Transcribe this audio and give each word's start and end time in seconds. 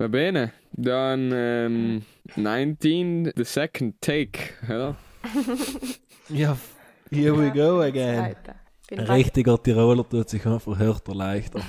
Va 0.00 0.06
bene, 0.06 0.52
ähm, 0.86 2.02
19, 2.36 3.32
the 3.34 3.42
second 3.44 4.00
take, 4.00 4.50
oder? 4.68 4.96
Ja, 6.28 6.56
here 7.10 7.36
we 7.36 7.50
go 7.50 7.80
again. 7.80 8.22
Ein 8.22 8.36
bereit. 8.88 9.10
richtiger 9.10 9.60
Tiroler 9.60 10.08
tut 10.08 10.28
sich 10.28 10.46
einfach 10.46 10.78
härter 10.78 11.14
leichter. 11.14 11.60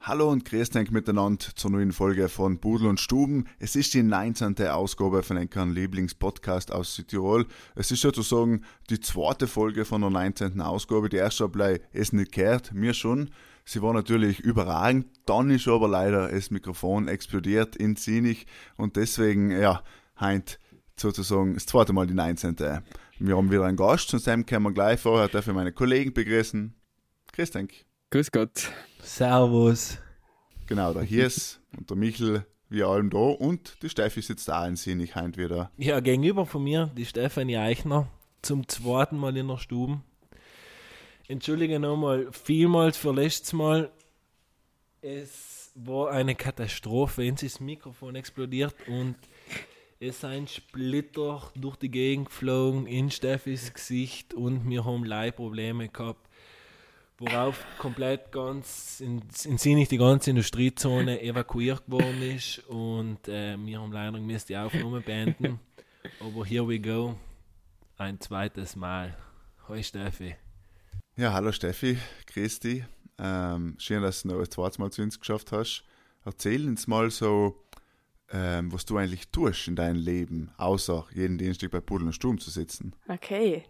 Hallo 0.00 0.30
und 0.30 0.44
grüßt 0.44 0.74
euch 0.76 0.90
miteinander 0.90 1.44
zur 1.54 1.70
neuen 1.70 1.92
Folge 1.92 2.28
von 2.28 2.58
Budel 2.58 2.88
und 2.88 2.98
Stuben. 2.98 3.46
Es 3.60 3.76
ist 3.76 3.94
die 3.94 4.02
19. 4.02 4.56
Ausgabe 4.68 5.22
von 5.22 5.38
einem 5.38 5.72
Lieblingspodcast 5.72 6.72
aus 6.72 6.96
Südtirol. 6.96 7.46
Es 7.76 7.92
ist 7.92 8.00
sozusagen 8.00 8.64
die 8.90 8.98
zweite 8.98 9.46
Folge 9.46 9.84
von 9.84 10.00
der 10.00 10.10
19. 10.10 10.60
Ausgabe. 10.60 11.08
Die 11.08 11.18
erste 11.18 11.44
habe 11.44 11.80
es 11.92 12.12
nicht 12.12 12.32
gehört, 12.32 12.72
mir 12.72 12.94
schon. 12.94 13.30
Sie 13.64 13.80
war 13.80 13.92
natürlich 13.92 14.40
überragend, 14.40 15.06
dann 15.24 15.50
ist 15.50 15.68
aber 15.68 15.86
leider 15.86 16.28
das 16.28 16.50
Mikrofon 16.50 17.06
explodiert 17.06 17.76
in 17.76 17.94
Zinich 17.94 18.46
und 18.76 18.96
deswegen, 18.96 19.52
ja, 19.52 19.84
heint 20.18 20.58
sozusagen 20.96 21.54
das 21.54 21.66
zweite 21.66 21.92
Mal 21.92 22.06
die 22.08 22.14
19. 22.14 22.56
Wir 23.20 23.36
haben 23.36 23.50
wieder 23.50 23.64
einen 23.64 23.76
Gast, 23.76 24.08
zu 24.08 24.18
dem 24.18 24.46
können 24.46 24.64
wir 24.64 24.72
gleich 24.72 24.98
vorher 24.98 25.32
ich 25.32 25.46
meine 25.48 25.72
Kollegen 25.72 26.12
begrüßen. 26.12 26.74
Grüß 27.38 27.52
dich. 27.52 27.86
Grüß 28.10 28.32
Gott. 28.32 28.72
Servus. 29.00 29.98
Genau, 30.66 30.92
der 30.92 31.04
Hirs 31.04 31.60
und 31.78 31.88
der 31.88 31.96
Michel, 31.96 32.44
wir 32.68 32.88
allem 32.88 33.10
da 33.10 33.18
und 33.18 33.80
die 33.80 33.88
Steffi 33.88 34.22
sitzt 34.22 34.50
auch 34.50 34.66
in 34.66 34.74
Sinnig 34.74 35.14
heint 35.14 35.36
wieder. 35.36 35.70
Ja, 35.76 36.00
gegenüber 36.00 36.46
von 36.46 36.64
mir, 36.64 36.90
die 36.96 37.06
Stefanie 37.06 37.56
Eichner, 37.56 38.08
zum 38.42 38.66
zweiten 38.66 39.16
Mal 39.16 39.36
in 39.36 39.46
der 39.46 39.58
Stube. 39.58 40.00
Entschuldige 41.28 41.78
nochmal 41.78 42.26
vielmals 42.32 42.96
für 42.96 43.12
letztes 43.12 43.52
Mal. 43.52 43.92
Es 45.00 45.70
war 45.76 46.10
eine 46.10 46.34
Katastrophe, 46.34 47.22
wenn 47.22 47.36
das 47.36 47.60
Mikrofon 47.60 48.16
explodiert 48.16 48.74
und 48.88 49.14
es 50.00 50.22
sind 50.22 50.50
Splitter 50.50 51.52
durch 51.54 51.76
die 51.76 51.90
Gegend 51.92 52.30
geflogen 52.30 52.88
in 52.88 53.12
Steffis 53.12 53.72
Gesicht 53.72 54.34
und 54.34 54.68
wir 54.68 54.84
haben 54.84 55.04
Leihprobleme 55.04 55.88
gehabt. 55.88 56.27
Worauf 57.20 57.64
komplett 57.78 58.30
ganz 58.30 59.00
in, 59.00 59.20
in 59.44 59.58
Sinnig 59.58 59.88
die 59.88 59.98
ganze 59.98 60.30
Industriezone 60.30 61.20
evakuiert 61.20 61.82
worden 61.90 62.22
ist 62.22 62.60
und 62.68 63.26
äh, 63.26 63.56
wir 63.58 63.80
haben 63.80 63.90
leider 63.90 64.20
müssen 64.20 64.46
die 64.46 64.56
Aufnahme 64.56 65.00
beenden. 65.00 65.58
Aber 66.20 66.46
here 66.46 66.68
we 66.68 66.78
go. 66.78 67.18
Ein 67.96 68.20
zweites 68.20 68.76
Mal. 68.76 69.16
Hoi 69.66 69.82
Steffi. 69.82 70.36
Ja, 71.16 71.32
hallo 71.32 71.50
Steffi, 71.50 71.98
grüß 72.32 72.60
dich. 72.60 72.84
Ähm, 73.18 73.74
schön, 73.78 74.00
dass 74.00 74.22
du 74.22 74.28
noch 74.28 74.38
ein 74.38 74.48
zweites 74.48 74.78
Mal 74.78 74.92
zu 74.92 75.02
uns 75.02 75.18
geschafft 75.18 75.50
hast. 75.50 75.82
Erzähl 76.24 76.68
uns 76.68 76.86
mal 76.86 77.10
so, 77.10 77.64
ähm, 78.30 78.70
was 78.72 78.84
du 78.84 78.96
eigentlich 78.96 79.28
tust 79.30 79.66
in 79.66 79.74
deinem 79.74 79.96
Leben, 79.98 80.52
außer 80.56 81.04
jeden 81.12 81.36
Dienstag 81.36 81.72
bei 81.72 81.80
Pudel 81.80 82.06
und 82.06 82.12
Sturm 82.12 82.38
zu 82.38 82.50
sitzen. 82.50 82.94
Okay. 83.08 83.64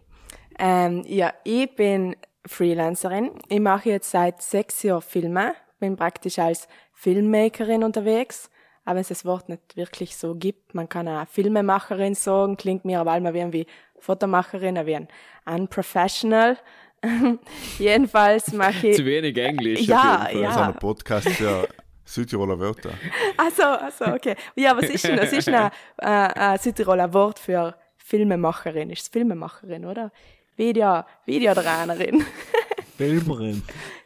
Ähm, 0.59 1.03
ja, 1.07 1.33
ich 1.43 1.73
bin 1.75 2.15
Freelancerin. 2.45 3.31
Ich 3.49 3.59
mache 3.59 3.89
jetzt 3.89 4.11
seit 4.11 4.41
sechs 4.41 4.83
Jahren 4.83 5.01
Filme. 5.01 5.53
Bin 5.79 5.95
praktisch 5.95 6.39
als 6.39 6.67
Filmmakerin 6.93 7.83
unterwegs. 7.83 8.49
Aber 8.85 8.95
wenn 8.95 9.01
es 9.01 9.09
das 9.09 9.25
Wort 9.25 9.49
nicht 9.49 9.75
wirklich 9.75 10.15
so 10.15 10.35
gibt, 10.35 10.73
man 10.73 10.89
kann 10.89 11.07
auch 11.07 11.27
Filmemacherin 11.27 12.15
sagen, 12.15 12.57
klingt 12.57 12.85
mir 12.85 12.99
aber 12.99 13.15
immer 13.15 13.33
wie 13.33 13.67
Fotomacherin, 13.99 14.83
wie 14.85 14.95
ein 14.95 15.07
Unprofessional. 15.45 16.57
Jedenfalls 17.77 18.51
mache 18.53 18.87
ich. 18.87 18.97
Zu 18.97 19.05
wenig 19.05 19.37
Englisch. 19.37 19.81
Ja, 19.81 20.23
auf 20.23 20.31
jeden 20.33 20.43
Fall. 20.43 20.43
Das 20.43 20.51
ist 20.51 20.57
ja. 20.57 20.67
ein 20.67 20.75
Podcast 20.75 21.29
für 21.29 21.67
Südtiroler 22.03 22.59
Wörter. 22.59 22.91
Also, 23.37 23.63
also, 23.63 24.05
okay. 24.05 24.35
Ja, 24.55 24.75
was 24.75 24.89
ist 24.89 25.05
denn 25.05 25.17
das? 25.17 25.31
ist 25.31 25.47
ein, 25.47 25.71
äh, 25.97 26.05
ein 26.05 26.57
Südtiroler 26.57 27.13
Wort 27.13 27.39
für 27.39 27.75
Filmemacherin. 27.97 28.89
Ist 28.89 29.03
es 29.03 29.07
Filmemacherin, 29.09 29.85
oder? 29.85 30.11
Video, 30.59 31.03
Videodrahnerin. 31.25 32.25
Filmerin. 32.97 33.63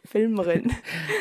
Filmerin. 0.08 0.70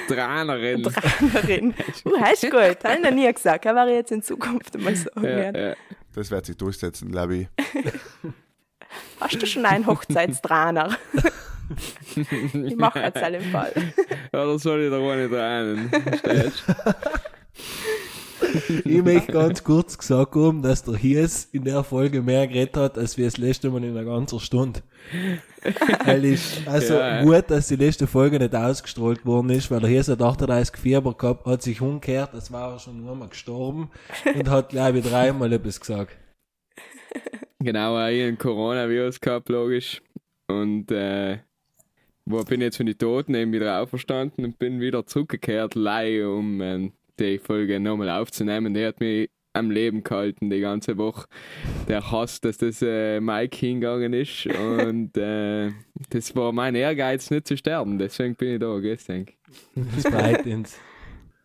Trainerin. 0.07 0.83
Drahnerin. 0.83 1.73
Uh, 2.05 2.19
hast 2.19 2.43
du 2.43 2.49
gut. 2.51 2.83
Habe 2.83 2.95
ich 2.97 3.01
noch 3.01 3.11
nie 3.11 3.33
gesagt. 3.33 3.65
Aber 3.65 3.87
ich 3.87 3.95
jetzt 3.95 4.11
in 4.11 4.21
Zukunft 4.21 4.77
mal 4.79 4.95
sagen 4.95 5.23
Ja, 5.23 5.35
werden. 5.35 5.69
ja. 5.69 5.73
Das 6.13 6.29
wird 6.29 6.45
sich 6.45 6.55
durchsetzen, 6.55 7.11
glaube 7.11 7.35
ich. 7.35 7.47
Hast 9.19 9.41
du 9.41 9.47
schon 9.47 9.65
einen 9.65 9.87
Hochzeitsdrahner? 9.87 10.95
ich 12.15 12.75
mache 12.75 12.99
jetzt 12.99 13.17
alle 13.17 13.37
im 13.37 13.51
Fall. 13.51 13.73
Oder 14.31 14.59
soll 14.59 14.81
ich 14.83 14.91
da 14.91 14.99
ohne 14.99 15.27
Tränen? 15.27 15.89
Verstehst 15.89 16.63
Ich 18.85 19.03
möchte 19.03 19.31
ganz 19.31 19.63
kurz 19.63 19.97
gesagt 19.97 20.35
haben, 20.35 20.61
dass 20.61 20.83
der 20.83 20.95
Hies 20.95 21.49
in 21.51 21.63
der 21.63 21.83
Folge 21.83 22.21
mehr 22.21 22.47
geredet 22.47 22.77
hat, 22.77 22.97
als 22.97 23.17
wir 23.17 23.25
das 23.25 23.37
letzte 23.37 23.69
Mal 23.69 23.83
in 23.83 23.97
einer 23.97 24.05
ganzen 24.05 24.39
Stunde. 24.39 24.81
Weil 26.05 26.25
ich, 26.25 26.61
also 26.65 26.95
Ja. 26.95 27.23
gut, 27.23 27.45
dass 27.49 27.67
die 27.67 27.75
letzte 27.75 28.07
Folge 28.07 28.39
nicht 28.39 28.55
ausgestrahlt 28.55 29.25
worden 29.25 29.49
ist, 29.49 29.71
weil 29.71 29.79
der 29.79 29.89
Hies 29.89 30.07
hat 30.09 30.21
38 30.21 30.77
Fieber 30.77 31.13
gehabt, 31.13 31.45
hat 31.45 31.61
sich 31.61 31.79
umgekehrt, 31.81 32.31
das 32.33 32.51
war 32.51 32.73
er 32.73 32.79
schon 32.79 33.07
einmal 33.07 33.29
gestorben 33.29 33.89
und 34.35 34.49
hat, 34.49 34.69
glaube 34.69 34.99
ich, 34.99 35.05
dreimal 35.05 35.51
etwas 35.53 35.79
gesagt. 35.79 36.17
Genau, 37.59 37.95
ein 37.95 38.37
Coronavirus 38.37 39.21
gehabt, 39.21 39.47
logisch. 39.49 40.01
Und 40.47 40.91
äh, 40.91 41.39
wo 42.25 42.43
bin 42.43 42.61
ich 42.61 42.65
jetzt 42.65 42.77
von 42.77 42.85
den 42.85 42.97
Toten 42.97 43.35
eben 43.35 43.53
wieder 43.53 43.81
auferstanden 43.81 44.43
und 44.45 44.59
bin 44.59 44.79
wieder 44.81 45.05
zurückgekehrt, 45.05 45.75
live, 45.75 46.25
um 46.27 46.61
ähm, 46.61 46.91
die 47.19 47.39
Folge 47.39 47.79
nochmal 47.79 48.09
aufzunehmen. 48.09 48.73
Der 48.73 48.89
hat 48.89 48.99
mich 48.99 49.29
am 49.53 49.69
Leben 49.69 50.03
gehalten 50.03 50.49
die 50.49 50.59
ganze 50.59 50.97
Woche. 50.97 51.27
Der 51.87 52.11
Hass, 52.11 52.41
dass 52.41 52.57
das 52.57 52.81
äh, 52.81 53.19
Mike 53.19 53.55
hingegangen 53.57 54.13
ist. 54.13 54.47
Und 54.47 55.15
äh, 55.15 55.71
das 56.09 56.35
war 56.35 56.51
mein 56.51 56.75
Ehrgeiz, 56.75 57.29
nicht 57.29 57.47
zu 57.47 57.55
sterben. 57.55 57.99
Deswegen 57.99 58.35
bin 58.35 58.53
ich 58.53 58.59
da, 58.59 58.79
gehst 58.79 59.07
denk. 59.07 59.33
Das 59.75 60.11
freut 60.11 60.45
uns. 60.45 60.77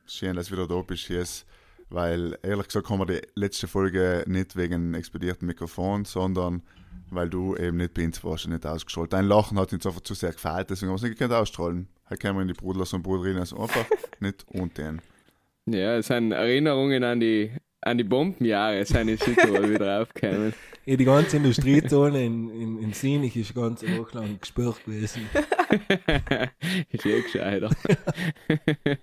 Schön, 0.06 0.36
dass 0.36 0.46
du 0.46 0.52
wieder 0.54 0.66
da 0.66 0.80
bist, 0.80 1.06
Hirs. 1.06 1.44
Weil, 1.90 2.38
ehrlich 2.42 2.66
gesagt, 2.66 2.88
haben 2.88 3.00
wir 3.00 3.06
die 3.06 3.20
letzte 3.34 3.66
Folge 3.66 4.24
nicht 4.26 4.56
wegen 4.56 4.94
explodierten 4.94 5.46
Mikrofon, 5.46 6.04
sondern 6.04 6.62
weil 7.10 7.30
du 7.30 7.56
eben 7.56 7.78
nicht 7.78 7.94
bei 7.94 8.04
uns 8.04 8.22
warst 8.22 8.44
und 8.44 8.52
nicht 8.52 8.66
ausgestrahlt. 8.66 9.12
Dein 9.12 9.26
Lachen 9.26 9.58
hat 9.58 9.72
uns 9.72 9.86
einfach 9.86 10.02
zu 10.02 10.12
sehr 10.12 10.32
gefällt, 10.32 10.68
deswegen 10.68 10.90
haben 10.90 10.94
wir 10.94 10.96
es 10.96 11.02
nicht 11.02 11.18
gekannt 11.18 11.32
ausstrahlen. 11.32 11.88
Heute 12.10 12.18
können 12.18 12.36
wir 12.36 12.42
in 12.42 12.48
die 12.48 12.54
Brudlers 12.54 12.92
und 12.92 13.02
Bruderinnen 13.02 13.38
also 13.38 13.58
einfach 13.58 13.86
nicht 14.20 14.44
unten. 14.48 15.00
Ja, 15.72 15.96
es 15.96 16.06
sind 16.06 16.32
Erinnerungen 16.32 17.04
an 17.04 17.20
die, 17.20 17.50
an 17.80 17.98
die 17.98 18.04
Bombenjahre, 18.04 18.84
sind 18.84 19.08
in 19.08 19.18
Südtirol 19.18 19.70
wieder 19.70 20.02
aufgekommen. 20.02 20.54
Ja, 20.88 20.96
die 20.96 21.04
ganze 21.04 21.36
Industriezone 21.36 22.24
in, 22.24 22.48
in, 22.48 22.78
in 22.78 22.92
Sinich 22.94 23.36
ist 23.36 23.54
ganz 23.54 23.82
lang 23.82 24.40
gesperrt 24.40 24.82
gewesen. 24.86 25.28
ist 26.90 27.04
eh 27.04 27.20
gescheiter. 27.20 27.68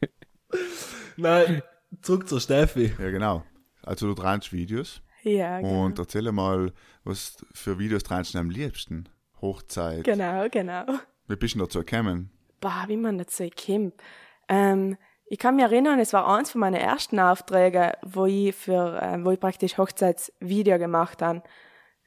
Nein, 1.18 1.62
zurück 2.02 2.28
zur 2.28 2.42
Steffi. 2.42 2.92
Ja, 2.98 3.12
genau. 3.12 3.44
Also 3.84 4.08
du 4.08 4.16
trennst 4.16 4.52
Videos 4.52 5.04
Ja, 5.22 5.60
genau. 5.60 5.86
und 5.86 6.00
erzähl 6.00 6.32
mal, 6.32 6.72
was 7.04 7.38
für 7.54 7.78
Videos 7.78 8.02
trennst 8.02 8.34
du 8.34 8.40
am 8.40 8.50
liebsten? 8.50 9.08
Hochzeit. 9.40 10.06
Genau, 10.06 10.48
genau. 10.50 10.86
Wie 11.28 11.36
bist 11.36 11.54
du 11.54 11.60
dazu 11.60 11.80
gekommen? 11.80 12.32
Boah, 12.62 12.86
wie 12.88 12.98
man 12.98 13.20
dazu 13.20 13.48
kommt. 13.50 13.94
Ähm, 14.50 14.98
ich 15.28 15.40
kann 15.40 15.56
mich 15.56 15.66
erinnern, 15.66 16.00
es 16.00 16.14
war 16.14 16.28
eins 16.28 16.52
von 16.52 16.62
meinen 16.62 16.76
ersten 16.76 17.20
Aufträgen, 17.20 17.94
wo 18.04 18.26
ich 18.26 18.56
für, 18.56 19.00
ähm, 19.02 19.26
wo 19.26 19.32
ich 19.32 19.40
praktisch 19.40 19.78
Hochzeitsvideo 19.78 20.78
gemacht 20.78 21.22
habe. 21.22 21.42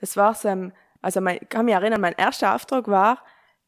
Das 0.01 0.17
war 0.17 0.35
so, 0.35 0.49
ähm, 0.49 0.73
also 1.03 1.21
mein, 1.21 1.39
ich 1.41 1.49
kann 1.49 1.65
mich 1.65 1.75
erinnern, 1.75 2.01
mein 2.01 2.15
erster 2.15 2.55
Auftrag 2.55 2.87
war, 2.89 3.19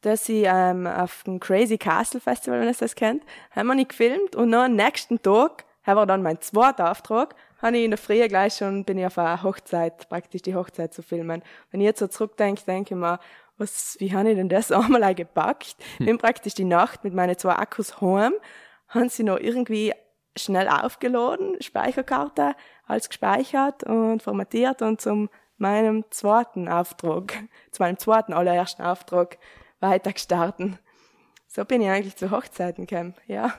dass 0.01 0.27
ich 0.29 0.45
ähm, 0.47 0.87
auf 0.87 1.23
dem 1.23 1.39
Crazy 1.39 1.77
Castle 1.77 2.19
Festival, 2.19 2.59
wenn 2.59 2.67
ihr 2.67 2.73
das 2.73 2.95
kennt, 2.95 3.23
haben 3.51 3.67
wir 3.67 3.75
nicht 3.75 3.89
gefilmt 3.89 4.35
und 4.35 4.49
noch 4.49 4.63
am 4.63 4.75
nächsten 4.75 5.21
Tag, 5.21 5.65
das 5.85 5.95
war 5.95 6.05
dann 6.05 6.23
mein 6.23 6.39
zweiter 6.41 6.89
Auftrag, 6.89 7.35
habe 7.61 7.77
ich 7.77 7.85
in 7.85 7.91
der 7.91 7.97
Früh 7.97 8.27
gleich 8.27 8.55
schon, 8.55 8.85
bin 8.85 8.97
ich 8.97 9.05
auf 9.05 9.17
einer 9.17 9.43
Hochzeit, 9.43 10.09
praktisch 10.09 10.41
die 10.41 10.55
Hochzeit 10.55 10.93
zu 10.93 11.03
filmen. 11.03 11.43
Wenn 11.69 11.81
ich 11.81 11.85
jetzt 11.85 11.99
so 11.99 12.07
zurückdenke, 12.07 12.63
denke 12.65 12.95
ich 12.95 12.99
mir, 12.99 13.19
was, 13.57 13.95
wie 13.99 14.13
habe 14.13 14.29
ich 14.31 14.35
denn 14.35 14.49
das 14.49 14.71
einmal 14.71 15.13
gepackt? 15.13 15.75
Bin 15.99 16.17
praktisch 16.17 16.55
die 16.55 16.65
Nacht 16.65 17.03
mit 17.03 17.13
meinen 17.13 17.37
zwei 17.37 17.53
Akkus 17.53 18.01
heim, 18.01 18.33
haben 18.91 19.09
sie 19.09 19.23
noch 19.23 19.39
irgendwie 19.39 19.93
schnell 20.37 20.69
aufgeladen, 20.69 21.57
Speicherkarte, 21.61 22.55
alles 22.85 23.09
gespeichert 23.09 23.83
und 23.83 24.21
formatiert 24.21 24.81
und 24.81 25.01
zum 25.01 25.29
meinem 25.57 26.05
zweiten 26.09 26.67
Auftrag, 26.67 27.33
zu 27.71 27.83
meinem 27.83 27.97
zweiten 27.97 28.33
allerersten 28.33 28.81
Auftrag 28.81 29.37
weiter 29.79 30.13
gestartet. 30.13 30.79
So 31.47 31.65
bin 31.65 31.81
ich 31.81 31.89
eigentlich 31.89 32.15
zu 32.15 32.31
Hochzeiten 32.31 32.87
gekommen, 32.87 33.15
ja. 33.27 33.53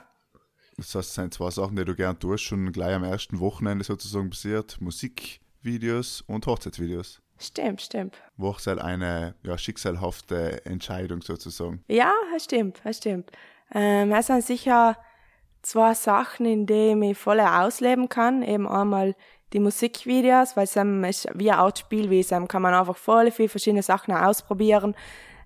Das 0.77 0.95
heißt, 0.95 1.09
es 1.09 1.13
sind 1.13 1.33
zwei 1.33 1.51
Sachen, 1.51 1.75
die 1.75 1.85
du 1.85 1.95
gern 1.95 2.19
tust, 2.19 2.43
schon 2.43 2.71
gleich 2.71 2.95
am 2.95 3.03
ersten 3.03 3.39
Wochenende 3.39 3.83
sozusagen 3.83 4.31
passiert. 4.31 4.81
Musikvideos 4.81 6.21
und 6.21 6.47
Hochzeitsvideos. 6.47 7.21
Stimmt, 7.37 7.81
stimmt. 7.81 8.17
Hochzeit 8.39 8.79
eine 8.79 9.35
ja, 9.43 9.57
schicksalhafte 9.57 10.65
Entscheidung 10.65 11.21
sozusagen. 11.21 11.83
Ja, 11.87 12.11
das 12.33 12.45
stimmt, 12.45 12.81
das 12.83 12.97
stimmt. 12.97 13.31
Ähm, 13.73 14.11
es 14.11 14.27
sind 14.27 14.43
sicher 14.43 14.97
zwei 15.63 15.93
Sachen, 15.93 16.45
in 16.45 16.65
denen 16.65 17.01
ich 17.03 17.17
voll 17.17 17.39
ausleben 17.39 18.09
kann. 18.09 18.43
Eben 18.43 18.67
einmal 18.67 19.15
die 19.53 19.59
Musikvideos, 19.59 20.55
weil 20.55 20.65
es 20.65 20.75
ist 20.75 21.27
wie 21.33 21.51
eine 21.51 21.59
Art 21.59 21.79
Spielwiese, 21.79 22.45
kann 22.47 22.61
man 22.61 22.73
einfach 22.73 22.97
voll 22.97 23.31
viele 23.31 23.49
verschiedene 23.49 23.83
Sachen 23.83 24.13
ausprobieren. 24.13 24.95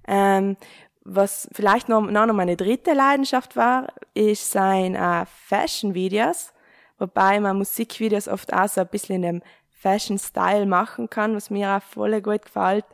Ähm, 0.08 0.58
was 1.04 1.50
vielleicht 1.54 1.88
noch, 1.88 2.02
noch 2.02 2.34
meine 2.34 2.58
dritte 2.58 2.94
Leidenschaft 2.94 3.56
war, 3.56 3.88
ist 4.14 4.52
sein 4.52 4.96
äh, 4.96 5.26
Fashion-Videos, 5.26 6.54
wobei 6.98 7.40
man 7.40 7.58
Musikvideos 7.58 8.28
oft 8.28 8.54
auch 8.54 8.68
so 8.68 8.82
ein 8.82 8.88
bisschen 8.88 9.18
in 9.18 9.22
dem 9.22 9.42
Fashion-Style 9.72 10.66
machen 10.66 11.10
kann, 11.10 11.36
was 11.36 11.50
mir 11.50 11.78
auch 11.78 11.82
voll 11.82 12.22
gut 12.22 12.44
gefällt. 12.44 12.86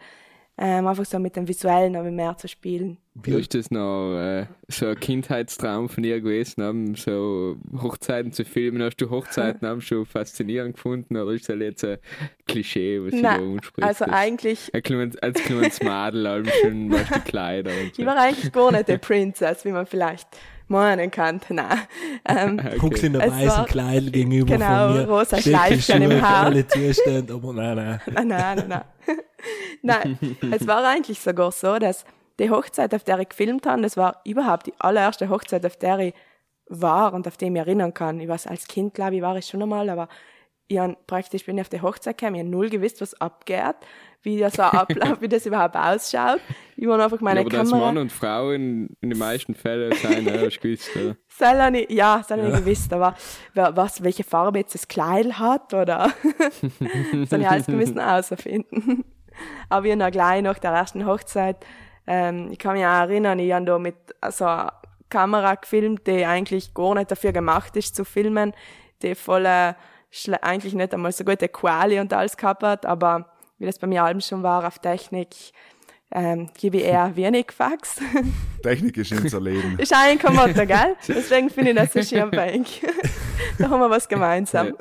Ähm, 0.55 0.85
einfach 0.85 1.05
so 1.05 1.17
mit 1.17 1.35
dem 1.35 1.47
Visuellen 1.47 1.93
noch 1.93 2.03
mehr 2.03 2.37
zu 2.37 2.47
spielen. 2.47 2.97
Wie 3.15 3.33
ist 3.33 3.55
das 3.55 3.71
noch 3.71 4.15
äh, 4.19 4.45
so 4.67 4.87
ein 4.87 4.99
Kindheitstraum 4.99 5.89
von 5.89 6.03
dir 6.03 6.21
gewesen, 6.21 6.63
haben 6.63 6.93
so 6.93 7.57
Hochzeiten 7.81 8.31
zu 8.31 8.45
filmen? 8.45 8.81
Hast 8.83 8.97
du 8.97 9.09
Hochzeiten 9.09 9.67
haben 9.67 9.81
schon 9.81 10.05
faszinierend 10.05 10.75
gefunden 10.75 11.17
oder 11.17 11.31
ist 11.31 11.49
das 11.49 11.59
jetzt 11.59 11.83
ein 11.83 11.97
Klischee, 12.47 13.01
was 13.03 13.13
Nein, 13.13 13.21
du 13.21 13.45
da 13.45 13.51
unsprichst? 13.51 14.01
Also 14.01 14.05
eigentlich, 14.05 14.71
kleines, 14.83 15.17
als 15.17 15.41
kleines 15.41 15.81
Madel, 15.81 16.27
allem 16.27 16.45
weißt, 16.91 17.11
du, 17.11 17.19
die 17.19 17.21
Kleider 17.21 17.71
und 17.71 17.95
so. 17.95 18.01
ich 18.01 18.07
war 18.07 18.17
eigentlich 18.17 18.51
gar 18.51 18.71
nicht 18.71 18.87
der 18.87 18.97
Princess, 18.99 19.65
wie 19.65 19.71
man 19.71 19.87
vielleicht 19.87 20.27
meinen 20.67 21.11
kann. 21.11 21.39
Nein. 21.49 21.67
Ähm, 22.27 22.61
Guckst 22.79 23.03
in 23.03 23.13
der 23.13 23.23
Es 23.25 23.31
weißen 23.33 23.47
war- 23.49 23.65
Kleid 23.65 24.13
gegenüber 24.13 24.53
Genau, 24.57 24.87
von 24.89 24.97
mir. 24.97 25.07
rosa 25.09 25.37
Schicke 25.37 25.49
Schleifchen 25.57 26.01
im 26.03 26.21
Haar. 26.21 26.45
alle 26.45 26.67
Zustände, 26.67 27.33
aber 27.33 27.53
nein, 27.53 27.75
nein. 27.75 27.99
Nein, 28.13 28.27
nein, 28.27 28.63
nein. 28.67 28.81
Nein, 29.81 30.17
es 30.51 30.65
war 30.65 30.85
eigentlich 30.87 31.19
sogar 31.19 31.51
so, 31.51 31.77
dass 31.77 32.05
die 32.39 32.49
Hochzeit, 32.49 32.95
auf 32.95 33.03
der 33.03 33.19
ich 33.19 33.29
gefilmt 33.29 33.65
habe, 33.67 33.81
das 33.81 33.97
war 33.97 34.21
überhaupt 34.25 34.67
die 34.67 34.73
allererste 34.79 35.29
Hochzeit, 35.29 35.65
auf 35.65 35.75
der 35.75 35.99
ich 35.99 36.13
war 36.67 37.13
und 37.13 37.27
auf 37.27 37.35
die 37.37 37.45
ich 37.45 37.51
mich 37.51 37.59
erinnern 37.59 37.93
kann. 37.93 38.19
Ich 38.21 38.27
weiß, 38.29 38.47
als 38.47 38.65
Kind, 38.67 38.93
glaube 38.93 39.15
ich, 39.17 39.21
war 39.21 39.35
ich 39.35 39.45
schon 39.45 39.61
einmal, 39.61 39.89
aber 39.89 40.07
ich 40.67 40.79
hab 40.79 41.07
praktisch 41.07 41.45
bin 41.45 41.57
ich 41.57 41.61
auf 41.61 41.69
die 41.69 41.81
Hochzeit 41.81 42.17
gekommen, 42.17 42.35
ich 42.35 42.41
habe 42.41 42.49
null 42.49 42.69
gewusst, 42.69 43.01
was 43.01 43.13
abgeht, 43.19 43.75
wie 44.23 44.39
das 44.39 44.53
so 44.53 44.61
abläuft, 44.63 45.21
wie 45.21 45.27
das 45.27 45.45
überhaupt 45.45 45.75
ausschaut. 45.75 46.39
Ich 46.75 46.87
war 46.87 46.99
einfach 46.99 47.19
meine 47.21 47.41
aber 47.41 47.49
dass 47.49 47.69
Kamera. 47.69 47.87
Mann 47.87 47.97
und 47.97 48.11
Frau 48.11 48.51
in, 48.51 48.95
in 49.01 49.09
den 49.09 49.19
meisten 49.19 49.53
Fällen 49.53 49.93
sein, 49.93 50.25
ja, 50.25 50.37
du 50.37 50.49
gewusst, 50.49 50.89
oder? 50.95 51.15
Soll 51.27 51.71
nicht, 51.71 51.91
ja, 51.91 52.23
soll 52.27 52.39
er 52.39 52.49
nicht 52.49 52.65
gewusst, 52.65 52.93
aber 52.93 53.15
was, 53.53 54.03
welche 54.03 54.23
Farbe 54.23 54.59
jetzt 54.59 54.73
das 54.73 54.87
Kleid 54.87 55.39
hat, 55.39 55.73
oder? 55.73 56.11
soll 57.29 57.41
ich 57.41 57.49
alles 57.49 57.67
müssen 57.67 57.99
herausfinden. 57.99 59.03
aber 59.69 59.85
ich 59.85 59.99
habe 59.99 60.11
gleich 60.11 60.41
nach 60.41 60.59
der 60.59 60.71
ersten 60.71 61.05
Hochzeit, 61.05 61.57
ähm, 62.05 62.49
ich 62.51 62.59
kann 62.59 62.73
mich 62.73 62.85
auch 62.85 62.89
erinnern, 62.89 63.39
ich 63.39 63.51
habe 63.51 63.65
da 63.65 63.79
mit 63.79 63.95
so 64.29 64.45
einer 64.45 64.73
Kamera 65.09 65.55
gefilmt, 65.55 66.07
die 66.07 66.25
eigentlich 66.25 66.73
gar 66.73 66.95
nicht 66.95 67.11
dafür 67.11 67.31
gemacht 67.31 67.75
ist 67.75 67.95
zu 67.95 68.03
filmen, 68.03 68.53
die 69.01 69.15
voll, 69.15 69.45
äh, 69.45 69.73
eigentlich 70.41 70.73
nicht 70.73 70.93
einmal 70.93 71.11
so 71.11 71.23
gute 71.23 71.47
Quali 71.47 71.99
und 71.99 72.13
alles 72.13 72.37
gehabt 72.37 72.63
hat, 72.63 72.85
aber 72.85 73.29
wie 73.57 73.65
das 73.65 73.79
bei 73.79 73.87
mir 73.87 74.03
allem 74.03 74.21
schon 74.21 74.43
war 74.43 74.65
auf 74.67 74.79
Technik, 74.79 75.29
ähm, 76.11 76.49
gebe 76.59 76.77
ich 76.77 76.83
eher 76.83 77.15
wenig 77.15 77.51
Fax. 77.51 77.99
Technik 78.63 78.97
ist 78.97 79.11
unser 79.11 79.41
Leben. 79.41 79.79
Ist 79.79 79.93
ein 79.93 80.19
Kommando, 80.19 80.65
gell? 80.65 80.95
Deswegen 81.07 81.49
finde 81.49 81.71
ich 81.71 81.77
das 81.77 81.93
so 81.93 82.03
schön 82.03 82.29
bank. 82.29 82.67
da 83.57 83.69
haben 83.69 83.79
wir 83.79 83.89
was 83.89 84.07
gemeinsam. 84.07 84.73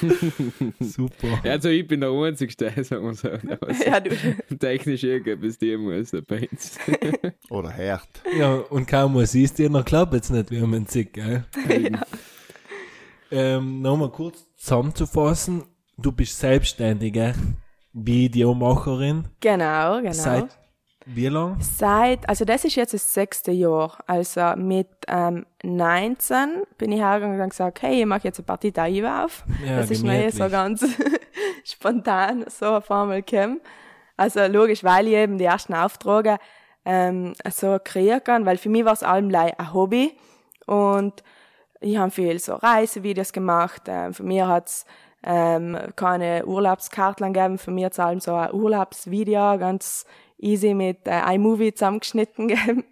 Super. 0.80 1.40
Ja, 1.42 1.52
also 1.52 1.68
ich 1.68 1.86
bin 1.86 2.00
der 2.00 2.10
Einzige, 2.10 2.52
sagen 2.84 3.04
wir 3.04 3.14
so, 3.14 3.28
Ja, 3.84 3.98
du. 3.98 4.10
technisch 4.58 5.02
irgendwas 5.02 5.58
die 5.58 5.76
muss 5.76 6.12
bei 6.26 6.48
uns. 6.50 6.78
Oder 7.50 7.70
Herd. 7.70 8.08
Ja, 8.38 8.54
und 8.56 8.86
kaum 8.86 9.14
was 9.16 9.32
siehst 9.32 9.58
du, 9.58 9.68
noch 9.68 9.84
klappt 9.84 10.14
jetzt 10.14 10.30
nicht, 10.30 10.50
wie 10.50 10.60
man 10.60 10.86
sieht, 10.86 11.14
gell? 11.14 11.44
Ähm, 13.32 13.80
Nochmal 13.80 14.10
kurz 14.10 14.44
zusammenzufassen. 14.56 15.64
Du 15.96 16.12
bist 16.12 16.38
selbstständige 16.38 17.34
Videomacherin. 17.94 19.24
Genau, 19.40 19.96
genau. 19.96 20.12
Seit 20.12 20.58
wie 21.06 21.28
lang? 21.28 21.56
Seit, 21.60 22.28
also 22.28 22.44
das 22.44 22.64
ist 22.64 22.76
jetzt 22.76 22.92
das 22.92 23.12
sechste 23.12 23.50
Jahr. 23.50 23.98
Also 24.06 24.54
mit 24.56 24.88
ähm, 25.08 25.46
19 25.62 26.62
bin 26.76 26.92
ich 26.92 27.00
hergegangen 27.00 27.40
und 27.40 27.48
gesagt, 27.48 27.80
hey, 27.80 28.00
ich 28.00 28.06
mache 28.06 28.24
jetzt 28.24 28.38
eine 28.38 28.46
Partie 28.46 28.70
Daiva 28.70 29.24
auf. 29.24 29.44
Ja, 29.66 29.78
das 29.78 29.90
ist 29.90 30.04
mir 30.04 30.26
eh 30.26 30.30
so 30.30 30.48
ganz 30.50 30.84
spontan 31.64 32.44
so 32.48 32.66
auf 32.66 32.90
einmal 32.90 33.22
gekommen. 33.22 33.60
Also 34.16 34.46
logisch, 34.46 34.84
weil 34.84 35.08
ich 35.08 35.14
eben 35.14 35.38
die 35.38 35.44
ersten 35.44 35.72
Aufträge 35.72 36.36
ähm, 36.84 37.32
so 37.50 37.78
kreieren 37.82 38.22
kann, 38.22 38.44
weil 38.44 38.58
für 38.58 38.68
mich 38.68 38.84
war 38.84 38.92
es 38.92 39.02
allem 39.02 39.34
ein 39.34 39.72
Hobby 39.72 40.12
und 40.66 41.22
ich 41.82 41.96
habe 41.96 42.10
viel 42.10 42.38
so 42.38 42.54
Reisevideos 42.54 43.32
gemacht. 43.32 43.82
Ähm, 43.86 44.14
für 44.14 44.22
mir 44.22 44.48
hat's 44.48 44.86
ähm, 45.22 45.76
keine 45.96 46.46
Urlaubskarten 46.46 47.32
gegeben. 47.32 47.58
Für 47.58 47.70
mir 47.70 47.86
hat's 47.86 47.98
allem 47.98 48.20
so 48.20 48.34
ein 48.34 48.52
Urlaubsvideo, 48.52 49.58
ganz 49.58 50.06
easy 50.38 50.74
mit 50.74 51.06
äh, 51.06 51.34
iMovie 51.34 51.72
zusammengeschnitten 51.72 52.48
gegeben. 52.48 52.84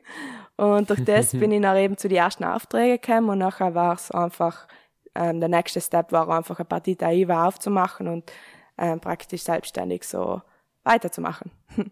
Und 0.56 0.90
durch 0.90 1.04
das 1.04 1.30
bin 1.38 1.52
ich 1.52 1.62
dann 1.62 1.76
eben 1.76 1.96
zu 1.96 2.08
den 2.08 2.18
ersten 2.18 2.44
Aufträgen 2.44 3.00
gekommen 3.00 3.30
und 3.30 3.38
nachher 3.38 3.74
war 3.74 3.94
es 3.94 4.10
einfach, 4.10 4.68
ähm, 5.14 5.40
der 5.40 5.48
nächste 5.48 5.80
Step 5.80 6.12
war 6.12 6.28
einfach 6.28 6.58
eine 6.58 6.66
Partita 6.66 7.10
IVA 7.10 7.48
aufzumachen 7.48 8.08
und 8.08 8.32
ähm, 8.78 9.00
praktisch 9.00 9.42
selbstständig 9.42 10.04
so 10.04 10.42
weiterzumachen. 10.84 11.50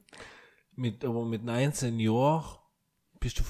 Mit, 0.77 1.05
aber 1.05 1.25
mit 1.25 1.43
19 1.43 1.99
Jahren 1.99 2.45
bist 3.19 3.41
du, 3.41 3.43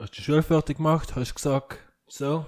hast 0.00 0.10
du 0.10 0.16
die 0.16 0.22
Schule 0.22 0.42
fertig 0.42 0.78
gemacht, 0.78 1.14
hast 1.14 1.32
gesagt, 1.32 1.78
so, 2.08 2.44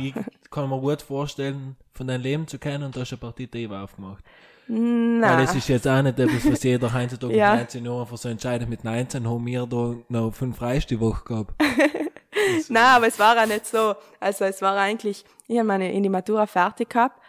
wie 0.00 0.14
kann 0.50 0.68
man 0.68 0.80
gut 0.80 1.02
vorstellen, 1.02 1.76
von 1.94 2.06
deinem 2.06 2.22
Leben 2.22 2.46
zu 2.48 2.58
kennen 2.58 2.84
und 2.84 2.96
hast 2.96 3.12
eine 3.12 3.18
Partie 3.18 3.46
TV 3.46 3.74
aufgemacht. 3.74 4.24
Weil 4.66 4.78
Nein. 4.78 5.40
es 5.44 5.54
ist 5.54 5.68
jetzt 5.68 5.86
auch 5.88 6.00
nicht 6.00 6.18
etwas, 6.18 6.50
was 6.50 6.62
jeder 6.62 6.92
heutzutage 6.94 7.34
Ja. 7.36 7.50
mit 7.52 7.60
19 7.62 7.84
Jahren 7.84 8.00
einfach 8.02 8.16
so 8.16 8.28
entscheidet. 8.28 8.68
Mit 8.68 8.84
19 8.84 9.28
haben 9.28 9.44
wir 9.46 9.66
da 9.66 9.94
noch 10.08 10.32
fünf 10.32 10.56
Freiste 10.58 10.94
die 10.94 11.00
Woche 11.00 11.24
gehabt. 11.24 11.54
Nein, 12.68 12.84
aber 12.84 13.06
es 13.08 13.18
war 13.18 13.36
auch 13.40 13.46
nicht 13.46 13.66
so. 13.66 13.94
Also 14.20 14.44
es 14.44 14.62
war 14.62 14.76
eigentlich, 14.76 15.24
ich 15.48 15.56
habe 15.58 15.66
meine 15.66 15.92
in 15.92 16.02
die 16.02 16.08
Matura 16.08 16.46
fertig 16.46 16.90
gehabt 16.90 17.19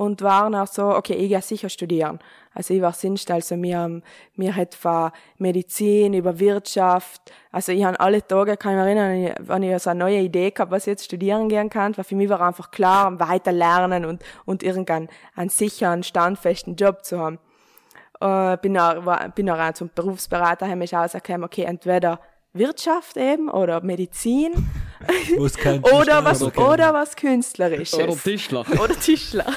und 0.00 0.22
war 0.22 0.50
auch 0.62 0.66
so, 0.66 0.84
okay, 0.96 1.12
ich 1.12 1.28
gehe 1.28 1.42
sicher 1.42 1.68
studieren. 1.68 2.20
Also 2.54 2.72
ich 2.72 2.80
war 2.80 2.94
sinnst, 2.94 3.30
also 3.30 3.54
mir, 3.54 3.78
haben- 3.78 4.02
mir 4.34 4.56
hat 4.56 4.74
von 4.74 5.10
Medizin 5.36 6.14
über 6.14 6.38
Wirtschaft, 6.40 7.20
also 7.52 7.70
ich 7.72 7.84
habe 7.84 8.00
alle 8.00 8.26
Tage, 8.26 8.56
kann 8.56 8.72
ich 8.72 8.78
mich 8.78 8.96
erinnern, 8.96 9.34
wenn 9.40 9.62
ich 9.62 9.82
so 9.82 9.90
eine 9.90 9.98
neue 10.00 10.20
Idee 10.20 10.52
gehabt, 10.52 10.70
was 10.72 10.84
ich 10.86 10.92
jetzt 10.92 11.04
studieren 11.04 11.50
gehen 11.50 11.68
kann, 11.68 11.94
weil 11.98 12.04
für 12.04 12.14
mich 12.16 12.30
war 12.30 12.40
einfach 12.40 12.70
klar, 12.70 13.20
weiter 13.20 13.52
lernen 13.52 14.06
und, 14.06 14.22
und 14.46 14.62
irgendeinen 14.62 15.08
einen 15.36 15.50
sicheren, 15.50 16.02
standfesten 16.02 16.76
Job 16.76 17.04
zu 17.04 17.18
haben. 17.18 17.38
Äh, 18.22 18.56
bin 18.56 18.78
auch, 18.78 19.04
war, 19.04 19.28
bin 19.28 19.50
auch 19.50 19.72
zum 19.74 19.90
Berufsberater, 19.94 20.64
habe 20.66 20.76
mich 20.76 20.96
ausgekommen, 20.96 21.44
okay, 21.44 21.64
entweder 21.64 22.20
Wirtschaft 22.54 23.18
eben 23.18 23.50
oder 23.50 23.82
Medizin 23.82 24.52
oder 25.36 26.24
was, 26.24 26.40
kennt. 26.40 26.58
oder 26.58 26.94
was 26.94 27.14
Künstlerisches. 27.16 27.94
Oder 27.94 28.16
Tischler. 28.16 28.60
Oder 28.82 28.98
Tischler. 28.98 29.46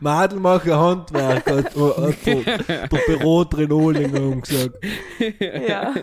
Madel 0.00 0.40
machen 0.40 0.74
Handwerk, 0.74 1.50
hat, 1.50 1.76
hat 1.76 2.26
der, 2.26 2.58
der 2.86 2.98
Büro 3.06 3.44
Oling 3.84 4.40
gesagt. 4.40 4.76
ja. 5.40 5.94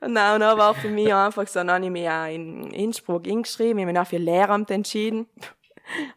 Nein, 0.00 0.34
und 0.34 0.40
dann 0.40 0.58
war 0.58 0.74
für 0.74 0.88
mich 0.88 1.12
einfach 1.12 1.46
so, 1.48 1.58
dann 1.60 1.72
habe 1.72 1.84
ich 1.84 1.90
mich 1.90 2.08
auch 2.08 2.26
in 2.26 2.70
Innsbruck 2.70 3.26
eingeschrieben, 3.26 3.78
ich 3.78 3.84
habe 3.84 3.92
mich 3.92 4.00
auch 4.00 4.06
für 4.06 4.18
Lehramt 4.18 4.70
entschieden. 4.70 5.26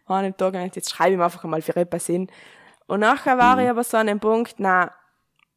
An 0.05 0.23
dem 0.23 0.37
Tag 0.37 0.53
gedacht, 0.53 0.75
jetzt 0.75 0.91
schreibe 0.91 1.11
ich 1.11 1.17
mir 1.17 1.23
einfach 1.23 1.43
mal 1.45 1.61
für 1.61 1.75
etwas 1.75 2.05
hin. 2.05 2.27
Und 2.87 2.99
nachher 2.99 3.37
war 3.37 3.57
ich 3.59 3.69
aber 3.69 3.83
so 3.83 3.97
an 3.97 4.07
dem 4.07 4.19
Punkt, 4.19 4.55
na, 4.57 4.91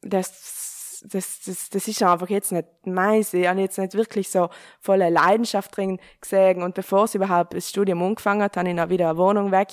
das, 0.03 1.03
das, 1.11 1.41
das, 1.45 1.69
das 1.69 1.89
ist 1.89 2.03
einfach 2.03 2.29
jetzt 2.29 2.53
nicht 2.53 2.69
meins. 2.85 3.35
Ich 3.35 3.47
habe 3.47 3.61
jetzt 3.61 3.79
nicht 3.79 3.95
wirklich 3.95 4.31
so 4.31 4.49
volle 4.81 5.11
Leidenschaft 5.11 5.77
drin 5.77 5.99
gesehen. 6.21 6.63
Und 6.63 6.75
bevor 6.75 7.05
es 7.05 7.15
überhaupt 7.15 7.55
das 7.55 7.69
Studium 7.69 8.03
angefangen 8.03 8.43
hat, 8.43 8.57
habe 8.57 8.69
ich 8.69 8.77
dann 8.77 8.89
wieder 8.89 9.11
eine 9.11 9.19
Wohnung 9.19 9.51
weg 9.51 9.69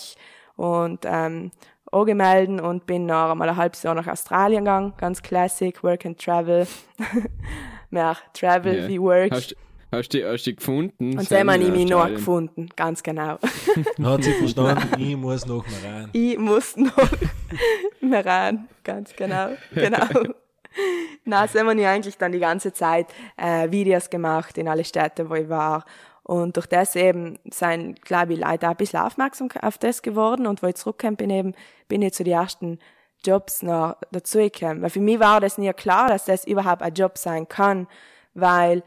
und 0.55 1.00
ähm, 1.05 1.51
angemeldet 1.91 2.62
und 2.62 2.86
bin 2.86 3.05
noch 3.05 3.31
einmal 3.31 3.50
ein 3.50 3.58
halbes 3.58 3.84
Jahr 3.84 3.96
nach 3.96 4.08
Australien 4.08 4.63
gegangen. 4.63 4.93
Ganz 4.98 5.22
classic, 5.22 5.84
Work 5.84 6.05
and 6.05 6.20
Travel. 6.24 6.67
Mehr 7.89 8.15
Travel 8.34 8.79
Ja. 8.84 8.88
wie 8.88 9.00
Work. 9.01 9.31
Hast, 9.31 9.55
Hast 9.93 10.13
du 10.13 10.24
hast 10.25 10.46
du 10.46 10.51
die 10.51 10.55
gefunden? 10.55 11.17
Und 11.20 11.29
dann 11.29 11.51
habe 11.51 11.62
ich 11.63 11.70
mich 11.70 11.89
noch 11.89 12.08
gefunden, 12.08 12.70
ganz 12.77 13.03
genau. 13.03 13.38
Hat 14.03 14.24
sie 14.24 14.31
verstanden, 14.31 14.88
ich 15.01 15.17
muss 15.17 15.46
noch 15.46 15.65
mal 15.67 15.91
rein. 15.91 16.10
Ich 16.13 16.38
muss 16.38 16.77
noch 16.77 16.96
mehr 18.00 18.25
rein, 18.25 18.70
ganz 18.86 19.13
genau, 19.13 19.50
genau. 19.75 20.08
Na, 21.25 21.46
so 21.46 21.60
haben 21.60 21.77
wir 21.77 21.89
eigentlich 21.89 22.17
dann 22.17 22.31
die 22.31 22.39
ganze 22.39 22.72
Zeit 22.72 23.08
äh, 23.36 23.70
Videos 23.70 24.10
gemacht 24.10 24.58
in 24.58 24.70
alle 24.70 24.86
Städte, 24.86 25.29
wo 25.29 25.36
ich 25.36 25.50
war. 25.50 25.84
Und 26.24 26.56
durch 26.56 26.68
das 26.68 26.96
eben 26.96 27.40
sind, 27.51 28.01
glaube 28.04 28.34
ich, 28.34 28.40
Leute 28.40 28.68
auch 28.68 28.72
ein 28.72 28.78
bisschen 28.78 29.00
aufmerksam 29.00 29.50
auf 29.62 29.78
das 29.78 30.01
geworden. 30.01 30.48
Und 30.48 30.62
wo 30.62 30.68
ich 30.68 30.75
zurückgekommen 30.75 31.18
bin, 31.18 31.30
eben, 31.30 31.56
bin 31.88 32.01
ich 32.01 32.13
zu 32.13 32.24
den 32.24 32.34
ersten 32.34 32.80
Jobs 33.25 33.63
noch 33.63 33.98
dazugekommen. 34.12 34.82
Weil 34.82 34.90
für 34.90 35.00
mich 35.00 35.20
war 35.20 35.40
das 35.40 35.58
nie 35.58 35.74
klar, 35.74 36.10
dass 36.10 36.25
das 36.25 36.46
überhaupt 36.46 36.82
ein 36.82 36.94
Job 36.94 37.18
sein 37.18 37.48
kann, 37.48 37.88
weil 38.34 38.84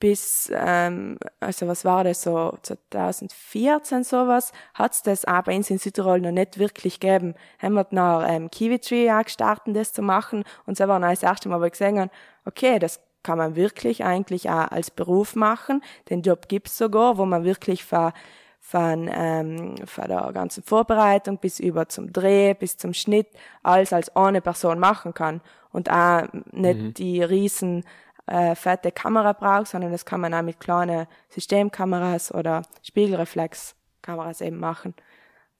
bis, 0.00 0.52
ähm, 0.54 1.18
also 1.40 1.66
was 1.66 1.84
war 1.84 2.04
das 2.04 2.22
so, 2.22 2.58
2014 2.62 4.04
sowas, 4.04 4.52
hat's 4.74 5.02
das 5.02 5.24
auch 5.24 5.42
bei 5.44 5.56
uns 5.56 5.70
in 5.70 5.78
Südtirol 5.78 6.20
noch 6.20 6.30
nicht 6.30 6.58
wirklich 6.58 7.00
gegeben. 7.00 7.34
Haben 7.58 7.74
wir 7.74 7.86
nach 7.90 8.28
ähm, 8.28 8.50
Kiwi 8.50 8.78
Tree 8.80 9.10
auch 9.10 9.24
gestartet, 9.24 9.74
das 9.74 9.92
zu 9.94 10.02
machen. 10.02 10.44
Und 10.66 10.76
so 10.76 10.86
war 10.88 11.00
dann 11.00 11.08
das 11.08 11.22
erste 11.22 11.48
Mal, 11.48 11.60
wo 11.60 11.64
ich 11.64 11.72
gesehen 11.72 11.98
habe, 11.98 12.10
okay, 12.44 12.78
das 12.78 13.00
kann 13.24 13.38
man 13.38 13.56
wirklich 13.56 14.04
eigentlich 14.04 14.48
auch 14.48 14.70
als 14.70 14.92
Beruf 14.92 15.34
machen. 15.34 15.82
Den 16.10 16.22
Job 16.22 16.46
gibt's 16.48 16.78
sogar, 16.78 17.18
wo 17.18 17.24
man 17.24 17.42
wirklich 17.42 17.82
von, 17.82 18.12
von, 18.60 19.10
ähm, 19.12 19.74
von 19.84 20.06
der 20.06 20.30
ganzen 20.32 20.62
Vorbereitung 20.62 21.38
bis 21.38 21.58
über 21.58 21.88
zum 21.88 22.12
Dreh, 22.12 22.54
bis 22.54 22.76
zum 22.76 22.94
Schnitt, 22.94 23.26
alles 23.64 23.92
als 23.92 24.14
eine 24.14 24.40
Person 24.40 24.78
machen 24.78 25.14
kann. 25.14 25.40
Und 25.72 25.90
auch 25.90 26.28
nicht 26.52 26.98
die 26.98 27.20
riesen 27.22 27.84
äh, 28.26 28.54
fette 28.54 28.92
Kamera 28.92 29.32
braucht, 29.32 29.68
sondern 29.68 29.90
das 29.90 30.04
kann 30.04 30.20
man 30.20 30.32
auch 30.34 30.42
mit 30.42 30.60
kleinen 30.60 31.06
Systemkameras 31.30 32.32
oder 32.32 32.62
Spiegelreflexkameras 32.82 34.40
eben 34.40 34.58
machen. 34.58 34.94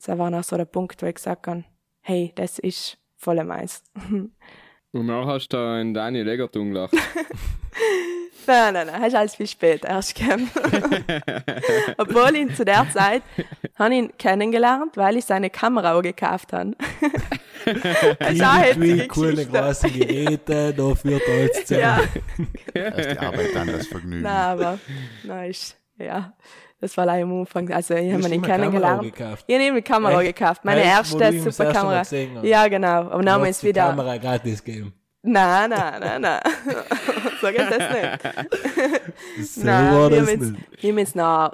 Das 0.04 0.16
war 0.18 0.30
noch 0.30 0.44
so 0.44 0.56
der 0.56 0.64
Punkt, 0.66 1.02
wo 1.02 1.06
ich 1.06 1.16
gesagt 1.16 1.46
habe, 1.46 1.64
hey, 2.02 2.32
das 2.36 2.58
ist 2.58 2.98
voll 3.16 3.42
meins. 3.42 3.82
Und 4.94 5.08
dann 5.08 5.26
hast 5.26 5.48
du 5.48 5.56
da 5.56 5.74
einen 5.74 5.92
Daniel 5.92 6.28
Eggertung 6.28 6.70
gelacht. 6.70 6.94
Nein, 8.46 8.74
nein, 8.74 8.86
nein, 8.88 9.00
hast 9.00 9.14
alles 9.14 9.34
viel 9.36 9.46
später 9.46 9.88
erst 9.88 10.14
gegeben. 10.14 10.50
Obwohl 11.96 12.36
ihn 12.36 12.54
zu 12.54 12.62
der 12.62 12.86
Zeit 12.90 13.22
habe 13.78 13.94
ich 13.94 14.00
ihn 14.00 14.12
kennengelernt, 14.18 14.98
weil 14.98 15.16
ich 15.16 15.24
seine 15.24 15.48
Kamera 15.48 15.94
auch 15.94 16.02
gekauft 16.02 16.52
habe. 16.52 16.72
das 18.18 18.32
ist 18.34 18.44
auch 18.44 18.62
Irgendwie 18.62 19.08
coole 19.08 19.46
große 19.46 19.90
Geräte, 19.90 20.74
da 20.74 20.94
führt 20.94 21.22
alles 21.26 21.64
zusammen. 21.64 22.08
Ja, 22.74 22.90
Da 22.90 22.96
ist 22.98 23.12
die 23.12 23.18
Arbeit 23.18 23.54
dann 23.54 23.68
das 23.68 23.86
Vergnügen. 23.86 24.22
nein, 24.22 24.36
aber, 24.36 24.78
nein, 25.22 25.50
ist, 25.50 25.78
ja, 25.96 26.34
das 26.84 26.96
war 26.96 27.06
leider 27.06 27.22
am 27.24 27.40
Anfang, 27.40 27.70
also 27.72 27.94
ich 27.94 28.12
habe 28.12 28.24
eine 28.24 28.38
Kamera 28.40 28.56
kennengelernt. 28.58 29.02
gekauft? 29.02 29.44
Ich 29.46 29.54
habe 29.54 29.64
eine 29.66 29.82
Kamera 29.82 30.22
Echt? 30.22 30.36
gekauft, 30.36 30.64
meine 30.64 30.82
Echt? 30.82 30.90
Erste 30.90 31.40
Superkamera. 31.50 32.02
Ja, 32.42 32.68
genau, 32.68 32.88
aber 32.88 33.22
dann 33.22 33.30
haben 33.34 33.44
wir 33.44 33.52
die 33.52 33.62
wieder... 33.66 33.86
Kamera 33.86 34.16
gratis 34.18 34.62
gegeben. 34.62 34.92
Nein, 35.26 35.70
nein, 35.70 35.94
nein, 36.00 36.20
nein. 36.20 36.40
so 37.40 37.46
geht 37.48 37.58
das 37.60 37.78
nicht. 37.78 39.02
So 39.42 39.64
Nein, 39.64 39.94
war 39.94 40.10
wir 40.10 40.20
das 40.20 40.28
haben, 40.28 40.40
jetzt, 40.40 40.52
nicht. 40.52 40.82
wir 40.82 40.90
haben 40.90 40.98
jetzt 40.98 41.16
nach 41.16 41.52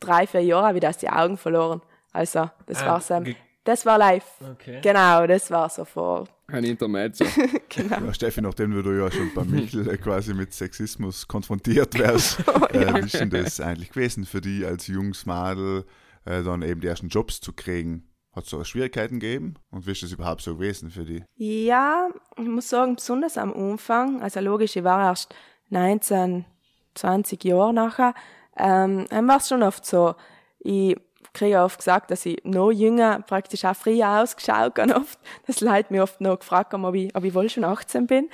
drei, 0.00 0.26
vier 0.26 0.42
Jahren 0.44 0.74
wieder 0.76 0.88
aus 0.90 0.98
die 0.98 1.08
Augen 1.08 1.36
verloren. 1.36 1.82
Also, 2.12 2.48
das 2.66 2.82
Ah, 2.82 2.86
war 2.86 3.00
so, 3.00 3.20
ge- 3.20 3.34
das 3.68 3.84
war 3.84 3.98
live. 3.98 4.24
Okay. 4.52 4.80
Genau, 4.82 5.26
das 5.26 5.50
war 5.50 5.68
so 5.68 5.84
vor, 5.84 6.26
Ein 6.46 6.64
Intermezzo. 6.64 7.26
genau. 7.68 8.06
Ja, 8.06 8.14
Steffi, 8.14 8.40
nachdem 8.40 8.70
du 8.70 8.90
ja 8.92 9.10
schon 9.10 9.30
bei 9.34 9.44
Michel 9.44 9.86
äh, 9.90 9.98
quasi 9.98 10.32
mit 10.32 10.54
Sexismus 10.54 11.28
konfrontiert 11.28 11.98
wärst, 11.98 12.38
äh, 12.70 12.94
wie 12.94 13.06
ist 13.06 13.20
denn 13.20 13.28
das 13.28 13.60
eigentlich 13.60 13.90
gewesen 13.90 14.24
für 14.24 14.40
dich 14.40 14.64
als 14.64 14.86
junges 14.86 15.26
Madel, 15.26 15.84
äh, 16.24 16.42
dann 16.42 16.62
eben 16.62 16.80
die 16.80 16.86
ersten 16.86 17.08
Jobs 17.08 17.42
zu 17.42 17.52
kriegen? 17.52 18.08
Hat 18.32 18.44
es 18.44 18.50
da 18.50 18.64
Schwierigkeiten 18.64 19.20
gegeben? 19.20 19.56
Und 19.70 19.86
wie 19.86 19.92
ist 19.92 20.02
das 20.02 20.12
überhaupt 20.12 20.40
so 20.40 20.56
gewesen 20.56 20.90
für 20.90 21.04
dich? 21.04 21.22
Ja, 21.36 22.08
ich 22.38 22.48
muss 22.48 22.70
sagen, 22.70 22.96
besonders 22.96 23.36
am 23.36 23.52
Anfang, 23.52 24.22
also 24.22 24.40
logisch, 24.40 24.76
ich 24.76 24.84
war 24.84 25.08
erst 25.08 25.34
19, 25.68 26.46
20 26.94 27.44
Jahre 27.44 27.74
nachher, 27.74 28.14
ähm, 28.56 29.04
dann 29.10 29.28
war 29.28 29.36
es 29.36 29.48
schon 29.48 29.62
oft 29.62 29.84
so, 29.84 30.14
ich 30.60 30.96
kriege 31.32 31.60
oft 31.60 31.78
gesagt, 31.78 32.10
dass 32.10 32.26
ich 32.26 32.42
noch 32.44 32.70
jünger, 32.70 33.20
praktisch 33.20 33.64
auch 33.64 33.76
früher 33.76 34.22
ausgeschaut 34.22 34.78
habe 34.78 34.96
oft, 34.96 35.18
dass 35.46 35.60
Leute 35.60 35.92
mich 35.92 36.00
oft 36.00 36.20
noch 36.20 36.38
gefragt 36.38 36.72
haben, 36.72 36.84
ob 36.84 36.94
ich, 36.94 37.14
ob 37.14 37.24
ich 37.24 37.34
wohl 37.34 37.48
schon 37.48 37.64
18 37.64 38.06
bin. 38.06 38.28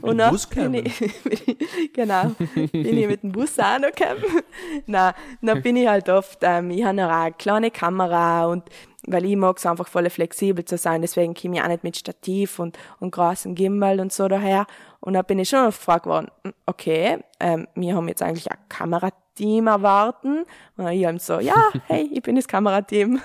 Und 0.00 0.18
dann 0.18 0.30
Bus 0.30 0.46
bin 0.46 0.74
ich, 0.74 0.98
bin 1.24 1.38
ich, 1.46 1.92
genau, 1.92 2.30
bin 2.54 2.98
ich 2.98 3.06
mit 3.06 3.22
dem 3.22 3.32
Bus 3.32 3.58
auch 3.58 3.78
noch 3.78 3.92
gekommen. 3.92 4.42
Nein, 4.86 5.14
dann 5.42 5.62
bin 5.62 5.76
ich 5.76 5.88
halt 5.88 6.08
oft, 6.08 6.38
ähm, 6.42 6.70
ich 6.70 6.84
habe 6.84 6.96
noch 6.96 7.10
eine 7.10 7.32
kleine 7.32 7.70
Kamera 7.70 8.46
und 8.46 8.64
weil 9.06 9.24
ich 9.26 9.36
mag 9.36 9.58
es 9.58 9.66
einfach 9.66 9.86
voll 9.86 10.08
flexibel 10.08 10.64
zu 10.64 10.78
sein, 10.78 11.02
deswegen 11.02 11.34
komme 11.34 11.56
ich 11.56 11.62
auch 11.62 11.68
nicht 11.68 11.84
mit 11.84 11.96
Stativ 11.96 12.58
und, 12.58 12.78
und 13.00 13.10
großem 13.10 13.54
Gimbal 13.54 14.00
und 14.00 14.12
so 14.12 14.28
daher. 14.28 14.66
Und 15.04 15.12
dann 15.12 15.24
bin 15.26 15.38
ich 15.38 15.50
schon 15.50 15.66
gefragt 15.66 16.06
worden, 16.06 16.28
hm, 16.44 16.54
okay, 16.64 17.18
ähm, 17.38 17.68
wir 17.74 17.94
haben 17.94 18.08
jetzt 18.08 18.22
eigentlich 18.22 18.50
ein 18.50 18.56
Kamerateam 18.70 19.66
erwarten. 19.66 20.44
Und 20.78 20.88
ich 20.88 21.04
habe 21.04 21.18
so, 21.18 21.40
ja, 21.40 21.70
hey, 21.88 22.08
ich 22.10 22.22
bin 22.22 22.36
das 22.36 22.48
Kamerateam. 22.48 23.20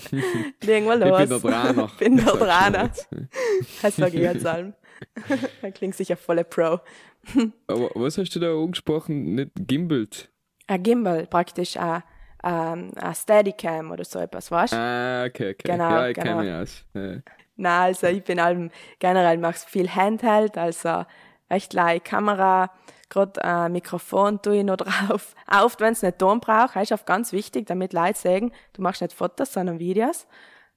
Legen 0.62 0.86
wir 0.86 0.96
los. 0.96 1.22
Ich 1.22 1.28
bin 1.30 1.40
der 1.40 1.50
Trainer. 1.50 1.88
Ich 1.92 1.96
bin 1.96 2.16
der 2.18 2.82
jetzt. 2.84 3.08
Das 3.80 3.96
sage 3.96 4.18
ich 4.18 4.22
jetzt 4.22 4.44
allem. 4.44 4.74
Dann 5.62 5.72
klingt 5.72 5.94
sicher 5.94 6.18
voller 6.18 6.44
Pro. 6.44 6.80
Aber 7.68 7.90
was 7.94 8.18
hast 8.18 8.36
du 8.36 8.40
da 8.40 8.52
angesprochen? 8.52 9.34
Nicht 9.34 9.52
gimbalt? 9.56 10.30
Ein 10.66 10.82
Gimbal, 10.82 11.26
praktisch 11.26 11.78
ein, 11.78 12.02
ähm, 12.42 12.90
ein 12.96 13.14
Steadicam 13.14 13.92
oder 13.92 14.04
so 14.04 14.18
etwas, 14.18 14.50
weißt 14.50 14.74
du? 14.74 14.76
Ah, 14.76 15.24
okay, 15.24 15.54
okay. 15.54 15.72
Genau, 15.72 15.90
ja, 15.90 16.08
ich 16.08 16.14
genau. 16.16 16.26
kenne 16.26 16.42
mich 16.42 16.52
aus. 16.52 16.84
Ja. 16.92 17.16
Nein, 17.56 17.82
also 17.88 18.06
ich 18.08 18.24
bin 18.24 18.38
allem, 18.40 18.70
generell 18.98 19.38
mach's 19.38 19.64
viel 19.64 19.88
Handheld, 19.88 20.58
also 20.58 21.04
recht 21.50 21.72
leicht 21.72 22.04
Kamera, 22.04 22.70
gerade 23.08 23.40
äh, 23.42 23.68
Mikrofon 23.68 24.42
tue 24.42 24.58
ich 24.58 24.64
noch 24.64 24.76
drauf. 24.78 25.34
Auch 25.46 25.64
oft, 25.66 25.80
wenn 25.80 25.92
es 25.92 26.02
nicht 26.02 26.18
Ton 26.18 26.40
braucht, 26.40 26.76
ist 26.76 26.92
oft 26.92 27.06
ganz 27.06 27.32
wichtig, 27.32 27.66
damit 27.66 27.92
Leute 27.92 28.18
sagen, 28.18 28.52
du 28.72 28.82
machst 28.82 29.02
nicht 29.02 29.12
Fotos, 29.14 29.52
sondern 29.52 29.78
Videos, 29.78 30.26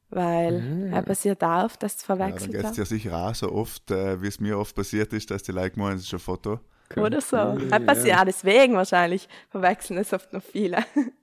weil 0.09 0.89
er 0.91 1.01
passiert 1.01 1.43
auch 1.43 1.65
oft, 1.65 1.81
dass 1.83 2.01
Ja, 2.01 2.15
dann 2.15 2.17
verwechselt 2.17 2.51
geht 2.51 2.61
es 2.61 2.67
hast. 2.67 2.77
dir 2.77 2.85
sicher 2.85 3.27
auch 3.27 3.35
so 3.35 3.51
oft, 3.51 3.89
äh, 3.91 4.21
wie 4.21 4.27
es 4.27 4.39
mir 4.39 4.57
oft 4.59 4.75
passiert 4.75 5.11
ist, 5.13 5.31
dass 5.31 5.43
die 5.43 5.51
Leute 5.51 5.79
meinen, 5.79 5.97
es 5.97 6.03
ist 6.03 6.13
ein 6.13 6.19
Foto. 6.19 6.59
Oder 6.95 7.19
so. 7.19 7.35
Er 7.35 7.79
passiert 7.81 8.17
auch 8.17 8.23
deswegen 8.23 8.75
wahrscheinlich, 8.75 9.27
verwechseln 9.49 9.97
es 9.99 10.13
oft 10.13 10.31
noch 10.31 10.43
viele. 10.43 10.77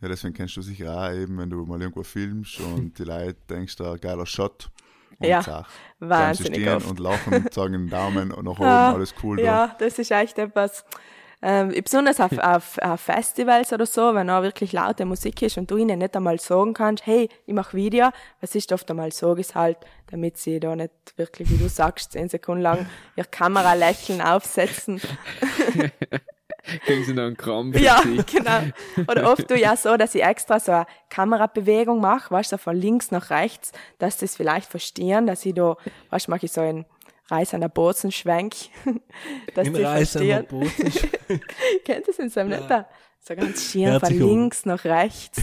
Ja, 0.00 0.08
deswegen 0.08 0.34
kennst 0.34 0.56
du 0.56 0.62
sicher 0.62 0.92
auch 0.92 1.12
eben, 1.12 1.38
wenn 1.38 1.48
du 1.48 1.64
mal 1.64 1.80
irgendwo 1.80 2.02
filmst 2.02 2.58
und 2.58 2.98
die 2.98 3.04
Leute 3.04 3.36
denkst, 3.48 3.76
da 3.76 3.96
geiler 3.96 4.26
Shot. 4.26 4.68
Und 5.18 5.26
Ja, 5.26 5.40
zack, 5.40 5.66
Wahnsinnig 5.98 6.60
stehen 6.62 6.76
oft. 6.76 6.86
und 6.88 6.98
lachen 7.00 7.34
und 7.34 7.52
sagen 7.54 7.74
einen 7.74 7.90
Daumen 7.90 8.32
und 8.32 8.44
nach 8.44 8.52
oben, 8.58 8.64
Ja, 8.64 8.92
alles 8.94 9.14
cool 9.22 9.36
da. 9.36 9.42
Ja, 9.42 9.76
das 9.78 9.98
ist 9.98 10.10
echt 10.10 10.38
etwas, 10.38 10.84
ähm, 11.42 11.72
besonders 11.82 12.20
auf, 12.20 12.32
auf, 12.38 12.78
auf 12.78 13.00
Festivals 13.00 13.72
oder 13.72 13.86
so, 13.86 14.14
wenn 14.14 14.28
auch 14.30 14.42
wirklich 14.42 14.72
laute 14.72 15.04
Musik 15.04 15.40
ist 15.42 15.56
und 15.58 15.70
du 15.70 15.76
ihnen 15.78 15.98
nicht 15.98 16.14
einmal 16.16 16.38
sagen 16.38 16.74
kannst, 16.74 17.06
hey, 17.06 17.28
ich 17.46 17.54
mache 17.54 17.76
Video, 17.76 18.10
was 18.40 18.54
ist 18.54 18.72
oft 18.72 18.90
einmal 18.90 19.10
so 19.12 19.34
ist 19.34 19.54
halt, 19.54 19.78
damit 20.10 20.36
sie 20.38 20.60
da 20.60 20.76
nicht 20.76 20.92
wirklich, 21.16 21.50
wie 21.50 21.56
du 21.56 21.68
sagst, 21.68 22.12
zehn 22.12 22.28
Sekunden 22.28 22.62
lang 22.62 22.86
ihr 23.16 23.24
Kameralächeln 23.24 24.20
aufsetzen. 24.20 25.00
Kriegen 26.84 27.04
sie 27.04 27.14
noch 27.14 27.24
einen 27.24 27.36
Krampf? 27.36 27.76
Ja, 27.80 28.02
genau. 28.02 28.60
Oder 29.08 29.30
oft 29.30 29.48
tue 29.48 29.58
ich 29.58 29.68
auch 29.68 29.76
so, 29.76 29.96
dass 29.96 30.14
ich 30.14 30.22
extra 30.22 30.60
so 30.60 30.72
eine 30.72 30.86
Kamerabewegung 31.08 32.00
mache, 32.00 32.30
weißt 32.32 32.52
du, 32.52 32.56
so 32.56 32.62
von 32.62 32.76
links 32.76 33.10
nach 33.10 33.30
rechts, 33.30 33.72
dass 33.98 34.18
sie 34.18 34.26
es 34.26 34.36
vielleicht 34.36 34.70
verstehen, 34.70 35.26
dass 35.26 35.44
ich 35.46 35.54
da, 35.54 35.76
weißt 36.10 36.26
du, 36.26 36.30
mache 36.30 36.46
ich 36.46 36.52
so 36.52 36.60
einen 36.60 36.84
Reis 37.28 37.54
an 37.54 37.60
der 37.60 37.68
Bozenschwenk, 37.68 38.54
dass 39.54 39.66
Im 39.66 39.74
die 39.74 39.80
der 39.80 39.92
verstehen. 39.92 40.46
Kennt 41.84 42.06
ihr 42.06 42.10
es 42.10 42.18
in 42.18 42.28
seinem 42.28 42.50
Netter? 42.50 42.88
So 43.20 43.34
ganz 43.36 43.70
schier 43.70 44.00
von 44.00 44.18
links 44.18 44.64
nach 44.66 44.84
rechts. 44.84 45.42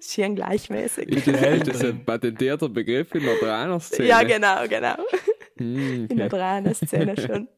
schier 0.00 0.28
gleichmäßig. 0.30 1.08
Ist 1.08 1.26
das, 1.28 1.40
ist 1.40 1.68
das 1.68 1.84
ein 1.84 2.04
patentierter 2.04 2.68
Begriff 2.68 3.14
in 3.14 3.24
der 3.24 3.38
Trainer-Szene? 3.38 4.08
Ja, 4.08 4.22
genau, 4.22 4.66
genau. 4.68 4.96
Hm, 5.56 6.06
In 6.08 6.16
der 6.16 6.26
okay. 6.26 6.36
Drama-Szene 6.36 7.16
schon. 7.20 7.48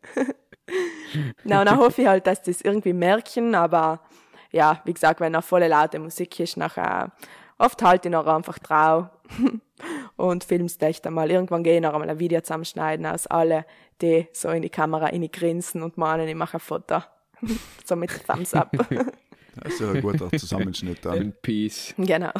Na, 1.44 1.60
und 1.60 1.66
dann 1.66 1.78
hoffe 1.78 2.02
ich 2.02 2.08
halt, 2.08 2.26
dass 2.26 2.42
die 2.42 2.52
das 2.52 2.60
irgendwie 2.60 2.92
merken, 2.92 3.54
aber 3.54 4.00
ja, 4.50 4.80
wie 4.84 4.92
gesagt, 4.92 5.20
wenn 5.20 5.32
noch 5.32 5.44
volle 5.44 5.68
laute 5.68 5.98
Musik 5.98 6.38
ist, 6.40 6.56
nachher 6.56 7.12
oft 7.58 7.82
halt 7.82 8.04
ich 8.04 8.10
noch 8.10 8.26
einfach 8.26 8.58
trau 8.58 9.08
und 10.16 10.44
film's 10.44 10.76
echt 10.80 11.06
einmal. 11.06 11.30
Irgendwann 11.30 11.62
gehe 11.62 11.76
ich 11.76 11.82
noch 11.82 11.94
einmal 11.94 12.10
ein 12.10 12.18
Video 12.18 12.40
zusammenschneiden 12.40 13.06
aus 13.06 13.26
alle, 13.26 13.64
die 14.00 14.28
so 14.32 14.48
in 14.50 14.62
die 14.62 14.70
Kamera 14.70 15.08
in 15.08 15.30
grinsen 15.30 15.82
und 15.82 15.96
meinen, 15.96 16.28
ich 16.28 16.34
mache 16.34 16.58
ein 16.58 16.60
Foto. 16.60 17.02
so 17.84 17.96
mit 17.96 18.10
Thumbs 18.26 18.54
up. 18.54 18.70
Das 19.54 19.74
ist 19.74 19.80
ja 19.80 19.90
ein 19.90 20.00
guter 20.00 20.30
Zusammenschnitt 20.30 21.04
dann. 21.04 21.16
In 21.16 21.32
Peace. 21.32 21.94
genau. 21.96 22.30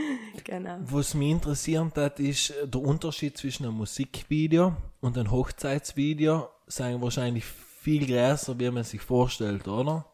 genau. 0.44 0.78
Was 0.80 1.14
mich 1.14 1.30
interessiert 1.30 1.96
hat, 1.96 2.20
ist 2.20 2.50
äh, 2.50 2.66
der 2.66 2.80
Unterschied 2.80 3.36
zwischen 3.36 3.64
einem 3.64 3.76
Musikvideo 3.76 4.74
und 5.00 5.16
einem 5.16 5.30
Hochzeitsvideo. 5.30 6.48
Sagen 6.66 7.00
wahrscheinlich 7.00 7.44
viel 7.44 8.06
größer, 8.06 8.58
wie 8.58 8.70
man 8.70 8.84
sich 8.84 9.00
vorstellt, 9.00 9.66
oder? 9.66 10.04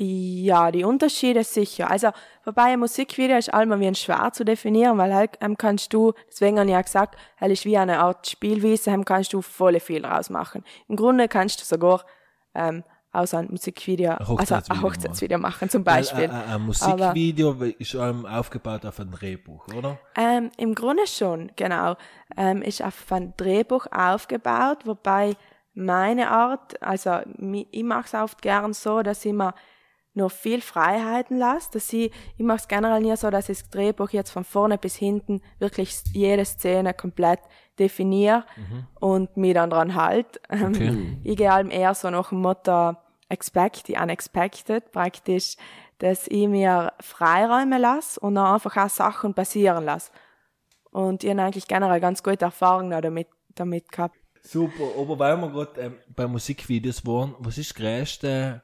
Ja, 0.00 0.70
die 0.70 0.84
Unterschiede 0.84 1.42
sicher. 1.42 1.90
Also, 1.90 2.10
wobei 2.44 2.72
ein 2.72 2.78
Musikvideo 2.78 3.36
ist 3.36 3.52
allem 3.52 3.80
wie 3.80 3.88
ein 3.88 3.96
schwer 3.96 4.30
zu 4.32 4.44
definieren, 4.44 4.96
weil 4.96 5.12
halt, 5.12 5.38
ähm, 5.40 5.56
kannst 5.58 5.92
du, 5.92 6.12
deswegen 6.28 6.58
habe 6.60 6.68
ich 6.68 6.72
ja 6.72 6.82
gesagt, 6.82 7.16
halt 7.40 7.50
ist 7.50 7.64
wie 7.64 7.76
eine 7.76 7.98
Art 7.98 8.28
Spielwiese, 8.28 8.90
ähm, 8.90 9.04
kannst 9.04 9.32
du 9.32 9.42
voll 9.42 9.80
viel 9.80 10.06
rausmachen. 10.06 10.64
Im 10.86 10.94
Grunde 10.94 11.26
kannst 11.26 11.60
du 11.60 11.64
sogar, 11.64 12.04
ähm, 12.54 12.84
aus 13.12 13.34
einem 13.34 13.50
Musikvideo, 13.50 14.10
Ein 14.10 14.18
also 14.18 14.32
Hochzeitsvideo 14.34 14.76
ein 14.76 14.82
Hochzeitsvideo 14.82 15.38
machen, 15.38 15.70
zum 15.70 15.84
Beispiel. 15.84 16.28
Weil, 16.28 16.50
äh, 16.50 16.54
ein 16.54 16.62
Musikvideo 16.62 17.52
ist 17.78 17.94
allem 17.96 18.26
aufgebaut 18.26 18.84
auf 18.84 19.00
ein 19.00 19.10
Drehbuch, 19.10 19.66
oder? 19.74 19.98
Ähm, 20.16 20.50
Im 20.56 20.74
Grunde 20.74 21.06
schon, 21.06 21.50
genau. 21.56 21.96
Ähm, 22.36 22.62
ist 22.62 22.82
auf 22.82 23.10
ein 23.12 23.34
Drehbuch 23.36 23.86
aufgebaut, 23.90 24.78
wobei 24.84 25.36
meine 25.74 26.30
Art, 26.30 26.82
also 26.82 27.20
ich 27.70 27.84
mache 27.84 28.06
es 28.06 28.14
oft 28.14 28.42
gern 28.42 28.72
so, 28.72 29.02
dass 29.02 29.24
ich 29.24 29.32
mir 29.32 29.54
nur 30.14 30.28
viel 30.28 30.60
Freiheiten 30.60 31.38
lasse, 31.38 31.70
dass 31.72 31.92
ich, 31.92 32.12
ich 32.36 32.44
mache 32.44 32.58
es 32.58 32.68
generell 32.68 33.00
nie 33.00 33.16
so, 33.16 33.30
dass 33.30 33.48
ich 33.48 33.60
das 33.60 33.70
Drehbuch 33.70 34.10
jetzt 34.10 34.30
von 34.30 34.44
vorne 34.44 34.76
bis 34.76 34.96
hinten 34.96 35.40
wirklich 35.60 36.02
jede 36.12 36.44
Szene 36.44 36.92
komplett 36.92 37.40
definiere 37.78 38.44
und 39.00 39.36
mich 39.36 39.54
dann 39.54 39.70
dran 39.70 39.94
halt. 39.94 40.40
Okay. 40.48 41.16
Ich 41.24 41.36
gehe 41.36 41.52
allem 41.52 41.70
eher 41.70 41.94
so 41.94 42.10
nach 42.10 42.30
dem 42.30 42.40
Motto 42.40 42.96
expect 43.28 43.86
the 43.86 43.96
unexpected, 43.96 44.90
praktisch, 44.92 45.56
dass 45.98 46.28
ich 46.28 46.48
mir 46.48 46.92
Freiräume 47.00 47.78
lasse 47.78 48.20
und 48.20 48.36
dann 48.36 48.54
einfach 48.54 48.76
auch 48.76 48.88
Sachen 48.88 49.34
passieren 49.34 49.84
lasse. 49.84 50.10
Und 50.90 51.24
ich 51.24 51.30
habe 51.30 51.42
eigentlich 51.42 51.66
generell 51.68 52.00
ganz 52.00 52.22
gute 52.22 52.44
Erfahrungen 52.44 52.90
damit, 53.02 53.28
damit 53.54 53.90
gehabt. 53.90 54.16
Super, 54.42 54.84
aber 54.98 55.18
weil 55.18 55.36
wir 55.36 55.50
gerade 55.50 55.80
ähm, 55.80 55.98
bei 56.14 56.26
Musikvideos 56.26 57.04
waren, 57.04 57.34
was 57.38 57.58
ist 57.58 57.70
das 57.70 57.76
größte 57.76 58.62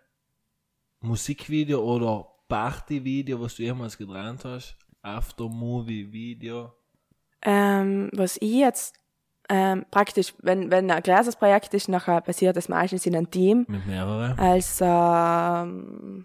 Musikvideo 1.01 1.83
oder 1.83 2.27
Partyvideo, 2.49 3.41
was 3.41 3.57
du 3.57 3.65
jemals 3.65 3.99
gedreht 3.99 4.45
hast? 4.45 4.77
After-Movie-Video? 5.03 6.73
Ähm, 7.43 8.09
was 8.15 8.37
ich 8.39 8.55
jetzt 8.55 8.95
ähm, 9.49 9.85
praktisch, 9.91 10.35
wenn, 10.41 10.71
wenn 10.71 10.91
ein 10.91 11.03
kleines 11.03 11.37
Projekt 11.37 11.75
ist, 11.75 11.89
nachher 11.89 12.21
passiert 12.21 12.57
das 12.57 12.69
meistens 12.69 13.05
in 13.07 13.15
einem 13.17 13.31
Team. 13.31 13.67
Mit 13.69 13.87
mehreren? 13.87 14.39
als 14.39 14.79
ähm, 14.81 16.25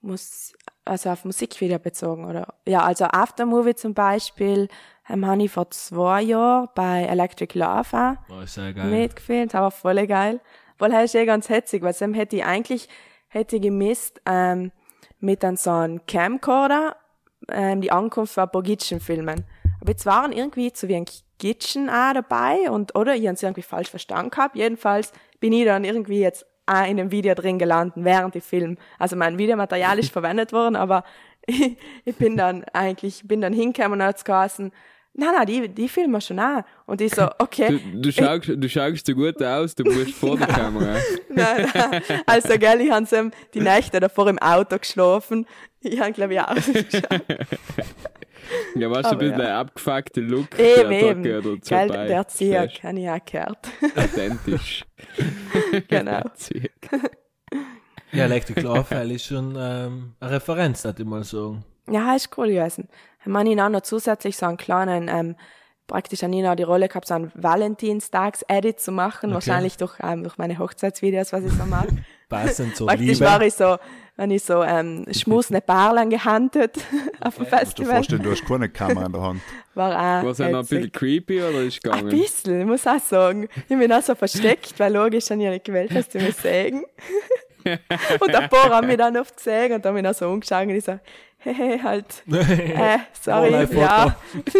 muss, 0.00 0.52
also 0.84 1.10
auf 1.10 1.24
Musikvideo 1.24 1.78
bezogen, 1.78 2.24
oder? 2.26 2.54
Ja, 2.66 2.82
also 2.82 3.06
Aftermovie 3.06 3.74
zum 3.74 3.94
Beispiel 3.94 4.68
ähm, 5.08 5.26
habe 5.26 5.42
ich 5.42 5.50
vor 5.50 5.70
zwei 5.70 6.22
Jahren 6.22 6.68
bei 6.74 7.04
Electric 7.04 7.58
Love 7.58 7.88
auch 7.96 8.14
Oh, 8.30 8.44
sehr 8.46 8.72
geil. 8.72 8.90
mitgefilmt, 8.90 9.54
aber 9.54 9.70
voll 9.70 10.06
geil. 10.06 10.40
Weil 10.78 10.92
er 10.92 11.04
ist 11.04 11.14
eh 11.14 11.24
ganz 11.24 11.48
hetzig, 11.48 11.82
weil 11.82 11.94
dann 11.94 12.14
hätte 12.14 12.36
ich 12.36 12.44
eigentlich, 12.44 12.88
hätte 13.28 13.56
ich 13.56 13.62
gemisst, 13.62 14.20
ähm, 14.26 14.72
mit 15.20 15.44
einem 15.44 15.56
so 15.56 15.70
einem 15.70 16.04
Camcorder, 16.06 16.96
ähm, 17.48 17.80
die 17.80 17.90
Ankunft 17.92 18.34
von 18.34 18.44
ein 18.44 18.50
paar 18.50 18.62
Gitschen-Filmen. 18.62 19.44
Aber 19.80 19.90
jetzt 19.90 20.04
waren 20.04 20.32
irgendwie 20.32 20.72
zu 20.72 20.88
wie 20.88 20.96
ein 20.96 21.06
Gitschen 21.38 21.88
auch 21.88 22.12
dabei 22.14 22.70
und, 22.70 22.94
oder 22.94 23.14
ich 23.14 23.26
habe 23.26 23.34
es 23.34 23.42
irgendwie 23.42 23.62
falsch 23.62 23.90
verstanden 23.90 24.30
gehabt. 24.30 24.56
Jedenfalls 24.56 25.12
bin 25.40 25.52
ich 25.52 25.64
dann 25.64 25.84
irgendwie 25.84 26.20
jetzt 26.20 26.46
auch 26.66 26.84
in 26.84 26.98
einem 26.98 27.10
Video 27.10 27.34
drin 27.34 27.58
gelandet, 27.58 27.94
während 27.96 28.36
ich 28.36 28.44
Film. 28.44 28.78
Also 28.98 29.16
mein 29.16 29.38
Videomaterial 29.38 29.98
ist 29.98 30.12
verwendet 30.12 30.52
worden, 30.52 30.76
aber 30.76 31.04
ich, 31.46 31.76
ich 32.04 32.16
bin 32.16 32.36
dann 32.36 32.64
eigentlich, 32.72 33.22
bin 33.24 33.40
dann 33.40 33.52
hingekommen 33.52 34.00
und 34.00 34.06
hat's 34.06 34.24
geheißen, 34.24 34.72
nein, 35.14 35.30
nein, 35.36 35.46
die, 35.46 35.68
die 35.68 35.88
filmen 35.88 36.12
wir 36.12 36.20
schon 36.20 36.40
auch. 36.40 36.62
Und 36.86 37.00
ich 37.00 37.14
so, 37.14 37.28
okay. 37.38 37.80
Du, 37.92 38.00
du, 38.00 38.12
schaust, 38.12 38.48
du 38.48 38.68
schaust 38.68 39.06
so 39.06 39.14
gut 39.14 39.42
aus, 39.42 39.74
du 39.74 39.84
musst 39.84 40.12
vor 40.12 40.36
der 40.36 40.46
Kamera. 40.48 40.96
Nein, 41.28 41.68
nein. 41.74 42.02
Also, 42.26 42.58
gell, 42.58 42.80
ich 42.80 42.90
habe 42.90 43.06
so 43.06 43.30
die 43.52 43.60
Nächte 43.60 44.00
davor 44.00 44.28
im 44.28 44.38
Auto 44.38 44.78
geschlafen. 44.78 45.46
Ich 45.80 46.00
habe, 46.00 46.12
glaube 46.12 46.34
ich, 46.34 46.40
auch. 46.40 46.54
Ja, 48.76 48.90
warst 48.90 49.04
du 49.04 49.12
ein 49.12 49.18
bisschen 49.18 49.38
ja. 49.38 49.46
der 49.46 49.56
abgefuckte 49.58 50.20
Look, 50.20 50.58
Eben, 50.58 50.90
der 50.90 51.08
eben. 51.08 51.22
Gell, 51.22 51.88
bei 51.88 52.06
der 52.06 52.16
Erzieher, 52.16 52.62
hast. 52.62 52.82
habe 52.82 52.98
ich 52.98 53.08
auch 53.08 53.24
gehört. 53.24 53.68
Authentisch. 53.96 54.84
genau. 55.88 56.22
Ja, 58.12 58.26
Electric 58.26 58.60
Love 58.60 58.94
ist 59.12 59.26
schon 59.26 59.56
ähm, 59.58 60.14
eine 60.20 60.30
Referenz, 60.30 60.84
würde 60.84 61.02
ich 61.02 61.08
mal 61.08 61.24
sagen. 61.24 61.64
Ja, 61.90 62.14
ist 62.14 62.30
cool 62.38 62.46
gewesen. 62.46 62.88
Ich 63.20 63.26
meine, 63.26 63.50
ich 63.50 63.56
noch 63.56 63.80
zusätzlich 63.80 64.36
so 64.36 64.46
einen 64.46 64.56
kleinen, 64.56 65.08
ähm, 65.08 65.36
praktisch 65.86 66.22
an 66.24 66.30
Nina 66.30 66.54
die 66.56 66.62
Rolle 66.62 66.88
gehabt, 66.88 67.06
so 67.08 67.14
einen 67.14 67.30
Valentinstags-Edit 67.34 68.80
zu 68.80 68.92
machen. 68.92 69.26
Okay. 69.26 69.34
Wahrscheinlich 69.34 69.76
durch, 69.76 69.94
ähm, 70.02 70.22
durch 70.22 70.38
meine 70.38 70.58
Hochzeitsvideos, 70.58 71.32
was 71.32 71.44
ich 71.44 71.52
so 71.52 71.64
mache. 71.64 71.88
Passend 72.28 72.74
zur 72.76 72.86
praktisch 72.86 73.06
Liebe. 73.06 73.24
war 73.26 73.42
ich 73.42 73.54
so, 73.54 73.76
wenn 74.16 74.30
ich 74.30 74.42
so, 74.42 74.62
ähm, 74.62 75.04
schmusende 75.12 75.60
Perlen 75.60 76.08
gehandelt 76.10 76.76
auf 77.20 77.34
dem 77.36 77.42
Musst 77.42 77.52
du 77.52 77.56
dir 77.56 77.58
Festival. 77.58 77.94
vorstellen, 77.96 78.22
du 78.22 78.30
hast 78.30 78.46
keine 78.46 78.68
Kamera 78.68 79.06
in 79.06 79.12
der 79.12 79.20
Hand. 79.22 79.40
War 79.74 79.90
auch 79.90 80.24
War 80.24 80.26
es 80.30 80.38
noch 80.38 80.46
ein 80.46 80.60
bisschen 80.66 80.92
creepy 80.92 81.42
oder 81.42 81.62
ist 81.62 81.76
Ein 81.84 81.90
gegangen? 81.90 82.08
bisschen, 82.10 82.60
ich 82.60 82.66
muss 82.66 82.86
auch 82.86 82.98
sagen. 83.00 83.48
Ich 83.68 83.76
bin 83.76 83.92
auch 83.92 84.02
so 84.02 84.14
versteckt, 84.14 84.78
weil 84.78 84.92
logisch 84.94 85.30
habe 85.30 85.40
ich 85.40 85.44
ja 85.44 85.50
nicht 85.50 85.64
gewählt, 85.64 85.94
dass 85.94 86.08
die 86.08 86.18
mich 86.18 86.36
sehen. 86.36 86.84
und 88.20 88.34
ein 88.34 88.48
paar 88.48 88.70
haben 88.70 88.86
mich 88.86 88.96
dann 88.98 89.16
oft 89.16 89.36
gesehen 89.36 89.72
und 89.72 89.84
haben 89.84 89.94
mich 89.94 90.02
dann 90.04 90.14
so 90.14 90.28
umgeschaut 90.28 90.62
und 90.64 90.70
ich 90.70 90.84
so, 90.84 90.98
hey, 91.52 91.78
halt, 91.78 92.22
äh, 92.30 92.98
sorry, 93.20 93.66
ja. 93.76 94.16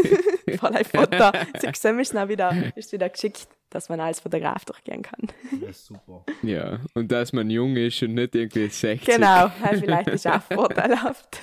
Vorleih 0.58 0.84
Foto. 0.84 1.30
Sie 1.60 1.68
sehen 1.74 1.96
mich 1.96 2.10
dann 2.10 2.28
wieder, 2.28 2.54
ist 2.76 2.92
wieder 2.92 3.08
geschickt, 3.08 3.48
dass 3.70 3.88
man 3.88 4.00
als 4.00 4.20
Fotograf 4.20 4.64
durchgehen 4.64 5.02
kann. 5.02 5.28
Ja, 5.60 5.72
super. 5.72 6.24
Ja, 6.42 6.78
und 6.94 7.10
dass 7.10 7.32
man 7.32 7.50
jung 7.50 7.76
ist 7.76 8.02
und 8.02 8.14
nicht 8.14 8.34
irgendwie 8.34 8.68
60. 8.68 9.04
Genau, 9.04 9.26
ja, 9.26 9.52
vielleicht 9.72 10.08
ist 10.08 10.26
auch 10.26 10.42
vorteilhaft. 10.42 11.38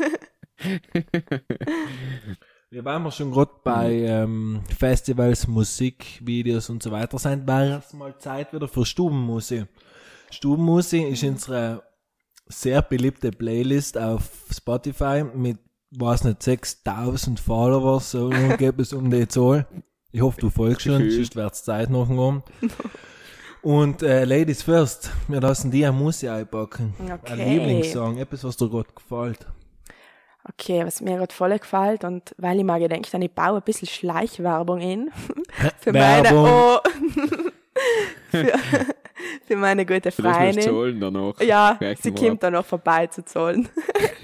Ja, 2.73 2.85
weil 2.85 2.99
wir 2.99 3.11
schon 3.11 3.31
gerade 3.31 3.51
bei 3.65 3.91
ähm, 3.91 4.61
Festivals, 4.79 5.45
Musikvideos 5.45 6.69
und 6.69 6.81
so 6.81 6.89
weiter 6.89 7.19
sind, 7.19 7.45
wäre 7.45 7.83
es 7.85 7.91
mal 7.91 8.17
Zeit 8.17 8.53
wieder 8.53 8.69
für 8.69 8.85
Stubenmusik. 8.85 9.65
Stubenmusik 10.29 11.09
ist 11.09 11.23
unsere 11.25 11.83
sehr 12.51 12.81
beliebte 12.81 13.31
Playlist 13.31 13.97
auf 13.97 14.23
Spotify 14.51 15.23
mit, 15.23 15.57
weiß 15.91 16.25
nicht, 16.25 16.43
6000 16.43 17.39
Followers, 17.39 18.11
so 18.11 18.29
geht 18.57 18.79
es 18.79 18.93
um 18.93 19.09
die 19.09 19.27
Zahl. 19.27 19.65
Ich 20.11 20.21
hoffe, 20.21 20.41
du 20.41 20.49
folgst 20.49 20.81
schon, 20.83 21.09
sonst 21.09 21.35
wird 21.35 21.53
es 21.53 21.63
Zeit 21.63 21.89
noch 21.89 22.09
um. 22.09 22.43
Und 23.63 24.01
äh, 24.01 24.25
Ladies 24.25 24.63
first, 24.63 25.11
wir 25.27 25.39
lassen 25.39 25.69
die 25.69 25.85
eine 25.85 25.95
Musik 25.95 26.29
einpacken. 26.29 26.95
Ein 26.99 27.11
Okay. 27.11 27.57
Lieblingssong, 27.59 28.17
etwas, 28.17 28.43
was 28.43 28.57
dir 28.57 28.67
gerade 28.69 28.89
gefällt. 28.93 29.45
Okay, 30.49 30.83
was 30.83 30.99
mir 31.01 31.17
gerade 31.17 31.33
voll 31.33 31.57
gefällt 31.59 32.03
und 32.03 32.33
weil 32.39 32.57
ich 32.57 32.63
mal 32.65 32.79
gedacht 32.79 33.13
habe, 33.13 33.23
ich 33.23 33.31
baue 33.31 33.57
ein 33.57 33.61
bisschen 33.61 33.87
Schleichwerbung 33.87 34.79
in 34.81 35.11
für 35.79 35.93
meine, 35.93 36.23
Werbung. 36.23 36.45
oh, 36.49 36.79
für, 38.31 38.51
für 39.45 39.55
meine 39.55 39.85
gute 39.85 40.11
Freundin. 40.11 40.61
zahlen 40.61 40.99
danach. 40.99 41.39
Ja, 41.41 41.77
sie 41.99 42.11
kommt 42.11 42.43
dann 42.43 42.53
noch 42.53 42.65
vorbei 42.65 43.07
zu 43.07 43.23
zahlen. 43.23 43.69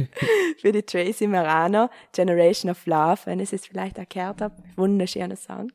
für 0.61 0.71
die 0.71 0.83
Tracy 0.83 1.27
Marano, 1.27 1.89
Generation 2.13 2.71
of 2.71 2.85
Love, 2.85 3.19
wenn 3.25 3.39
ich 3.39 3.53
es 3.53 3.65
vielleicht 3.65 3.97
gehört 4.09 4.41
habe. 4.41 4.55
Wunderschöner 4.75 5.35
Song. 5.35 5.71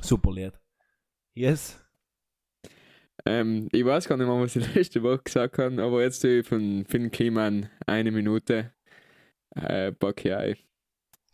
Super 0.00 0.32
Lied. 0.32 0.52
Yes. 1.34 1.78
Ähm, 3.24 3.68
ich 3.72 3.84
weiß 3.84 4.08
gar 4.08 4.16
nicht 4.16 4.26
mehr, 4.26 4.40
was 4.40 4.56
ich 4.56 4.74
letzte 4.74 5.02
Woche 5.02 5.20
gesagt 5.24 5.58
habe, 5.58 5.82
aber 5.82 6.02
jetzt 6.02 6.20
tue 6.20 6.40
ich 6.40 6.46
von 6.46 6.84
Finn 6.88 7.10
Kliman 7.10 7.68
eine 7.86 8.10
Minute 8.10 8.72
äh, 9.54 9.92
pack 9.92 10.24
ich 10.24 10.34
ein. 10.34 10.56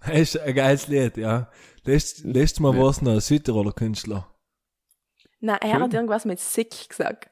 Das 0.00 0.18
ist 0.18 0.38
ein 0.38 0.54
geiles 0.54 0.88
Lied, 0.88 1.16
ja. 1.16 1.50
Letzt, 1.84 2.24
letztes 2.24 2.60
Mal 2.60 2.74
Ja. 2.74 2.82
war 2.82 2.90
es 2.90 3.02
noch 3.02 3.12
ein 3.14 3.20
Südtiroler 3.20 3.72
Künstler. 3.72 4.28
Nein, 5.40 5.58
er 5.60 5.70
Schön. 5.70 5.82
hat 5.82 5.94
irgendwas 5.94 6.24
mit 6.24 6.40
Sick 6.40 6.88
gesagt. 6.88 7.30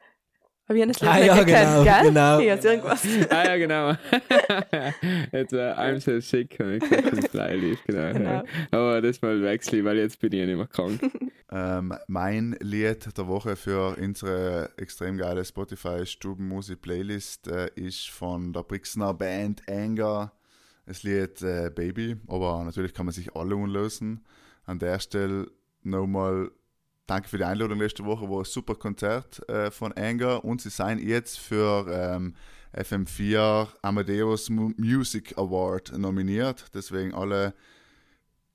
Aber 0.68 0.74
ich 0.76 0.82
habe 0.82 0.92
das 0.92 1.00
Lied 1.00 1.10
Ah, 1.10 1.16
nicht 1.18 1.26
ja, 1.26 1.42
gekannt, 1.44 1.68
genau, 1.68 1.84
gell? 1.84 2.02
genau, 2.02 2.38
Ich 2.40 2.60
genau. 2.62 2.72
irgendwas. 2.72 3.06
ah 3.30 3.44
ja, 3.44 3.56
genau. 3.56 3.90
jetzt 5.32 5.52
äh, 5.52 5.72
I'm 5.74 6.00
so 6.00 6.18
sick, 6.18 6.58
habe 6.58 6.74
ich 6.76 6.80
gesagt, 6.80 7.12
das 7.16 7.26
Flyleaf, 7.28 7.84
genau. 7.86 8.12
Genau. 8.12 8.30
Ja. 8.30 8.44
Aber 8.72 9.00
das 9.00 9.22
mal 9.22 9.40
wechsle 9.42 9.78
ich, 9.78 9.84
weil 9.84 9.98
jetzt 9.98 10.18
bin 10.18 10.32
ich 10.32 10.40
ja 10.40 10.46
nicht 10.46 10.56
mehr 10.56 10.66
krank. 10.66 11.00
Ähm, 11.48 11.94
mein 12.08 12.56
Lied 12.58 13.16
der 13.16 13.28
Woche 13.28 13.54
für 13.54 13.96
unsere 13.96 14.68
extrem 14.78 15.16
geile 15.16 15.44
Spotify 15.44 16.04
Stubenmusik 16.04 16.82
Playlist 16.82 17.46
äh, 17.46 17.70
ist 17.76 18.10
von 18.10 18.52
der 18.52 18.64
Brixner 18.64 19.14
Band 19.14 19.62
Anger. 19.68 20.32
Das 20.86 21.04
Lied 21.04 21.40
äh, 21.42 21.70
Baby, 21.72 22.16
aber 22.26 22.64
natürlich 22.64 22.92
kann 22.94 23.06
man 23.06 23.12
sich 23.12 23.36
alle 23.36 23.54
unlösen. 23.54 24.26
An 24.64 24.80
der 24.80 24.98
Stelle 24.98 25.46
nochmal 25.84 26.50
danke 27.06 27.28
für 27.28 27.38
die 27.38 27.44
Einladung 27.44 27.78
letzte 27.78 28.04
Woche, 28.04 28.28
war 28.28 28.40
ein 28.40 28.44
super 28.44 28.74
Konzert 28.74 29.46
äh, 29.48 29.70
von 29.70 29.92
Anger 29.92 30.44
und 30.44 30.60
sie 30.60 30.70
seien 30.70 30.98
jetzt 30.98 31.38
für 31.38 31.86
ähm, 31.90 32.34
FM4 32.74 33.68
Amadeus 33.82 34.50
Mu- 34.50 34.72
Music 34.76 35.36
Award 35.38 35.96
nominiert. 35.96 36.66
Deswegen 36.74 37.14
alle 37.14 37.54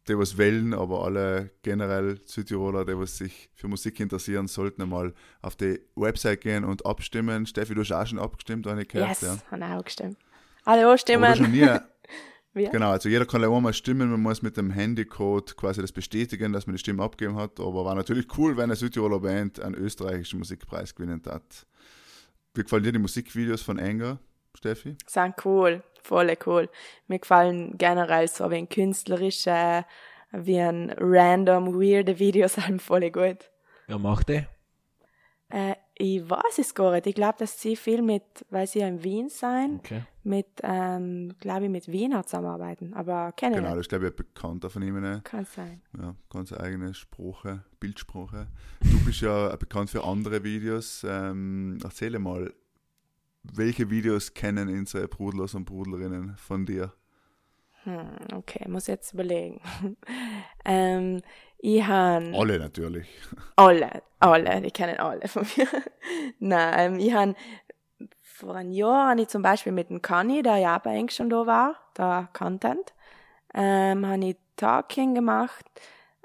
die 0.08 0.18
was 0.18 0.38
wählen, 0.38 0.74
aber 0.74 1.04
alle 1.06 1.52
generell 1.62 2.20
Südtiroler, 2.26 2.86
die 2.86 2.98
was 2.98 3.18
sich 3.18 3.50
für 3.54 3.68
Musik 3.68 4.00
interessieren, 4.00 4.48
sollten 4.48 4.82
einmal 4.82 5.14
auf 5.42 5.56
die 5.56 5.80
Website 5.96 6.42
gehen 6.42 6.64
und 6.64 6.86
abstimmen. 6.86 7.46
Steffi, 7.46 7.76
du 7.76 7.82
hast 7.82 7.92
auch 7.92 8.08
schon 8.08 8.20
abgestimmt, 8.20 8.66
ich 8.80 8.88
gehört. 8.88 9.10
Yes, 9.10 9.22
ja. 9.22 9.38
habe 9.52 9.66
auch 9.80 9.84
gestimmt. 9.84 10.18
Alle 10.66 10.88
Aber 10.88 10.96
Ja. 12.54 12.70
Genau, 12.70 12.92
also 12.92 13.08
jeder 13.08 13.26
kann 13.26 13.44
einmal 13.44 13.74
stimmen, 13.74 14.12
man 14.12 14.22
muss 14.22 14.42
mit 14.42 14.58
dem 14.58 14.72
Handycode 14.72 15.56
quasi 15.56 15.82
das 15.82 15.94
bestätigen, 15.94 16.52
dass 16.52 16.68
man 16.68 16.76
die 16.76 16.80
Stimme 16.80 17.02
abgegeben 17.02 17.38
hat. 17.38 17.60
Aber 17.62 17.86
war 17.86 17.96
natürlich 17.96 18.28
cool, 18.38 18.58
wenn 18.58 18.66
eine 18.66 18.76
Südtiroler 18.76 19.22
Band 19.22 19.62
einen 19.62 19.76
österreichischen 19.76 20.40
Musikpreis 20.40 20.94
gewinnen 20.94 21.22
hat. 21.26 21.66
Wie 22.54 22.64
gefallen 22.64 22.84
dir 22.84 22.92
die 22.92 23.00
Musikvideos 23.00 23.62
von 23.62 23.80
Anger, 23.80 24.20
Steffi? 24.54 24.98
Sind 25.08 25.36
cool, 25.46 25.82
voll 26.02 26.38
cool. 26.46 26.70
Mir 27.08 27.20
gefallen 27.20 27.78
generell 27.78 28.28
so 28.28 28.52
wie 28.52 28.56
ein 28.56 28.68
künstlerische, 28.68 29.86
wie 30.34 30.60
ein 30.60 30.94
random, 30.98 31.74
weirde 31.74 32.20
Videos 32.20 32.54
sind 32.56 32.82
voll 32.82 33.10
gut. 33.12 33.50
Wer 33.88 33.98
macht 33.98 34.28
die? 34.28 34.46
Äh, 35.50 35.76
ich 36.02 36.30
weiß 36.30 36.58
es 36.58 36.74
gar 36.74 36.92
nicht. 36.92 37.06
Ich 37.08 37.16
glaube, 37.16 37.36
dass 37.40 37.62
sie 37.62 37.76
viel 37.76 38.02
mit, 38.02 38.24
weil 38.50 38.66
sie 38.68 38.80
ja 38.80 38.88
in 38.88 39.04
Wien 39.04 39.30
sein, 39.30 39.76
Okay. 39.80 40.04
mit, 40.24 40.48
ähm, 40.64 41.34
glaube 41.40 41.66
ich, 41.66 41.70
mit 41.70 41.88
Wiener 41.88 42.26
zusammenarbeiten. 42.26 42.94
Aber 42.94 43.32
kenne 43.34 43.58
Genau, 43.58 43.70
ich 43.70 43.74
das 43.76 43.82
ist 43.82 43.90
glaube 43.90 44.06
ich 44.08 44.12
ein 44.12 44.16
bekannter 44.16 44.70
von 44.70 44.82
ihm. 44.82 45.00
Ne? 45.00 45.22
Kann 45.24 45.46
sein. 45.46 45.82
Ja, 46.00 46.16
ganz 46.30 46.52
eigene 46.54 46.94
Sprache, 46.94 47.64
Bildsprache. 47.80 48.48
Du 48.82 49.06
bist 49.06 49.22
ja 49.22 49.56
bekannt 49.58 49.90
für 49.92 50.04
andere 50.04 50.44
Videos. 50.44 51.06
Ähm, 51.08 51.78
erzähle 51.84 52.20
mal, 52.20 52.52
welche 53.44 53.90
Videos 53.90 54.34
kennen 54.34 54.70
unsere 54.70 55.08
Brudlers 55.08 55.54
und 55.56 55.66
Brudlerinnen 55.66 56.36
von 56.38 56.66
dir? 56.66 56.94
Hm, 57.84 58.18
okay, 58.36 58.68
muss 58.68 58.88
jetzt 58.88 59.14
überlegen. 59.14 59.62
ähm, 60.66 61.22
ich 61.58 61.86
habe 61.86 62.32
Alle 62.36 62.60
natürlich. 62.60 63.08
alle, 63.56 64.04
alle, 64.20 64.62
die 64.62 64.72
kennen 64.72 65.00
alle 65.00 65.28
von 65.28 65.46
mir. 65.56 65.68
Nein, 66.40 67.00
ich 67.00 67.14
habe 67.14 67.36
vor 68.22 68.56
einem 68.56 68.72
Jahr 68.72 69.10
habe 69.10 69.22
ich 69.22 69.28
zum 69.28 69.42
Beispiel 69.42 69.72
mit 69.72 69.90
dem 69.90 70.02
Kani, 70.02 70.42
der 70.42 70.58
ja 70.58 70.78
bei 70.80 71.06
schon 71.10 71.30
da 71.30 71.46
war, 71.46 71.76
da 71.94 72.30
Content, 72.34 72.94
ähm, 73.54 74.06
habe 74.08 74.26
ich 74.26 74.38
Talking 74.56 75.16
gemacht. 75.16 75.66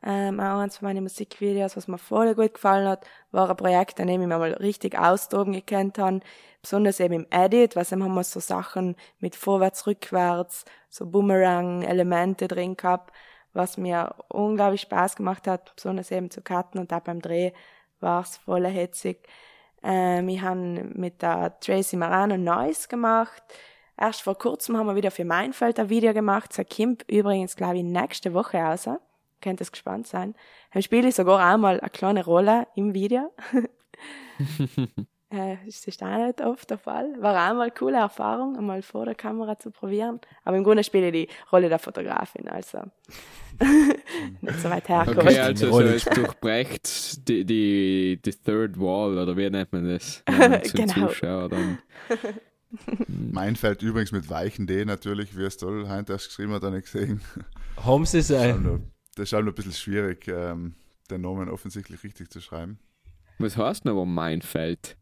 Ähm, 0.09 0.38
auch 0.38 0.61
eins 0.61 0.77
von 0.79 0.87
meinen 0.87 1.03
Musikvideos, 1.03 1.77
was 1.77 1.88
mir 1.88 1.99
voll 1.99 2.33
gut 2.37 2.55
gefallen 2.55 2.87
hat, 2.87 3.05
war 3.33 3.51
ein 3.51 3.57
Projekt, 3.57 3.99
an 4.01 4.07
dem 4.07 4.23
ich 4.23 4.29
mir 4.29 4.38
mal 4.38 4.53
richtig 4.53 4.97
austoben 4.97 5.53
gekannt 5.53 5.99
habe. 5.99 6.21
Besonders 6.62 7.01
eben 7.01 7.14
im 7.14 7.27
Edit, 7.31 7.75
weil 7.75 7.85
dann 7.85 8.05
haben 8.05 8.14
wir 8.14 8.23
so 8.23 8.38
Sachen 8.38 8.95
mit 9.19 9.35
vorwärts, 9.35 9.85
rückwärts, 9.88 10.64
so 10.90 11.07
Boomerang-Elemente 11.07 12.47
drin 12.47 12.77
gehabt, 12.77 13.12
was 13.53 13.79
mir 13.79 14.14
unglaublich 14.29 14.83
Spaß 14.83 15.16
gemacht 15.16 15.49
hat, 15.49 15.75
besonders 15.75 16.12
eben 16.12 16.31
zu 16.31 16.40
cutten 16.40 16.81
und 16.81 16.92
auch 16.92 17.01
beim 17.01 17.21
Dreh 17.21 17.51
war 17.99 18.23
es 18.23 18.37
voll 18.37 18.64
hitzig. 18.69 19.27
Ähm, 19.83 20.29
ich 20.29 20.40
habe 20.40 20.57
mit 20.95 21.21
der 21.23 21.59
Tracy 21.59 21.97
Marano 21.97 22.37
Noise 22.37 22.87
gemacht. 22.87 23.42
Erst 23.99 24.23
vor 24.23 24.38
kurzem 24.38 24.77
haben 24.77 24.87
wir 24.87 24.95
wieder 24.95 25.11
für 25.11 25.25
Meinfeld 25.25 25.81
ein 25.81 25.88
Video 25.88 26.12
gemacht. 26.14 26.57
Das 26.57 26.64
kommt 26.69 27.05
übrigens, 27.11 27.57
glaube 27.57 27.79
ich, 27.79 27.83
nächste 27.83 28.35
Woche 28.35 28.59
raus. 28.59 28.88
Könnt 29.40 29.61
ihr 29.61 29.66
gespannt 29.66 30.07
sein. 30.07 30.35
Dann 30.72 30.83
spiele 30.83 31.09
ich 31.09 31.14
sogar 31.14 31.55
auch 31.55 31.59
mal 31.59 31.81
eine 31.81 31.90
kleine 31.90 32.25
Rolle 32.25 32.66
im 32.75 32.94
Video. 32.94 33.33
äh, 35.31 35.57
das 35.64 35.87
ist 35.87 36.03
auch 36.03 36.27
nicht 36.27 36.40
oft 36.40 36.70
der 36.70 36.79
Fall. 36.79 37.14
War 37.20 37.33
auch 37.33 37.55
mal 37.55 37.62
eine 37.62 37.70
coole 37.72 37.99
Erfahrung, 37.99 38.57
einmal 38.57 38.83
vor 38.83 39.05
der 39.05 39.14
Kamera 39.14 39.59
zu 39.59 39.70
probieren. 39.70 40.20
Aber 40.44 40.57
im 40.57 40.64
Grunde 40.64 40.85
spiele 40.85 41.09
ich 41.09 41.29
die 41.29 41.35
Rolle 41.53 41.68
der 41.68 41.79
Fotografin, 41.79 42.49
also 42.49 42.79
nicht 44.40 44.61
so 44.61 44.70
weit 44.70 44.88
herkommt. 44.88 45.18
Okay, 45.18 45.38
also 45.38 45.70
so, 45.70 45.81
es 45.81 46.05
durchbrecht 46.05 47.29
die, 47.29 47.44
die, 47.44 48.20
die 48.25 48.33
Third 48.33 48.79
Wall, 48.79 49.18
oder 49.18 49.37
wie 49.37 49.51
nennt 49.51 49.72
man 49.72 49.88
das? 49.88 50.22
Genau. 50.72 51.09
Zuschauer 51.09 51.49
dann. 51.49 51.79
Mein 53.09 53.57
fällt 53.57 53.83
übrigens 53.83 54.12
mit 54.12 54.29
weichen 54.29 54.66
D 54.66 54.85
natürlich, 54.85 55.37
wie 55.37 55.44
es 55.44 55.57
toll 55.57 55.88
Heinz 55.88 56.09
geschrieben 56.09 56.53
hat, 56.53 56.62
habe 56.62 56.79
ich 56.79 56.85
gesehen. 56.85 57.20
Haben 57.77 58.05
sie 58.07 58.18
ist 58.18 58.31
nur- 58.31 58.81
das 59.16 59.24
ist 59.29 59.33
halt 59.33 59.46
ein 59.46 59.55
bisschen 59.55 59.72
schwierig, 59.72 60.29
ähm, 60.29 60.76
den 61.11 61.20
Namen 61.22 61.48
offensichtlich 61.48 62.02
richtig 62.05 62.31
zu 62.31 62.40
schreiben. 62.40 62.79
Was 63.38 63.57
heißt 63.57 63.85
denn 63.85 63.92
aber 63.92 64.07
Meinfeld? 64.07 64.96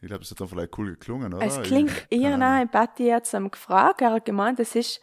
Ich 0.00 0.08
glaube, 0.08 0.20
das 0.20 0.30
hat 0.30 0.40
dann 0.40 0.48
vielleicht 0.48 0.76
cool 0.78 0.90
geklungen, 0.90 1.34
oder? 1.34 1.44
Es 1.44 1.60
klingt 1.62 1.90
Ich- 2.10 2.22
eher 2.22 2.36
nach, 2.36 2.62
ich 2.62 2.70
Patti 2.70 3.06
jetzt 3.06 3.34
am 3.34 3.50
gefragt, 3.50 4.00
er 4.02 4.12
hat 4.12 4.24
gemeint, 4.24 4.60
es 4.60 4.74
ist 4.74 5.00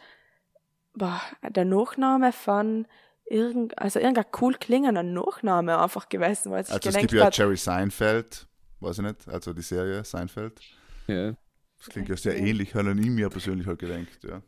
boah, 0.94 1.20
der 1.48 1.64
Nachname 1.64 2.32
von 2.32 2.86
irgend, 3.26 3.76
also 3.78 3.98
irgendein 3.98 4.26
cool 4.40 4.54
klingender 4.54 5.02
Nachname 5.02 5.78
einfach 5.78 6.08
gewesen, 6.08 6.52
weil 6.52 6.58
Also 6.58 6.74
es 6.88 6.96
gibt 6.96 7.12
ja 7.12 7.26
hat, 7.26 7.36
Jerry 7.36 7.56
Seinfeld, 7.56 8.46
weiß 8.80 8.98
ich 8.98 9.04
nicht, 9.04 9.28
also 9.28 9.52
die 9.52 9.62
Serie 9.62 10.04
Seinfeld. 10.04 10.60
Ja. 11.08 11.34
Das 11.78 11.88
klingt 11.88 12.08
ja 12.08 12.16
sehr 12.16 12.36
ähnlich, 12.36 12.74
habe 12.74 12.90
ich 12.98 13.06
mir 13.10 13.28
persönlich 13.28 13.66
halt 13.66 13.78
gedacht, 13.80 14.22
ja. 14.22 14.42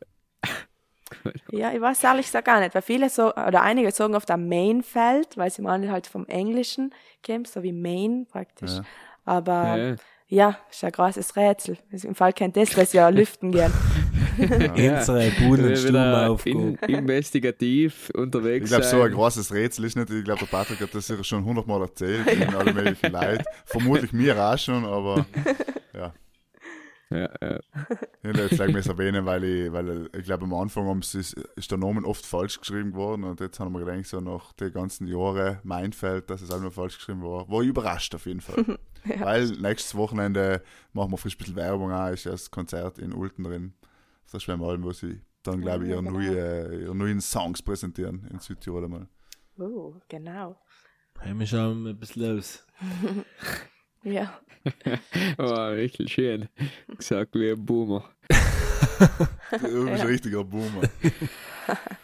Ja, 1.52 1.72
ich 1.72 1.80
weiß 1.80 2.02
ehrlich 2.04 2.26
gesagt 2.26 2.46
gar 2.46 2.60
nicht, 2.60 2.74
weil 2.74 2.82
viele 2.82 3.08
so, 3.08 3.32
oder 3.32 3.62
einige 3.62 3.90
sagen 3.90 4.14
oft 4.14 4.30
am 4.30 4.48
Mainfeld, 4.48 5.36
weil 5.36 5.50
sie 5.50 5.62
meinen 5.62 5.90
halt 5.90 6.06
vom 6.06 6.26
Englischen 6.26 6.92
kommt, 7.24 7.48
so 7.48 7.62
wie 7.62 7.72
Main 7.72 8.26
praktisch. 8.30 8.72
Ja. 8.72 8.84
Aber 9.24 9.76
Ja. 9.76 9.96
ja, 10.28 10.58
ist 10.70 10.84
ein 10.84 10.92
großes 10.92 11.36
Rätsel. 11.36 11.78
Im 11.90 12.14
Fall 12.14 12.32
kennt 12.32 12.56
das, 12.56 12.76
weil 12.76 12.86
sie 12.86 12.96
ja 12.98 13.08
lüften 13.08 13.52
gehen. 13.52 13.72
Unsere 14.38 15.76
Stubenaufgabe. 15.76 16.76
investigativ 16.88 18.10
unterwegs 18.14 18.64
Ich 18.64 18.70
glaube, 18.70 18.84
so 18.84 19.00
ein 19.02 19.12
großes 19.12 19.52
Rätsel 19.52 19.84
ist 19.86 19.96
nicht. 19.96 20.10
Ich 20.10 20.24
glaube, 20.24 20.40
der 20.40 20.46
Patrick 20.46 20.80
hat 20.80 20.94
das 20.94 21.06
sicher 21.06 21.24
schon 21.24 21.44
hundertmal 21.44 21.80
erzählt 21.82 22.26
in 22.26 22.54
alle 22.54 22.72
möglichen 22.72 23.12
Leute. 23.12 23.44
Vermutlich 23.64 24.12
mir 24.12 24.38
auch 24.38 24.58
schon, 24.58 24.84
aber 24.84 25.24
ja. 27.10 27.18
Ja, 27.18 27.30
ja. 27.40 27.58
Jetzt 28.22 28.50
gleich 28.56 28.72
mal 28.72 28.80
erwähnen, 28.80 29.26
weil 29.26 29.44
ich, 29.44 29.72
weil 29.72 30.10
ich 30.16 30.24
glaube, 30.24 30.44
am 30.44 30.54
Anfang 30.54 30.86
haben 30.86 31.02
sie, 31.02 31.20
ist 31.20 31.70
der 31.70 31.78
Name 31.78 32.04
oft 32.04 32.26
falsch 32.26 32.58
geschrieben 32.58 32.94
worden 32.94 33.24
und 33.24 33.40
jetzt 33.40 33.60
haben 33.60 33.72
wir 33.72 33.84
gedacht, 33.84 34.06
so 34.06 34.20
nach 34.20 34.52
den 34.54 34.72
ganzen 34.72 35.06
Jahren 35.06 35.58
Meinfeld, 35.62 36.30
dass 36.30 36.42
es 36.42 36.50
einmal 36.50 36.70
falsch 36.70 36.96
geschrieben 36.96 37.22
war. 37.22 37.48
War 37.48 37.62
ich 37.62 37.68
überrascht 37.68 38.14
auf 38.14 38.26
jeden 38.26 38.40
Fall. 38.40 38.78
Weil 39.20 39.46
nächstes 39.58 39.94
Wochenende 39.94 40.62
machen 40.92 41.12
wir 41.12 41.18
frisch 41.18 41.36
ein 41.36 41.38
bisschen 41.38 41.56
Werbung 41.56 41.92
auch, 41.92 42.08
ist 42.10 42.24
ja 42.24 42.32
das 42.32 42.50
Konzert 42.50 42.98
in 42.98 43.12
Ulten 43.12 43.44
drin. 43.44 43.74
Auf 44.24 44.32
der 44.32 44.40
Schwemmhalm, 44.40 44.82
wo 44.82 44.92
sie 44.92 45.20
dann, 45.44 45.60
glaube 45.60 45.84
ich, 45.84 45.90
ihre, 45.90 46.02
Ja, 46.02 46.10
genau. 46.10 46.18
neue, 46.18 46.80
ihre 46.82 46.94
neuen 46.94 47.20
Songs 47.20 47.62
präsentieren 47.62 48.26
in 48.32 48.40
Südtirol 48.40 48.84
einmal. 48.84 49.08
Oh, 49.58 49.94
genau. 50.08 50.60
Hey, 51.20 51.38
wir 51.38 51.46
schauen 51.46 51.86
ein 51.86 51.98
bisschen 51.98 52.38
aus. 52.38 52.66
Ja. 54.06 54.40
Oh, 55.38 55.68
richtig 55.68 56.12
schön. 56.12 56.48
Gesagt 56.96 57.34
wie 57.34 57.50
ein 57.50 57.64
Boomer. 57.64 58.04
Du 59.50 59.84
bist 59.86 60.02
ein 60.02 60.06
richtiger 60.06 60.42
Boomer. 60.42 60.82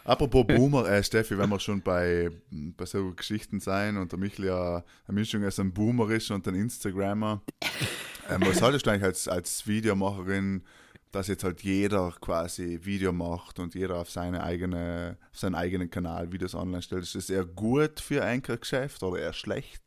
Apropos 0.05 0.47
Boomer, 0.47 0.89
äh, 0.89 1.03
Steffi, 1.03 1.37
wenn 1.37 1.51
wir 1.51 1.59
schon 1.59 1.81
bei, 1.81 2.31
bei 2.51 2.87
so 2.87 3.13
Geschichten 3.13 3.59
sein 3.59 3.97
und 3.97 4.13
der 4.13 4.19
Michel 4.19 4.45
ja 4.47 4.85
eine 5.07 5.15
Mischung 5.15 5.45
aus 5.45 5.59
einem 5.59 5.73
Boomer 5.73 6.09
ist 6.11 6.31
und 6.31 6.47
ein 6.47 6.55
Instagrammer, 6.55 7.43
ähm, 8.31 8.43
was 8.45 8.63
haltest 8.63 8.87
du 8.87 8.91
eigentlich 8.91 9.05
als, 9.05 9.27
als 9.27 9.67
Videomacherin, 9.67 10.63
dass 11.11 11.27
jetzt 11.27 11.43
halt 11.43 11.63
jeder 11.63 12.15
quasi 12.21 12.79
Video 12.83 13.13
macht 13.13 13.59
und 13.59 13.75
jeder 13.75 13.97
auf, 13.97 14.11
seine 14.11 14.45
eigene, 14.45 15.19
auf 15.33 15.39
seinen 15.39 15.57
eigenen 15.57 15.91
Kanal 15.91 16.31
Videos 16.31 16.55
online 16.55 16.83
stellt? 16.83 17.03
Ist 17.03 17.17
das 17.17 17.31
eher 17.31 17.45
gut 17.45 17.99
für 17.99 18.23
ein 18.23 18.41
Geschäft 18.43 19.03
oder 19.03 19.21
eher 19.21 19.33
schlecht? 19.33 19.83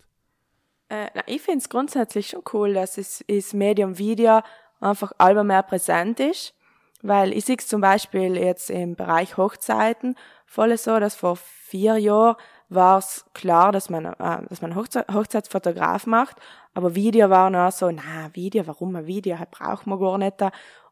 Äh, 0.90 1.08
ich 1.26 1.42
finde 1.42 1.60
es 1.60 1.70
grundsätzlich 1.70 2.28
schon 2.28 2.44
cool, 2.54 2.74
dass 2.74 2.98
es 2.98 3.24
das 3.28 3.54
Medium 3.54 3.98
Video 3.98 4.42
einfach 4.80 5.12
allmer 5.18 5.44
mehr 5.44 5.64
präsent 5.64 6.20
ist. 6.20 6.54
Weil 7.02 7.34
ich 7.34 7.46
sehe 7.46 7.58
es 7.58 7.68
zum 7.68 7.82
Beispiel 7.82 8.36
jetzt 8.36 8.70
im 8.70 8.96
Bereich 8.96 9.38
Hochzeiten 9.38 10.16
voll 10.46 10.76
so, 10.78 11.00
dass 11.00 11.16
vor 11.16 11.36
vier 11.36 11.98
Jahren 11.98 12.36
war 12.70 12.98
es 12.98 13.26
klar, 13.34 13.72
dass 13.72 13.90
man, 13.90 14.06
äh, 14.06 14.48
dass 14.50 14.62
man 14.62 14.76
Hochze 14.76 15.06
Hochzeitsfotograf 15.12 16.08
macht, 16.08 16.38
aber 16.74 16.96
Video 16.96 17.30
war 17.30 17.50
noch 17.50 17.72
so, 17.72 17.92
na, 17.92 18.34
Video, 18.34 18.66
warum 18.66 18.96
ein 18.96 19.06
Video, 19.06 19.38
das 19.38 19.48
braucht 19.52 19.86
man 19.86 20.00
gar 20.00 20.18
nicht. 20.18 20.42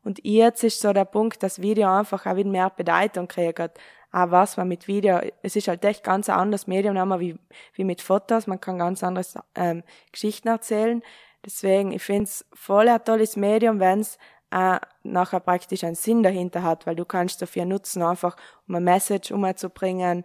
Und 0.03 0.19
jetzt 0.23 0.63
ist 0.63 0.81
so 0.81 0.93
der 0.93 1.05
Punkt, 1.05 1.41
dass 1.41 1.61
Video 1.61 1.89
einfach 1.89 2.25
auch 2.25 2.35
wieder 2.35 2.49
mehr 2.49 2.69
Bedeutung 2.69 3.27
kriegt. 3.27 3.79
Auch 4.13 4.29
was 4.29 4.57
man 4.57 4.67
mit 4.67 4.87
Video, 4.87 5.19
es 5.41 5.55
ist 5.55 5.67
halt 5.67 5.83
echt 5.83 6.03
ganz 6.03 6.29
ein 6.29 6.37
anderes 6.37 6.67
Medium 6.67 6.93
nochmal 6.93 7.19
wie, 7.19 7.35
wie 7.73 7.83
mit 7.83 7.99
Fotos, 7.99 8.45
man 8.45 8.61
kann 8.61 8.77
ganz 8.77 9.03
anderes 9.03 9.33
ähm, 9.55 9.81
Geschichten 10.11 10.49
erzählen. 10.49 11.01
Deswegen, 11.43 11.91
ich 11.91 12.03
finde 12.03 12.25
es 12.25 12.45
voll 12.53 12.87
ein 12.87 13.03
tolles 13.03 13.35
Medium, 13.35 13.79
wenn 13.79 14.01
es 14.01 14.19
äh, 14.51 14.77
nachher 15.01 15.39
praktisch 15.39 15.83
einen 15.83 15.95
Sinn 15.95 16.21
dahinter 16.21 16.61
hat, 16.61 16.85
weil 16.85 16.95
du 16.95 17.05
kannst 17.05 17.41
dafür 17.41 17.65
nutzen, 17.65 18.03
einfach 18.03 18.35
um 18.67 18.75
eine 18.75 18.85
Message 18.85 19.31
umzubringen, 19.31 20.23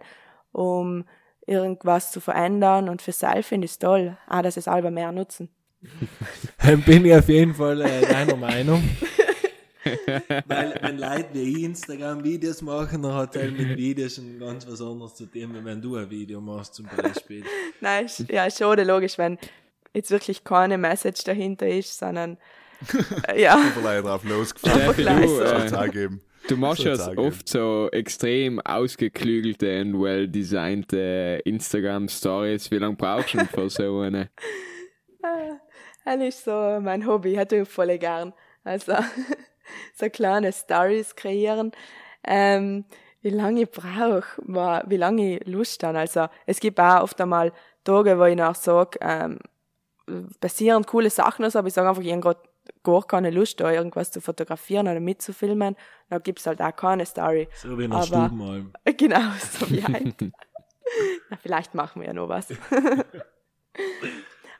um 0.51 1.05
irgendwas 1.47 2.11
zu 2.11 2.21
verändern 2.21 2.89
und 2.89 3.01
für 3.01 3.11
selbst 3.11 3.47
finde 3.47 3.65
ich 3.65 3.71
es 3.71 3.79
toll, 3.79 4.15
auch 4.27 4.43
dass 4.43 4.55
es 4.55 4.67
alle 4.67 4.91
mehr 4.91 5.11
nutzen. 5.11 5.49
Bin 6.85 7.05
ich 7.05 7.15
auf 7.15 7.27
jeden 7.27 7.55
Fall 7.55 7.81
äh, 7.81 8.01
deiner 8.01 8.35
Meinung. 8.35 8.83
Weil 10.45 10.77
wenn 10.81 10.97
Leute 10.97 11.29
wie 11.33 11.63
Instagram-Videos 11.63 12.61
machen, 12.61 13.01
dann 13.01 13.13
hat 13.13 13.35
halt 13.35 13.57
mit 13.57 13.77
Videos 13.77 14.15
schon 14.15 14.39
ganz 14.39 14.67
was 14.67 14.81
anderes 14.81 15.15
zu 15.15 15.25
tun, 15.25 15.57
wenn 15.63 15.81
du 15.81 15.95
ein 15.95 16.09
Video 16.09 16.41
machst 16.41 16.75
zum 16.75 16.87
Beispiel. 16.95 17.43
Nein, 17.81 18.05
ist, 18.05 18.29
ja, 18.29 18.45
ist 18.45 18.57
schon 18.57 18.77
logisch, 18.79 19.17
wenn 19.17 19.37
jetzt 19.93 20.11
wirklich 20.11 20.43
keine 20.43 20.77
Message 20.77 21.23
dahinter 21.23 21.67
ist, 21.67 21.97
sondern 21.97 22.37
äh, 23.27 23.41
ja. 23.41 23.59
Überall 23.77 24.01
drauf 24.01 24.23
losgefahren. 24.23 24.81
Einfach 24.81 25.89
du, 25.91 25.99
äh. 25.99 26.09
Du 26.47 26.57
machst 26.57 26.83
ja 26.83 26.95
oft 27.17 27.47
so 27.47 27.89
extrem 27.91 28.59
ausgeklügelte 28.61 29.81
und 29.81 30.01
well-designte 30.01 31.41
Instagram-Stories. 31.45 32.71
Wie 32.71 32.77
lange 32.77 32.95
brauchst 32.95 33.33
du 33.33 33.37
denn 33.37 33.47
für 33.47 33.69
so 33.69 33.99
eine? 33.99 34.29
Das 36.05 36.19
ist 36.21 36.45
so 36.45 36.79
mein 36.81 37.05
Hobby, 37.05 37.35
hätte 37.35 37.57
ich 37.57 37.69
voll 37.69 37.95
gern. 37.99 38.33
Also, 38.63 38.93
so 39.93 40.09
kleine 40.09 40.51
Stories 40.51 41.15
kreieren. 41.15 41.71
Ähm, 42.23 42.85
wie 43.21 43.29
lange 43.31 43.63
ich 43.63 43.71
brauche, 43.71 44.23
wie 44.87 44.97
lange 44.97 45.37
ich 45.37 45.47
Lust 45.47 45.83
habe. 45.83 45.99
Also, 45.99 46.27
es 46.45 46.59
gibt 46.59 46.79
auch 46.79 47.01
oft 47.03 47.19
einmal 47.19 47.51
Tage, 47.83 48.17
wo 48.17 48.23
ich 48.25 48.35
nach 48.35 48.55
sage, 48.55 48.97
ähm, 49.01 49.39
passieren 50.39 50.85
coole 50.85 51.09
Sachen, 51.09 51.43
also, 51.45 51.59
aber 51.59 51.67
ich 51.67 51.73
sage 51.73 51.89
einfach, 51.89 52.01
ich 52.01 52.11
habe 52.11 52.21
gerade 52.21 52.39
gar 52.83 53.05
keine 53.05 53.29
Lust, 53.29 53.59
da 53.59 53.71
irgendwas 53.71 54.11
zu 54.11 54.21
fotografieren 54.21 54.87
oder 54.87 54.99
mitzufilmen. 54.99 55.75
Da 56.09 56.19
gibt's 56.19 56.47
halt 56.47 56.61
auch 56.61 56.75
keine 56.75 57.05
Story. 57.05 57.47
So 57.55 57.77
wie 57.77 57.85
in 57.85 57.91
Aber- 57.91 58.05
Stubenalm. 58.05 58.73
Genau, 58.97 59.21
so 59.51 59.69
wie 59.69 59.83
heute. 59.83 60.31
Na, 61.29 61.37
vielleicht 61.37 61.75
machen 61.75 62.01
wir 62.01 62.07
ja 62.07 62.13
noch 62.13 62.29
was. 62.29 62.47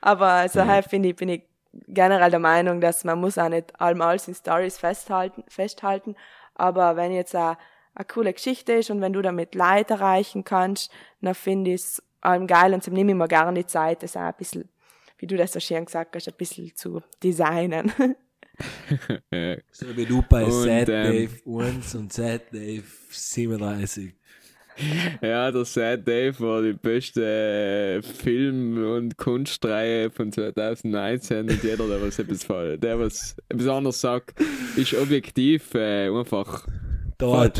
Aber 0.02 0.28
also 0.28 0.65
halt 0.65 0.86
finde 0.86 1.10
ich, 1.10 1.15
bin 1.15 1.30
ich 1.30 1.43
generell 1.88 2.29
der 2.29 2.39
Meinung, 2.39 2.82
dass 2.82 3.03
man 3.03 3.19
muss 3.19 3.38
auch 3.38 3.49
nicht 3.49 3.79
allem 3.79 4.01
alles 4.01 4.27
in 4.27 4.36
Stories 4.36 4.77
festhalten, 4.77 5.43
festhalten. 5.47 6.15
Aber 6.55 6.95
wenn 6.95 7.12
jetzt 7.12 7.36
eine, 7.36 7.58
eine 7.95 8.05
coole 8.05 8.34
Geschichte 8.34 8.73
ist 8.73 8.89
und 8.89 9.01
wenn 9.01 9.13
du 9.13 9.21
damit 9.21 9.55
Leute 9.55 9.95
erreichen 9.95 10.43
kannst, 10.43 10.91
dann 11.21 11.36
finde 11.36 11.71
ich 11.71 11.82
es 11.82 12.03
allem 12.21 12.47
geil 12.47 12.73
und 12.73 12.84
so 12.84 12.91
nehme 12.91 13.12
ich 13.12 13.17
mir 13.17 13.27
gerne 13.27 13.53
die 13.53 13.65
Zeit, 13.65 14.03
das 14.03 14.17
auch 14.17 14.21
ein 14.21 14.34
bisschen, 14.38 14.69
wie 15.17 15.27
du 15.27 15.38
das 15.38 15.53
so 15.53 15.60
schön 15.60 15.86
gesagt 15.86 16.15
hast, 16.15 16.27
ein 16.27 16.36
bisschen 16.36 16.75
zu 16.75 17.01
designen. 17.23 17.93
So 19.71 19.95
wie 19.95 20.05
du 20.05 20.21
bei 20.21 20.43
Sad 20.49 20.89
ähm, 20.89 21.29
Dave 21.29 21.32
1 21.45 21.95
und 21.95 22.12
Sad 22.12 22.41
Dave 22.51 22.84
37. 23.10 24.13
ja, 25.22 25.52
der 25.52 25.65
Sad 25.65 26.08
Dave 26.08 26.39
war 26.39 26.62
die 26.62 26.74
beste 26.74 27.24
äh, 27.24 28.02
Film- 28.02 28.84
und 28.96 29.18
Kunstreihe 29.18 30.10
von 30.12 30.32
2019 30.32 31.50
und 31.50 31.63
jeder, 31.63 31.88
der 31.88 32.02
was 32.02 32.20
etwas, 32.20 32.44
fa- 32.44 32.78
der 32.78 33.00
was 33.00 33.36
etwas 33.50 33.68
anderes 33.68 34.00
sagt, 34.02 34.39
ist 34.76 34.94
objektiv 34.94 35.74
äh, 35.76 36.08
einfach 36.10 36.68
Dort. 37.18 37.58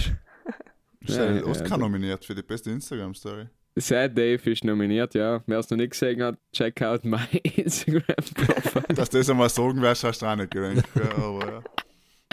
Ist 1.02 1.18
Ja, 1.18 1.32
ja, 1.32 1.44
Oscar 1.44 1.72
ja. 1.72 1.78
nominiert 1.78 2.24
für 2.26 2.36
die 2.36 2.44
beste 2.44 2.72
Instagram-Story. 2.72 3.46
Sad 3.76 4.18
Dave 4.18 4.50
ist 4.52 4.64
nominiert, 4.64 5.14
ja. 5.16 5.42
Wer 5.46 5.60
es 5.60 5.70
noch 5.70 5.78
nicht 5.78 5.92
gesehen 5.92 6.22
hat, 6.24 6.38
check 6.54 6.82
out 6.82 7.06
my 7.06 7.20
Instagram-Profile. 7.56 8.96
Dass 8.96 9.10
das 9.10 9.30
einmal 9.30 9.50
sagen 9.50 9.82
wärst, 9.82 10.04
hast 10.04 10.22
du 10.22 10.26
auch 10.26 10.36
nicht 10.36 10.52
gedacht. 10.52 10.84
Ja, 10.96 11.24
aber 11.24 11.52
ja. 11.52 11.64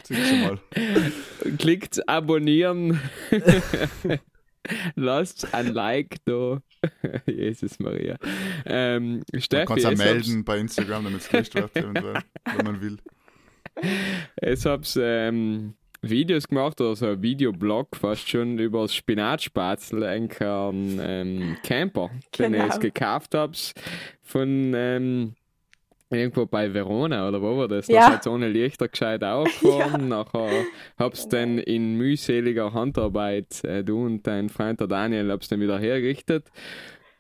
Siehst 0.05 0.31
du 0.33 0.37
mal. 0.37 0.59
Klickt 1.59 2.09
abonnieren. 2.09 3.01
Lasst 4.95 5.53
ein 5.55 5.73
Like 5.73 6.17
da. 6.25 6.61
Jesus 7.27 7.79
Maria. 7.79 8.17
Ähm, 8.65 9.23
Man 9.33 9.41
Steffi, 9.41 9.67
kann 9.67 9.79
es 9.79 9.85
auch 9.85 9.97
melden 9.97 10.45
bei 10.45 10.59
Instagram, 10.59 11.05
damit 11.05 11.21
es 11.21 11.29
gelöscht 11.29 11.55
wird, 11.55 11.75
wenn 11.75 12.65
man 12.65 12.81
will. 12.81 12.99
Es 14.37 14.65
hab's 14.65 14.99
ähm, 15.01 15.75
Videos 16.03 16.49
gemacht, 16.49 16.81
oder 16.81 16.97
so 16.97 17.07
ein 17.07 17.23
Videoblog 17.23 17.97
fast 17.97 18.29
schon 18.29 18.59
über 18.59 18.83
das 18.83 18.95
Spinatspazel, 18.95 20.03
einen 20.05 20.29
ähm, 21.01 21.57
Camper, 21.63 22.11
den 22.39 22.53
ich 22.55 22.61
Genau. 22.61 22.65
jetzt 22.65 22.81
gekauft 22.81 23.35
hab's 23.35 23.73
von 24.23 24.73
ähm, 24.75 25.35
irgendwo 26.11 26.47
bei 26.47 26.73
Verona 26.73 27.29
oder 27.29 27.43
wo 27.43 27.59
war 27.59 27.69
das? 27.69 27.89
Ja. 27.89 28.01
Das 28.01 28.11
hat 28.11 28.27
ohne 28.27 28.49
Lichter 28.49 28.89
gescheit 28.89 29.25
aufgefahren. 29.25 30.09
Nachher 30.09 30.65
hab's 30.99 31.29
dann 31.29 31.59
in 31.59 31.97
mühseliger 31.97 32.73
Handarbeit, 32.73 33.65
äh, 33.65 33.83
du 33.83 34.05
und 34.05 34.27
dein 34.27 34.49
Freund 34.49 34.81
der 34.81 34.87
Daniel, 34.87 35.31
hab's 35.31 35.49
dann 35.49 35.61
wieder 35.61 35.79
hergerichtet. 35.79 36.51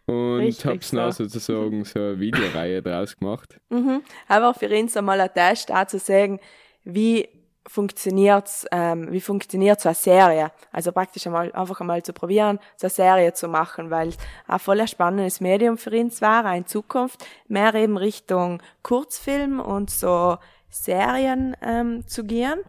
Und 0.07 0.38
Richtig 0.38 0.66
hab's 0.66 0.90
dann 0.92 1.11
so. 1.11 1.25
sozusagen 1.25 1.85
so 1.85 1.99
eine 1.99 2.20
Videoreihe 2.20 2.81
draus 2.81 3.16
gemacht. 3.16 3.59
Mhm. 3.70 4.03
Aber 4.29 4.55
für 4.55 4.68
uns 4.68 4.96
einmal 4.96 5.20
ein 5.20 5.35
Test 5.35 5.72
auch 5.72 5.87
zu 5.87 5.99
sagen, 5.99 6.38
wie 6.85 7.29
funktioniert's, 7.66 8.66
ähm, 8.70 9.11
wie 9.11 9.20
funktioniert 9.20 9.81
so 9.81 9.88
eine 9.88 9.96
Serie? 9.96 10.52
Also 10.72 10.92
praktisch 10.92 11.26
einmal, 11.26 11.52
einfach 11.52 11.81
einmal 11.81 12.02
zu 12.02 12.12
probieren, 12.12 12.59
so 12.76 12.87
eine 12.87 12.90
Serie 12.90 13.33
zu 13.33 13.48
machen, 13.48 13.90
weil 13.90 14.12
ein 14.46 14.59
voll 14.59 14.81
ein 14.81 14.88
spannendes 14.88 15.40
Medium 15.40 15.79
für 15.79 15.90
uns 15.90 16.22
war, 16.22 16.55
in 16.55 16.66
Zukunft 16.66 17.24
mehr 17.48 17.74
eben 17.74 17.96
Richtung 17.96 18.62
Kurzfilm 18.83 19.61
und 19.61 19.90
so 19.90 20.38
Serien 20.70 21.57
ähm, 21.62 22.07
zu 22.07 22.24
gehen. 22.24 22.61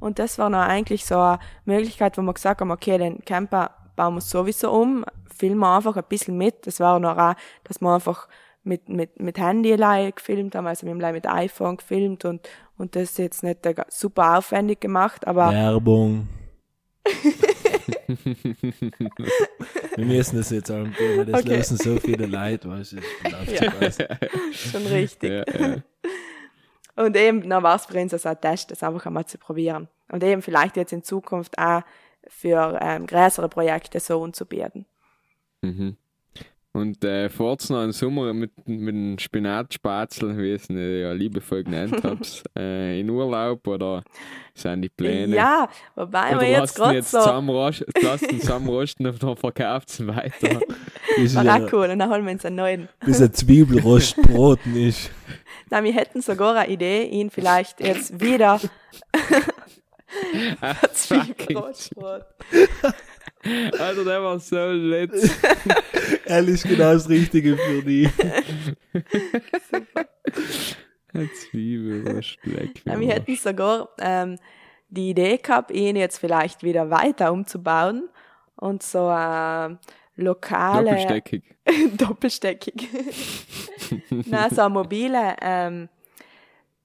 Und 0.00 0.18
das 0.18 0.38
war 0.38 0.50
noch 0.50 0.60
eigentlich 0.60 1.04
so 1.06 1.18
eine 1.18 1.38
Möglichkeit, 1.64 2.18
wo 2.18 2.22
wir 2.22 2.34
gesagt 2.34 2.60
haben, 2.60 2.70
okay, 2.70 2.98
den 2.98 3.24
Camper 3.24 3.70
bauen 3.96 4.14
wir 4.14 4.20
sowieso 4.20 4.72
um, 4.72 5.04
filmen 5.36 5.60
wir 5.60 5.76
einfach 5.76 5.96
ein 5.96 6.04
bisschen 6.08 6.36
mit. 6.36 6.66
Das 6.66 6.80
war 6.80 6.98
noch 6.98 7.16
auch, 7.16 7.34
dass 7.64 7.80
wir 7.80 7.94
einfach 7.94 8.28
mit, 8.64 8.88
mit, 8.88 9.20
mit 9.20 9.38
Handy 9.38 9.72
allein 9.72 10.12
gefilmt 10.14 10.54
haben, 10.54 10.66
also 10.66 10.86
wir 10.86 10.94
haben 10.94 11.12
mit 11.12 11.26
iPhone 11.26 11.76
gefilmt 11.76 12.24
und, 12.24 12.48
und 12.76 12.96
das 12.96 13.02
ist 13.10 13.18
jetzt 13.18 13.42
nicht 13.42 13.60
super 13.88 14.38
aufwendig 14.38 14.80
gemacht, 14.80 15.26
aber 15.26 15.50
Werbung. 15.50 16.28
Wir 19.96 20.04
müssen 20.06 20.36
das 20.36 20.50
jetzt 20.50 20.70
auch 20.70 20.84
tun, 20.84 21.16
weil 21.16 21.26
das 21.26 21.40
Okay. 21.42 21.56
lösen 21.56 21.76
so 21.76 21.98
viele 21.98 22.26
Leute, 22.26 22.68
weißt 22.68 22.92
du. 22.92 22.96
Ja. 23.52 23.72
schon 24.52 24.86
richtig. 24.86 25.30
Ja, 25.30 25.44
ja. 25.58 25.76
Und 27.04 27.16
eben, 27.16 27.48
dann 27.48 27.62
war 27.62 27.76
es 27.76 27.86
für 27.86 28.00
uns 28.00 28.12
also 28.12 28.28
ein 28.28 28.40
Test, 28.40 28.70
das 28.70 28.82
einfach 28.82 29.06
einmal 29.06 29.26
zu 29.26 29.36
probieren. 29.38 29.88
Und 30.10 30.22
eben 30.22 30.42
vielleicht 30.42 30.76
jetzt 30.76 30.92
in 30.92 31.02
Zukunft 31.02 31.58
auch 31.58 31.82
für 32.28 32.78
ähm, 32.80 33.06
größere 33.06 33.48
Projekte 33.48 33.98
so 34.00 34.22
anzubieten. 34.22 34.86
Mhm. 35.62 35.96
Und 36.76 37.04
äh, 37.04 37.30
noch 37.38 37.84
im 37.84 37.92
Sommer 37.92 38.34
mit, 38.34 38.50
mit 38.66 38.94
dem 38.94 39.16
Spinatspazel, 39.16 40.36
wie 40.36 40.54
ich 40.54 40.62
es 40.62 40.68
nicht, 40.68 41.02
ja, 41.02 41.12
liebevoll 41.12 41.62
genannt 41.62 41.94
hab's, 42.02 42.42
äh, 42.58 42.98
in 42.98 43.08
Urlaub 43.10 43.64
oder 43.68 44.02
sind 44.54 44.82
die 44.82 44.88
Pläne? 44.88 45.36
Ja, 45.36 45.68
wobei 45.94 46.32
oder 46.32 46.40
wir 46.40 46.48
jetzt 46.50 46.74
gerade 46.74 46.94
jetzt 46.96 47.12
so, 47.12 47.18
lasst 47.18 48.30
ihn 48.32 48.40
zusammenrosten 48.40 49.06
und 49.06 49.22
dann 49.22 49.36
verkauft 49.36 49.88
es 49.90 50.04
weiter. 50.04 50.60
War 51.16 51.44
er, 51.44 51.64
auch 51.64 51.72
cool, 51.72 51.90
und 51.90 52.00
dann 52.00 52.10
holen 52.10 52.24
wir 52.24 52.32
uns 52.32 52.44
einen 52.44 52.56
neuen. 52.56 52.88
bis 53.06 53.22
ein 53.22 53.32
Zwiebelrost 53.32 54.16
broten 54.22 54.74
ist. 54.74 55.12
Nein, 55.70 55.84
wir 55.84 55.92
hätten 55.92 56.22
sogar 56.22 56.56
eine 56.56 56.72
Idee, 56.72 57.04
ihn 57.04 57.30
vielleicht 57.30 57.80
jetzt 57.80 58.20
wieder 58.20 58.60
Zwiebelrostbrot. 60.92 62.24
Also 63.78 64.04
der 64.04 64.22
war 64.22 64.38
so 64.38 64.70
lit. 64.70 65.10
Er 66.26 66.46
ist 66.48 66.64
genau 66.64 66.94
das 66.94 67.08
Richtige 67.08 67.56
für 67.56 67.82
die. 67.82 68.08
Ein 71.12 71.30
Zwiebelrost, 71.34 72.38
leck 72.44 72.82
Ja, 72.84 72.96
mich 72.96 73.08
wir 73.08 73.14
hätten 73.14 73.36
sogar 73.36 73.88
ähm, 74.00 74.38
die 74.88 75.10
Idee 75.10 75.36
gehabt, 75.36 75.70
ihn 75.70 75.96
jetzt 75.96 76.18
vielleicht 76.18 76.62
wieder 76.62 76.90
weiter 76.90 77.32
umzubauen 77.32 78.08
und 78.56 78.82
so 78.82 79.10
äh, 79.10 79.76
lokale 80.16 80.90
Doppelsteckig. 80.90 81.42
doppelsteckig. 81.96 82.88
Na, 84.26 84.48
so 84.50 84.62
eine 84.62 84.70
mobile 84.70 85.36
ähm, 85.40 85.88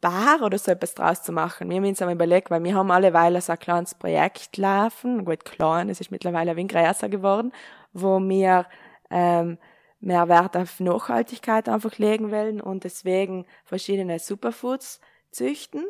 Bar 0.01 0.41
oder 0.43 0.57
so 0.57 0.71
etwas 0.71 0.93
draus 0.95 1.21
zu 1.23 1.31
machen. 1.31 1.69
Wir 1.69 1.77
haben 1.77 1.85
uns 1.85 2.01
einmal 2.01 2.15
überlegt, 2.15 2.49
weil 2.51 2.63
wir 2.63 2.73
haben 2.75 2.91
alle 2.91 3.13
Weile 3.13 3.41
so 3.41 3.51
ein 3.53 3.59
kleines 3.59 3.95
Projekt 3.95 4.57
laufen, 4.57 5.25
gut 5.25 5.45
klein, 5.45 5.89
es 5.89 5.99
ist 6.01 6.11
mittlerweile 6.11 6.51
ein 6.51 6.57
wenig 6.57 6.71
größer 6.71 7.09
geworden, 7.09 7.51
wo 7.93 8.19
wir 8.19 8.65
ähm, 9.09 9.57
mehr 9.99 10.27
Wert 10.29 10.55
auf 10.55 10.79
Nachhaltigkeit 10.79 11.67
einfach 11.67 11.97
legen 11.97 12.31
wollen 12.31 12.61
und 12.61 12.83
deswegen 12.85 13.45
verschiedene 13.65 14.19
Superfoods 14.19 15.01
züchten. 15.31 15.85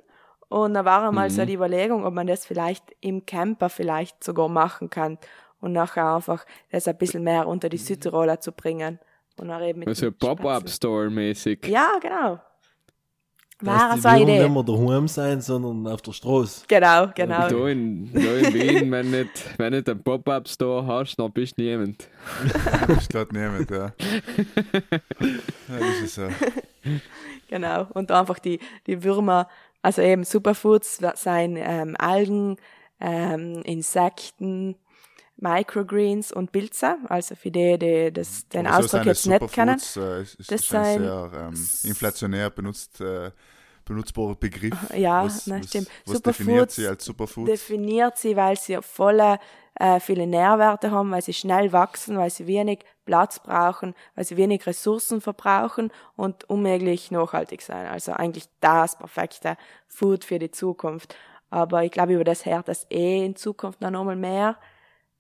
Und 0.48 0.74
da 0.74 0.84
war 0.84 1.08
einmal 1.08 1.30
so 1.30 1.44
Mhm. 1.44 1.48
die 1.48 1.54
Überlegung, 1.54 2.06
ob 2.06 2.14
man 2.16 2.26
das 2.26 2.46
vielleicht 2.46 2.96
im 3.02 3.26
Camper 3.28 3.70
vielleicht 3.70 4.24
sogar 4.24 4.50
machen 4.50 4.90
kann 4.90 5.20
und 5.62 5.74
nachher 5.74 6.16
einfach 6.16 6.44
das 6.72 6.88
ein 6.88 6.98
bisschen 6.98 7.24
mehr 7.24 7.48
unter 7.48 7.70
die 7.70 7.78
Südtiroler 7.78 8.40
zu 8.40 8.52
bringen. 8.52 8.98
Und 9.38 9.50
dann 9.50 9.62
eben 9.62 9.80
mit 9.80 9.88
Also. 9.88 10.12
Pop-Up-Store-mäßig. 10.12 11.68
Ja, 11.68 11.92
genau. 12.02 12.40
War 13.62 13.98
Dass 13.98 14.16
die 14.16 14.24
Idee. 14.24 14.44
nicht 14.44 14.54
mehr 14.54 14.64
daheim 14.64 15.08
sein, 15.10 15.42
sondern 15.42 15.92
auf 15.92 16.02
der 16.02 16.14
Straße. 16.14 16.64
Genau, 16.68 17.08
genau. 17.14 17.50
Da 17.50 17.68
in, 17.68 18.10
da 18.14 18.20
in 18.20 18.54
Wien, 18.54 18.92
wenn 18.92 19.12
nicht, 19.12 19.60
wenn 19.60 19.74
nicht 19.74 19.90
einen 19.90 20.02
Pop-Up-Store 20.02 20.86
hast, 20.88 21.18
dann 21.18 21.32
bist 21.34 21.58
du 21.58 21.64
niemand. 21.64 22.08
Ich 23.02 23.10
glaube 23.10 23.38
niemand, 23.38 23.70
ja. 23.70 23.92
ja. 24.88 25.00
Das 25.68 26.02
ist 26.02 26.16
so. 26.16 26.30
Genau. 27.50 27.88
Und 27.94 28.10
da 28.10 28.22
einfach 28.22 28.40
die, 28.40 28.60
die 28.88 29.04
Würmer 29.04 29.50
Also 29.82 30.02
eben 30.02 30.24
Superfoods 30.24 31.00
seien 31.16 31.58
ähm, 31.58 31.96
Algen, 32.00 32.56
ähm, 33.02 33.62
Insekten, 33.64 34.76
Microgreens 35.42 36.32
und 36.32 36.52
Pilze. 36.52 36.98
Also 37.08 37.36
für 37.36 37.52
die, 37.52 37.78
die 37.80 38.12
das, 38.12 38.48
den 38.50 38.68
Aber 38.68 38.78
so 38.78 38.98
Ausdruck 38.98 39.06
jetzt 39.06 39.26
nicht 39.26 39.52
kennen. 39.52 39.80
Äh, 39.96 40.22
ist, 40.22 40.36
ist 40.36 40.52
Das 40.52 40.68
das 40.68 40.74
ein 40.74 41.00
sehr 41.02 41.32
ähm, 41.34 41.70
inflationär 41.84 42.50
benutzt, 42.50 43.02
äh, 43.02 43.32
benutzbarer 43.86 44.36
Begriff. 44.36 44.76
Ja, 44.96 45.24
was, 45.24 45.48
ne, 45.48 45.60
was, 45.60 45.68
stimmt. 45.68 45.88
Was 46.06 46.22
definiert 46.22 46.72
Superfoods 46.72 46.76
sie 46.76 46.88
als 46.88 47.06
Superfood? 47.06 47.48
definiert 47.48 48.18
sie, 48.18 48.36
weil 48.36 48.58
sie 48.58 48.78
volle 48.82 49.40
äh, 49.76 50.00
viele 50.00 50.28
Nährwerte 50.28 50.92
haben, 50.92 51.12
weil 51.12 51.22
sie 51.22 51.34
schnell 51.34 51.72
wachsen, 51.72 52.18
weil 52.18 52.30
sie 52.30 52.46
wenig 52.46 52.80
Platz 53.06 53.40
brauchen, 53.40 53.96
weil 54.16 54.26
sie 54.26 54.36
wenig 54.36 54.68
Ressourcen 54.68 55.22
verbrauchen 55.22 55.92
und 56.16 56.50
unmöglich 56.50 57.12
nachhaltig 57.12 57.62
sein. 57.62 57.88
Also 57.88 58.12
eigentlich 58.12 58.46
das 58.60 58.98
perfekte 58.98 59.56
Food 59.88 60.26
für 60.26 60.38
die 60.38 60.52
Zukunft. 60.52 61.16
Aber 61.50 61.84
ich 61.84 61.92
glaube, 61.92 62.14
über 62.14 62.24
das 62.26 62.46
hört 62.46 62.68
das 62.68 62.86
eh 62.92 63.26
in 63.26 63.36
Zukunft 63.36 63.82
noch 63.82 63.88
einmal 63.88 64.16
mehr. 64.16 64.58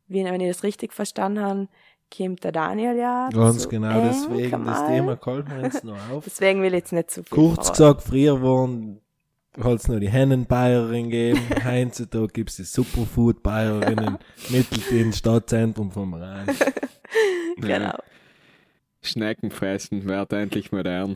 Wie, 0.10 0.26
wenn 0.26 0.42
ich 0.42 0.50
das 0.50 0.64
richtig 0.64 0.94
verstanden 0.94 1.42
habe, 1.42 1.68
kommt 2.16 2.44
der 2.44 2.52
Daniel 2.52 2.98
ja. 2.98 3.30
Ganz 3.30 3.62
zu 3.62 3.70
genau, 3.70 4.02
deswegen 4.02 4.66
das. 4.66 4.86
Thema 4.88 5.16
kalten 5.16 5.52
wir 5.52 5.64
jetzt 5.64 5.84
noch 5.84 6.10
auf. 6.10 6.24
Deswegen 6.26 6.62
will 6.62 6.74
ich 6.74 6.80
jetzt 6.80 6.94
nicht 6.94 7.12
zu 7.12 7.24
viel 7.24 7.36
Kurz 7.38 7.68
verraten. 7.68 7.72
gesagt, 7.72 8.02
früher 8.02 8.42
waren 8.42 9.00
hat 9.58 9.80
es 9.80 9.88
noch 9.88 10.00
die 10.00 10.10
Hennenbayerin 10.10 11.10
gegeben. 11.10 11.42
Heutzutage 11.66 12.28
gibt 12.28 12.50
es 12.50 12.58
die 12.58 12.64
Superfood-Bayerinnen 12.64 14.18
Mitteldienst, 14.50 15.20
Stadtzentrum 15.20 15.92
vom 15.92 16.14
Rhein. 16.14 16.48
Genau. 17.58 17.98
Schnecken 19.02 19.52
fressen 19.52 20.08
wird 20.08 20.34
endlich 20.34 20.72
modern. 20.72 21.16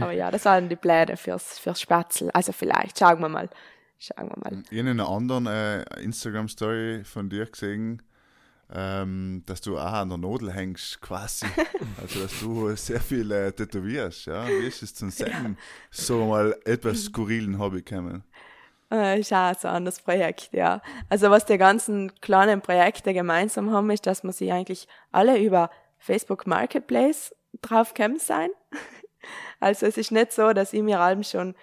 Aber 0.00 0.12
ja, 0.12 0.30
das 0.30 0.44
waren 0.44 0.68
die 0.68 0.76
Pläne 0.76 1.16
fürs, 1.16 1.58
fürs 1.58 1.80
Spätzle. 1.80 2.34
Also 2.34 2.52
vielleicht, 2.52 2.98
schauen 2.98 3.20
wir 3.20 3.28
mal. 3.28 3.48
Schauen 3.98 4.28
wir 4.28 4.36
mal. 4.38 4.62
Ich 4.70 4.78
habe 4.78 4.80
in 4.80 4.88
einer 4.88 5.08
anderen 5.08 5.46
äh, 5.46 5.82
Instagram-Story 6.02 7.04
von 7.04 7.30
dir 7.30 7.46
gesehen, 7.46 8.02
ähm, 8.72 9.42
dass 9.46 9.60
du 9.60 9.78
auch 9.78 9.92
an 9.92 10.08
der 10.08 10.18
Nadel 10.18 10.52
hängst, 10.52 11.00
quasi. 11.00 11.46
also, 12.00 12.20
dass 12.20 12.40
du 12.40 12.74
sehr 12.76 13.00
viel 13.00 13.30
äh, 13.30 13.52
tätowierst, 13.52 14.26
ja. 14.26 14.46
Wie 14.46 14.66
ist 14.66 14.82
es 14.82 14.94
zum 14.94 15.10
Sagen? 15.10 15.56
So 15.90 16.26
mal 16.26 16.56
etwas 16.64 17.04
skurrilen 17.04 17.58
Hobby 17.58 17.82
gekommen. 17.82 18.24
Äh, 18.90 19.20
ist 19.20 19.32
auch 19.32 19.54
so 19.58 19.68
ein 19.68 19.74
anderes 19.74 20.00
Projekt, 20.00 20.50
ja. 20.52 20.80
Also 21.08 21.30
was 21.30 21.46
die 21.46 21.58
ganzen 21.58 22.14
kleinen 22.20 22.60
Projekte 22.60 23.12
gemeinsam 23.12 23.70
haben, 23.72 23.90
ist, 23.90 24.06
dass 24.06 24.22
wir 24.22 24.32
sie 24.32 24.52
eigentlich 24.52 24.88
alle 25.12 25.38
über 25.38 25.70
Facebook 25.98 26.46
Marketplace 26.46 27.34
draufgekommen 27.62 28.18
sein. 28.18 28.50
Also 29.58 29.86
es 29.86 29.96
ist 29.96 30.12
nicht 30.12 30.32
so, 30.32 30.52
dass 30.52 30.74
ich 30.74 30.82
mir 30.82 31.00
allem 31.00 31.22
schon 31.22 31.54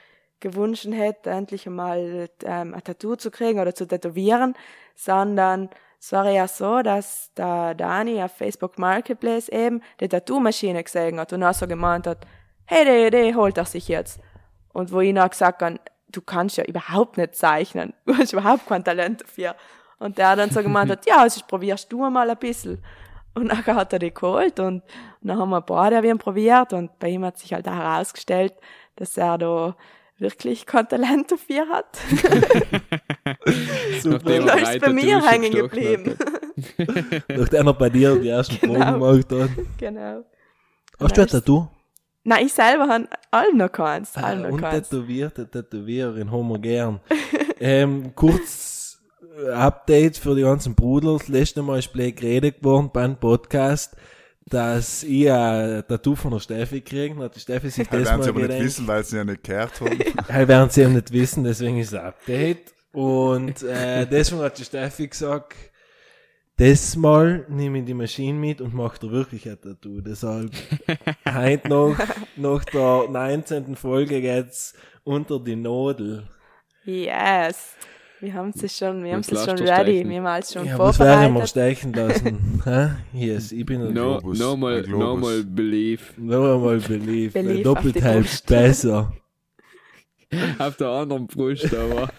gewünscht 0.42 0.88
hätte, 0.92 1.30
endlich 1.30 1.66
einmal 1.68 2.30
ähm, 2.44 2.74
ein 2.74 2.84
Tattoo 2.84 3.16
zu 3.16 3.32
kriegen 3.32 3.60
oder 3.60 3.74
zu 3.74 3.88
tätowieren, 3.88 4.56
sondern 4.96 5.70
es 6.00 6.12
war 6.12 6.30
ja 6.30 6.48
so, 6.48 6.82
dass 6.82 7.32
der 7.36 7.76
Dani 7.76 8.22
auf 8.24 8.32
Facebook 8.32 8.80
Marketplace 8.80 9.50
eben 9.50 9.82
die 10.00 10.10
Tattoo-Maschine 10.10 10.84
gesehen 10.84 11.20
hat 11.20 11.32
und 11.32 11.44
auch 11.44 11.54
so 11.54 11.68
gemeint 11.68 12.08
hat, 12.08 12.26
hey, 12.66 12.86
die 12.86 13.08
Idee 13.08 13.36
holt 13.36 13.58
er 13.58 13.66
sich 13.66 13.88
jetzt. 13.88 14.20
Und 14.74 14.92
wo 14.92 15.00
ich 15.02 15.14
noch 15.14 15.30
gesagt 15.30 15.62
habe, 15.62 15.80
du 16.10 16.22
kannst 16.22 16.58
ja 16.58 16.64
überhaupt 16.66 17.18
nicht 17.18 17.36
zeichnen. 17.36 17.94
Du 18.06 18.18
hast 18.18 18.34
überhaupt 18.34 18.68
kein 18.68 18.84
Talent 18.84 19.22
dafür. 19.22 19.56
Und 20.00 20.18
der 20.18 20.36
dann 20.36 20.50
so 20.50 20.64
gemeint 20.64 20.90
hat, 20.90 21.06
ja, 21.08 21.18
also 21.18 21.42
probierst 21.48 21.92
du 21.92 22.10
mal 22.10 22.30
ein 22.30 22.38
bisschen. 22.38 22.84
Und 23.34 23.46
nachher 23.46 23.76
hat 23.76 23.94
er 23.94 24.00
die 24.00 24.14
geholt 24.14 24.60
und, 24.60 24.84
und 25.22 25.28
dann 25.28 25.38
haben 25.38 25.50
wir 25.52 25.58
ein 25.58 25.66
paar 25.66 25.90
der 25.90 26.04
wir 26.04 26.12
ihn 26.12 26.18
probiert 26.18 26.74
und 26.74 26.98
bei 27.00 27.10
ihm 27.10 27.24
hat 27.24 27.38
sich 27.38 27.54
halt 27.54 27.68
auch 27.68 27.76
herausgestellt, 27.76 28.54
dass 28.98 29.16
er 29.16 29.38
da 29.38 29.76
wirklich 30.22 30.66
kein 30.66 30.88
Talent 30.88 31.32
dafür 31.32 31.68
hat. 31.70 31.98
Nachdem 34.04 34.46
Da 34.46 34.56
er 34.58 34.74
ist 34.76 34.82
bei 34.82 34.94
mir 34.94 35.22
hängen 35.28 35.52
geblieben. 35.52 36.16
Nachdem 37.28 37.68
er 37.68 37.74
bei 37.74 37.90
dir 37.90 38.16
die 38.18 38.30
ersten 38.30 38.58
Proben 38.58 38.74
Genau. 38.76 38.94
gemacht 38.94 39.32
hat. 39.32 39.50
genau. 39.78 40.26
Hast 41.00 41.18
du 41.18 41.22
ein 41.22 41.28
Tattoo? 41.28 41.68
Nein, 42.24 42.46
ich 42.46 42.54
selber 42.54 42.88
habe 42.88 43.08
allem 43.32 43.58
noch 43.58 43.72
keins. 43.72 44.16
Allem 44.16 44.42
noch 44.44 44.50
Ah, 44.50 44.52
Und 44.54 44.62
keins. 44.62 44.90
tätowierte 44.90 45.50
Tätowiererin 45.50 46.32
haben 46.32 46.48
wir 46.50 46.60
gern. 46.60 47.00
ähm, 47.60 48.14
kurz 48.16 49.00
äh, 49.44 49.50
Update 49.52 50.18
für 50.18 50.36
die 50.36 50.44
ganzen 50.44 50.76
Brudels. 50.76 51.28
Letztes 51.28 51.64
Mal 51.64 51.80
ist 51.80 51.92
Blake 51.94 52.14
geredet 52.14 52.60
geworden 52.60 52.92
beim 52.94 53.16
Podcast, 53.20 53.96
dass 54.46 55.04
ich 55.04 55.32
ein 55.32 55.84
Tattoo 55.88 56.16
von 56.16 56.32
der 56.32 56.40
Steffi 56.40 56.82
kriegen. 56.82 57.22
Hat 57.22 57.36
die 57.36 57.40
Steffi 57.40 57.70
sich 57.70 57.88
Das 57.90 58.06
werden 58.06 58.18
mal 58.18 58.24
sie 58.24 58.30
aber 58.30 58.48
nicht 58.48 58.60
wissen, 58.60 58.88
weil 58.88 59.04
sie 59.04 59.18
ja 59.18 59.24
nicht 59.24 59.44
gehört 59.44 59.80
haben. 59.82 60.00
Das 60.28 60.48
werden 60.48 60.70
sie 60.70 60.82
eben 60.82 60.94
nicht 60.94 61.12
wissen, 61.12 61.44
deswegen 61.44 61.80
ist 61.80 61.90
es 61.90 61.94
ein 61.94 62.06
Update. 62.06 62.74
Und 62.92 63.64
äh, 63.64 64.06
deswegen 64.06 64.42
hat 64.42 64.58
die 64.58 64.66
Steffi 64.66 65.08
gesagt, 65.08 65.56
das 66.58 66.96
Mal 66.96 67.46
nehme 67.50 67.80
ich 67.80 67.86
die 67.86 67.94
Maschine 67.94 68.38
mit 68.38 68.62
und 68.62 68.74
mache 68.74 69.00
da 69.00 69.12
wirklich 69.12 69.50
ein 69.50 69.60
Tattoo. 69.60 70.02
Deshalb 70.02 70.52
heute 71.28 71.70
noch, 71.70 71.98
nach 72.36 72.66
der 72.66 73.08
19. 73.10 73.76
Folge 73.76 74.22
geht's 74.22 74.74
unter 75.04 75.40
die 75.40 75.56
Nadel. 75.56 76.28
Yes. 76.84 77.76
Wir 78.22 78.34
haben 78.36 78.52
es 78.56 78.78
schon, 78.78 79.04
wir 79.04 79.14
haben 79.14 79.22
Jetzt 79.22 79.32
es 79.32 79.44
schon 79.46 79.58
ready. 79.58 79.92
stechen. 79.94 80.10
Wir 80.10 80.18
haben 80.18 80.26
alles 80.28 80.54
schon 80.54 80.66
Ja, 80.66 80.78
was 80.78 81.00
werden 81.00 81.34
wir 81.34 81.42
vorbereitet. 81.46 81.50
stechen 81.50 81.94
lassen? 81.94 82.98
Yes, 83.14 83.52
ich 83.52 83.66
bin 83.66 83.82
ein 83.82 83.94
No, 83.94 84.20
Globus, 84.20 84.40
no, 84.40 84.56
mal, 84.56 84.78
ein 84.78 84.84
Globus. 84.84 85.00
no 85.06 85.18
mal 85.18 85.44
believe. 85.44 86.04
Noch 86.18 86.54
einmal 86.56 86.78
belief. 86.80 87.34
Belief 87.34 87.64
Doppelt 87.64 88.02
halb 88.04 88.28
besser. 88.46 89.12
Auf 90.60 90.78
der 90.78 90.88
anderen 90.88 91.26
Brust, 91.28 91.74
aber. 91.74 92.10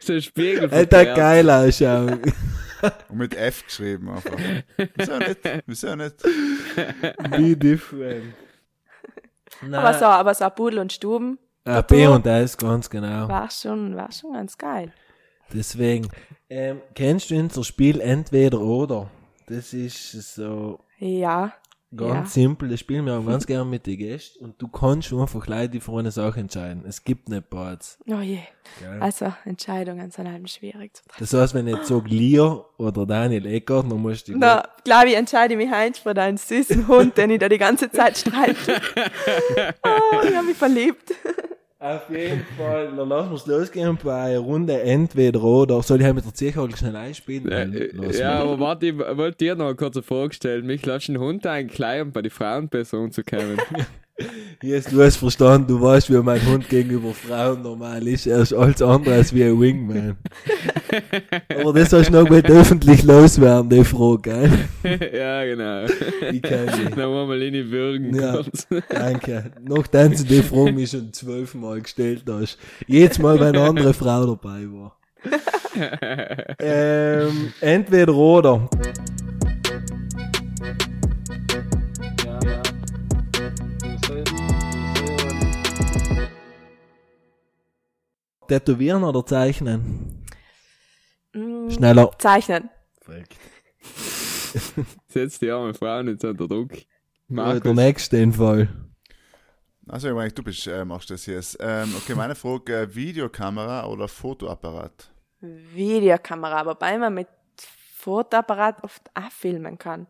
so 0.00 0.12
ein 0.14 0.22
Spiegel. 0.22 0.68
Alter, 0.68 1.04
geil 1.14 1.48
ausschauen. 1.48 2.20
Und 3.08 3.16
mit 3.16 3.34
F 3.36 3.64
geschrieben 3.66 4.10
einfach. 4.10 4.36
Wieso 4.96 5.16
nicht? 5.18 5.38
Wieso 5.66 5.94
nicht? 5.96 6.16
Be 7.30 7.56
different. 7.56 8.34
Aber 9.72 9.94
so, 9.94 10.04
aber 10.06 10.34
so 10.34 10.50
Pudel 10.50 10.80
und 10.80 10.92
Stuben 10.92 11.38
Ah, 11.64 11.80
B 11.80 12.06
und 12.06 12.26
S, 12.26 12.56
ganz 12.58 12.90
genau. 12.90 13.26
war 13.28 13.50
schon, 13.50 13.96
war 13.96 14.12
schon 14.12 14.34
ganz 14.34 14.58
geil. 14.58 14.92
Deswegen, 15.52 16.08
ähm, 16.50 16.80
kennst 16.94 17.30
du 17.30 17.36
unser 17.36 17.64
Spiel 17.64 18.00
entweder 18.00 18.60
oder? 18.60 19.10
Das 19.46 19.72
ist 19.72 20.12
so 20.34 20.80
Ja. 20.98 21.52
Ganz 21.96 22.34
Ja. 22.34 22.42
simpel. 22.42 22.68
Das 22.68 22.80
spielen 22.80 23.06
wir 23.06 23.14
auch 23.18 23.26
ganz 23.26 23.46
gerne 23.46 23.64
mit 23.68 23.86
den 23.86 23.98
Gästen 23.98 24.44
und 24.44 24.60
du 24.60 24.68
kannst 24.68 25.12
einfach 25.12 25.44
gleich 25.44 25.70
die 25.70 25.80
eine 25.88 26.10
Sache 26.10 26.40
entscheiden. 26.40 26.84
Es 26.86 27.02
gibt 27.04 27.28
nicht 27.28 27.48
Parts. 27.50 27.98
Oh 28.06 28.20
je. 28.20 28.38
Gell? 28.80 29.00
Also, 29.00 29.32
Entscheidungen 29.44 30.10
sind 30.10 30.26
halt 30.30 30.48
schwierig 30.50 30.94
zu 30.96 31.02
treffen. 31.04 31.18
Das 31.20 31.32
heißt, 31.34 31.54
wenn 31.54 31.66
ich 31.68 31.76
jetzt 31.76 31.88
sage 31.88 32.08
Leo 32.08 32.66
oder 32.78 33.04
Daniel 33.06 33.44
Eckert, 33.46 33.90
dann 33.90 34.00
musst 34.00 34.26
du 34.28 34.32
die 34.32 34.38
Na, 34.38 34.62
glaube 34.84 35.08
ich, 35.08 35.16
entscheide 35.16 35.54
ich 35.54 35.58
mich 35.58 35.70
heute 35.70 36.00
für 36.00 36.14
deinen 36.14 36.36
süßen 36.38 36.88
Hund, 36.88 37.16
den 37.18 37.30
ich 37.30 37.38
da 37.38 37.48
die 37.48 37.58
ganze 37.58 37.90
Zeit 37.90 38.16
streiche. 38.18 38.80
oh, 39.84 40.20
ich 40.28 40.34
habe 40.34 40.46
mich 40.46 40.56
verliebt. 40.56 41.12
Auf 41.84 42.08
jeden 42.08 42.46
Fall, 42.56 42.96
dann 42.96 43.10
lassen 43.10 43.28
wir 43.28 43.36
es 43.36 43.46
losgehen 43.46 43.98
bei 44.02 44.38
Runde 44.38 44.80
entweder 44.80 45.42
oder. 45.44 45.82
Soll 45.82 45.98
ich 45.98 46.04
halt 46.06 46.14
mit 46.14 46.24
der 46.24 46.32
Zierkugel 46.32 46.74
schnell 46.74 46.96
einspielen? 46.96 47.46
Äh, 47.52 47.90
Los, 47.92 48.18
ja, 48.18 48.36
mal. 48.36 48.40
aber 48.40 48.58
warte, 48.58 48.86
ich 48.86 48.96
wollte 48.96 49.36
dir 49.36 49.54
noch 49.54 49.74
kurz 49.74 49.98
vorgestellt. 49.98 50.64
Mich 50.64 50.86
lässt 50.86 51.10
ein 51.10 51.18
Hund 51.18 51.46
eigentlich 51.46 51.76
klein, 51.76 52.02
um 52.02 52.12
bei 52.12 52.22
den 52.22 52.30
Frauen 52.30 52.70
besser 52.70 52.98
umzukommen. 53.00 53.58
Yes, 54.62 54.84
du 54.84 55.02
hast 55.02 55.16
verstanden, 55.16 55.66
du 55.66 55.80
weißt, 55.80 56.08
wie 56.08 56.16
mein 56.22 56.44
Hund 56.46 56.68
gegenüber 56.68 57.12
Frauen 57.12 57.62
normal 57.62 58.06
ist. 58.06 58.26
Er 58.26 58.38
ist 58.38 58.52
alles 58.52 58.80
andere 58.80 59.14
als 59.14 59.34
wie 59.34 59.42
ein 59.42 59.60
Wingman. 59.60 60.16
Aber 61.48 61.72
das 61.72 61.90
sollst 61.90 62.10
du 62.10 62.14
noch 62.14 62.30
mal 62.30 62.40
öffentlich 62.46 63.02
loswerden, 63.02 63.68
die 63.68 63.84
Frage, 63.84 64.20
gell? 64.22 65.10
ja, 65.14 65.44
genau. 65.44 65.86
Ich 66.32 66.42
kann 66.42 66.66
die. 66.66 66.94
Dann 66.94 67.10
wollen 67.10 67.28
wir 67.28 67.36
Lini 67.36 67.68
würgen 67.68 68.14
Ja. 68.14 68.40
Danke. 68.88 69.50
Nachdem 69.60 70.16
du 70.16 70.22
die 70.22 70.42
Frage 70.42 70.72
mir 70.72 70.86
schon 70.86 71.12
zwölfmal 71.12 71.80
gestellt 71.80 72.22
hast. 72.30 72.58
Jedes 72.86 73.18
Mal, 73.18 73.40
wenn 73.40 73.56
eine 73.56 73.62
andere 73.62 73.94
Frau 73.94 74.26
dabei 74.26 74.64
war. 74.70 74.96
ähm, 76.60 77.52
entweder 77.60 78.14
oder. 78.14 78.68
Tätowieren 88.54 89.02
oder 89.02 89.26
zeichnen? 89.26 90.24
Mm, 91.32 91.70
Schneller. 91.70 92.10
Zeichnen. 92.18 92.70
Setz 95.08 95.40
die 95.40 95.50
arme 95.50 95.74
Frau 95.74 96.02
nicht 96.02 96.22
unter 96.24 96.46
Druck. 96.46 96.70
Der 96.70 96.84
Markus, 97.28 97.74
nächste 97.74 98.18
in 98.18 98.32
Fall. 98.32 98.68
Also, 99.88 100.08
ich 100.08 100.14
meine, 100.14 100.30
du 100.30 100.42
bist, 100.44 100.66
äh, 100.68 100.84
machst 100.84 101.10
das 101.10 101.26
jetzt. 101.26 101.56
Ähm, 101.60 101.92
okay, 101.96 102.14
meine 102.14 102.36
Frage: 102.36 102.82
äh, 102.82 102.94
Videokamera 102.94 103.86
oder 103.86 104.06
Fotoapparat? 104.06 105.10
Videokamera, 105.40 106.64
wobei 106.64 106.96
man 106.96 107.14
mit 107.14 107.28
Fotoapparat 107.96 108.84
oft 108.84 109.10
auch 109.14 109.32
filmen 109.32 109.78
kann. 109.78 110.06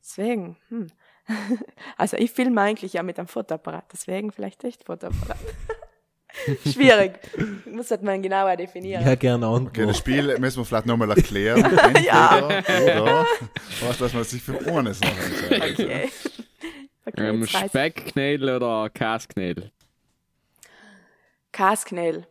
Deswegen, 0.00 0.58
hm. 0.68 0.88
Also 1.96 2.18
ich 2.18 2.30
filme 2.30 2.60
eigentlich 2.60 2.92
ja 2.92 3.02
mit 3.02 3.18
einem 3.18 3.28
Fotoapparat, 3.28 3.86
deswegen 3.92 4.32
vielleicht 4.32 4.62
echt 4.64 4.84
Fotoapparat. 4.84 5.38
Schwierig. 6.72 7.12
Muss 7.70 7.88
das 7.88 8.02
man 8.02 8.22
genauer 8.22 8.56
definieren. 8.56 9.00
Ich 9.02 9.06
hätte 9.06 9.16
gerne 9.18 9.46
eine 9.46 9.54
Okay, 9.66 9.86
das. 9.86 9.98
Spiel 9.98 10.38
müssen 10.38 10.58
wir 10.58 10.64
vielleicht 10.64 10.86
nochmal 10.86 11.10
erklären. 11.10 11.64
Entweder 11.64 13.02
oder 13.02 13.26
was, 13.86 13.98
dass 13.98 14.12
man 14.12 14.24
sich 14.24 14.42
für 14.42 14.52
noch 15.00 15.08
entscheidet. 15.50 15.78
Okay. 15.86 16.08
Okay, 17.08 17.28
Ähm, 17.28 17.44
ich. 17.44 17.50
Speckknädel 17.50 18.56
oder 18.56 18.90
Käsknädel? 18.90 19.70
Kasknädel. 21.52 22.26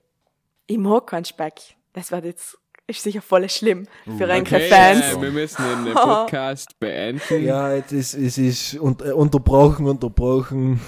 Ich 0.68 0.78
mag 0.78 1.08
keinen 1.08 1.26
Speck. 1.26 1.54
Das 1.94 2.12
wird 2.12 2.26
jetzt, 2.26 2.58
ist 2.88 3.02
sicher 3.02 3.22
voll 3.22 3.48
schlimm 3.50 3.88
für 4.18 4.28
einige 4.32 4.56
Okay, 4.58 4.68
Fans. 4.70 5.14
Äh, 5.14 5.22
wir 5.22 5.32
müssen 5.32 5.64
den 5.64 5.88
äh, 5.88 5.96
Podcast 5.96 6.78
beenden. 6.80 7.44
Ja, 7.46 7.74
es 7.74 7.92
ist, 7.92 8.14
es 8.16 8.38
ist 8.38 8.74
äh, 8.74 8.80
unterbrochen, 8.80 9.88
unterbrochen. 9.88 10.82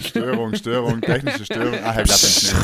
Störung, 0.00 0.54
Störung, 0.54 1.00
technische 1.00 1.44
Störung. 1.44 1.74
Ah, 1.84 2.00
ich 2.00 2.04
glaube 2.04 2.22
nicht. 2.22 2.54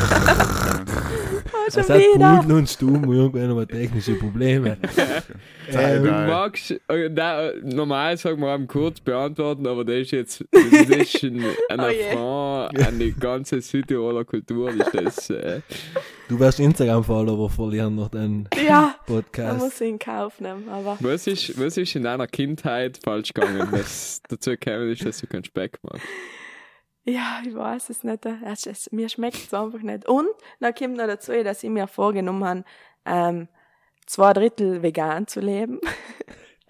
Oh, 1.51 1.71
schon 1.71 1.81
Es 1.81 1.89
hat 1.89 1.99
wieder. 1.99 2.37
Pudel 2.41 2.57
und 2.57 2.69
Stumm 2.69 3.11
irgendwann 3.11 3.55
mal 3.55 3.65
technische 3.67 4.13
Probleme. 4.15 4.77
Sei 5.71 5.97
Du 5.99 6.05
magst, 6.11 6.71
äh, 6.71 7.09
na, 7.11 7.51
normal 7.63 8.17
sagen 8.17 8.41
wir 8.41 8.59
kurz 8.67 8.99
beantworten, 8.99 9.67
aber 9.67 9.85
das 9.85 9.95
ist 9.97 10.11
jetzt, 10.11 10.45
das 10.51 10.63
ist 10.63 11.23
ein, 11.23 11.43
ein 11.69 11.79
Oh 11.79 11.87
je. 11.89 12.09
Affront 12.09 12.87
an 12.87 12.99
die 12.99 13.13
ganze 13.13 13.61
Südtiroler 13.61 14.25
Kultur. 14.25 14.71
Ist 14.71 14.93
das, 14.93 15.29
äh, 15.29 15.61
Du 16.27 16.39
wirst 16.39 16.59
Instagram-Follower 16.59 17.49
verlieren 17.49 17.95
nach 17.95 18.09
deinem 18.09 18.45
Ja, 18.67 18.95
Podcast. 19.05 19.59
muss 19.59 19.81
ich 19.81 19.89
in 19.89 19.99
Kauf 19.99 20.39
nehmen, 20.39 20.67
aber 20.69 20.97
was, 20.99 21.27
ist, 21.27 21.59
was 21.59 21.77
ist 21.77 21.95
in 21.95 22.03
deiner 22.03 22.27
Kindheit 22.27 22.99
falsch 23.03 23.33
gegangen, 23.33 23.67
was 23.71 24.21
dazu 24.27 24.51
gekommen 24.51 24.91
ist, 24.91 25.05
dass 25.05 25.19
du 25.19 25.27
keinen 25.27 25.43
Speck 25.43 25.79
magst? 25.83 26.05
Ja, 27.09 27.41
ich 27.45 27.55
weiß 27.55 27.89
es 27.89 28.03
nicht. 28.03 28.25
Es, 28.45 28.65
es, 28.65 28.91
mir 28.91 29.09
schmeckt 29.09 29.37
es 29.37 29.53
einfach 29.53 29.79
nicht. 29.81 30.07
Und 30.07 30.27
dann 30.59 30.73
kommt 30.73 30.97
noch 30.97 31.07
dazu, 31.07 31.31
dass 31.43 31.63
ich 31.63 31.69
mir 31.69 31.87
vorgenommen 31.87 32.43
habe, 32.45 32.63
ähm, 33.05 33.47
zwei 34.05 34.33
Drittel 34.33 34.81
vegan 34.81 35.27
zu 35.27 35.39
leben, 35.39 35.79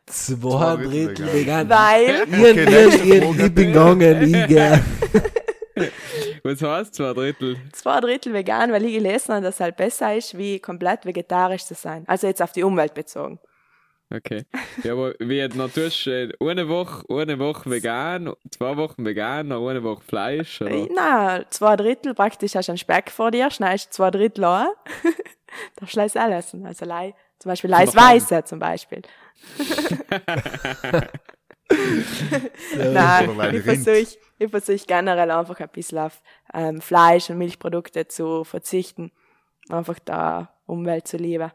Zwei 0.05 0.75
Drittel 0.75 1.13
Drittel 1.13 1.33
vegan. 1.33 1.69
weil, 1.69 2.25
nächste 2.25 2.61
ich, 2.63 3.23
Frage. 3.23 3.45
ich 3.45 3.53
bin 3.53 3.67
gegangen, 3.67 4.33
ich 4.33 4.47
gern. 4.47 4.83
Was 6.43 6.61
heißt 6.61 6.95
zwei 6.95 7.13
Drittel? 7.13 7.57
zwei 7.73 7.99
Drittel 7.99 8.33
vegan, 8.33 8.71
weil 8.71 8.83
ich 8.85 8.93
gelesen 8.93 9.35
habe, 9.35 9.43
dass 9.43 9.55
es 9.55 9.61
halt 9.61 9.77
besser 9.77 10.15
ist, 10.15 10.37
wie 10.37 10.59
komplett 10.59 11.05
vegetarisch 11.05 11.65
zu 11.65 11.75
sein. 11.75 12.03
Also 12.07 12.27
jetzt 12.27 12.41
auf 12.41 12.51
die 12.51 12.63
Umwelt 12.63 12.93
bezogen. 12.95 13.39
Okay. 14.11 14.45
Ja, 14.83 14.93
aber 14.93 15.13
wie 15.19 15.47
natürlich 15.47 16.07
äh, 16.07 16.31
eine 16.39 16.67
Woche, 16.67 17.05
eine 17.09 17.37
Woche 17.37 17.69
vegan, 17.69 18.33
zwei 18.49 18.75
Wochen 18.75 19.05
vegan, 19.05 19.49
noch 19.49 19.67
eine 19.67 19.83
Woche 19.83 20.01
Fleisch, 20.01 20.61
oder? 20.61 20.87
Na, 20.95 21.47
zwei 21.51 21.75
Drittel 21.75 22.15
praktisch 22.15 22.55
hast 22.55 22.69
du 22.69 22.71
einen 22.71 22.79
Speck 22.79 23.11
vor 23.11 23.29
dir, 23.29 23.51
schneidest 23.51 23.93
zwei 23.93 24.09
Drittel 24.09 24.45
an, 24.45 24.69
darfst 25.75 25.95
du 25.95 26.01
auch 26.01 26.31
essen. 26.31 26.65
Also 26.65 26.85
lei, 26.85 27.13
zum 27.37 27.49
Beispiel 27.49 27.69
Leis 27.69 27.95
Weiße 27.95 28.43
zum 28.45 28.57
Beispiel. 28.57 29.03
Nein, 32.75 33.55
ich 33.55 33.63
versuche 33.63 34.17
ich 34.39 34.49
versuch 34.49 34.87
generell 34.87 35.29
einfach 35.29 35.59
ein 35.59 35.69
bisschen 35.69 35.99
auf 35.99 36.21
ähm, 36.53 36.81
Fleisch 36.81 37.29
und 37.29 37.37
Milchprodukte 37.37 38.07
zu 38.07 38.43
verzichten. 38.43 39.11
Einfach 39.69 39.99
da 40.03 40.55
Umwelt 40.65 41.07
zu 41.07 41.17
lieben. 41.17 41.51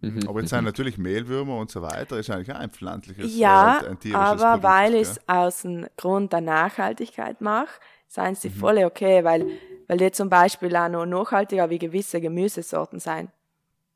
Mhm. 0.00 0.28
Aber 0.28 0.40
jetzt 0.40 0.50
sind 0.50 0.64
natürlich 0.64 0.98
Mehlwürmer 0.98 1.58
und 1.58 1.70
so 1.70 1.80
weiter, 1.82 2.18
ist 2.18 2.30
eigentlich 2.30 2.52
auch 2.52 2.58
ein 2.60 2.70
pflanzliches, 2.70 3.36
Ja, 3.36 3.80
äh, 3.80 3.88
ein 3.88 3.98
tierisches 3.98 4.42
aber 4.42 4.58
Produkt, 4.60 4.64
weil 4.64 4.94
ich 4.94 5.02
es 5.02 5.20
aus 5.28 5.62
dem 5.62 5.86
Grund 5.96 6.32
der 6.32 6.42
Nachhaltigkeit 6.42 7.40
mache, 7.40 7.80
seien 8.06 8.34
sie 8.34 8.50
Mhm. 8.50 8.54
voll 8.54 8.84
okay, 8.84 9.24
weil, 9.24 9.46
weil 9.88 9.96
die 9.98 10.10
zum 10.12 10.28
Beispiel 10.28 10.76
auch 10.76 10.88
noch 10.88 11.06
nachhaltiger 11.06 11.70
wie 11.70 11.78
gewisse 11.78 12.20
Gemüsesorten 12.20 13.00
sein. 13.00 13.30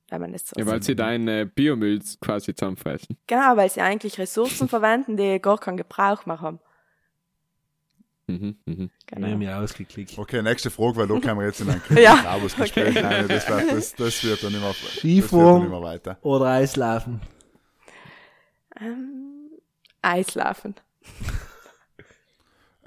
Wenn 0.09 0.23
man 0.23 0.33
das 0.33 0.49
so 0.49 0.59
Ja, 0.59 0.67
weil 0.67 0.83
sie 0.83 0.97
deinen 0.97 1.29
äh, 1.29 1.47
Biomüll 1.53 2.01
quasi 2.21 2.55
zusammenfressen. 2.55 3.17
Genau, 3.27 3.57
weil 3.57 3.71
sie 3.71 3.81
eigentlich 3.81 4.19
Ressourcen 4.19 4.69
verwenden, 4.69 5.17
die 5.17 5.39
gar 5.41 5.59
keinen 5.59 5.77
Gebrauch 5.77 6.27
mehr 6.27 6.41
Mhm, 8.31 8.57
mhm. 8.65 8.91
Ich 9.07 9.13
habe 9.13 9.23
Genau. 9.27 9.37
mich 9.39 9.49
ausgeklickt. 9.51 10.19
Okay, 10.19 10.43
nächste 10.43 10.71
Frage, 10.71 10.97
weil 10.97 11.09
da 11.09 11.19
können 11.19 11.39
wir 11.41 11.47
jetzt 11.47 11.61
in 11.61 11.71
ein 11.71 11.83
Ja, 12.03 12.39
Gespräch 12.39 12.71
okay. 12.71 12.99
rein. 13.01 13.29
Das, 13.29 13.49
wird, 13.49 13.73
das, 13.73 13.95
das 13.95 14.25
wird 14.25 14.43
dann 14.43 14.55
immer, 14.55 14.73
Skifahren. 14.73 15.61
dann 15.63 15.67
immer 15.67 15.83
weiter. 15.83 16.19
Oder 16.23 16.47
Eislaufen. 16.47 17.21
Ähm, 18.81 19.51
Eislaufen. 20.03 20.75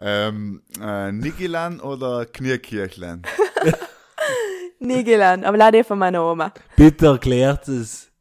Ähm, 0.05 0.61
äh, 0.81 1.13
Nigilan 1.13 1.79
oder 1.79 2.25
Knierkirchlein? 2.25 3.21
Nie 4.79 5.01
gelernt, 5.05 5.45
aber 5.45 5.55
leider 5.55 5.81
von 5.85 5.97
meiner 5.97 6.29
Oma. 6.29 6.53
Bitte 6.75 7.05
erklärt 7.05 7.69
es. 7.69 8.11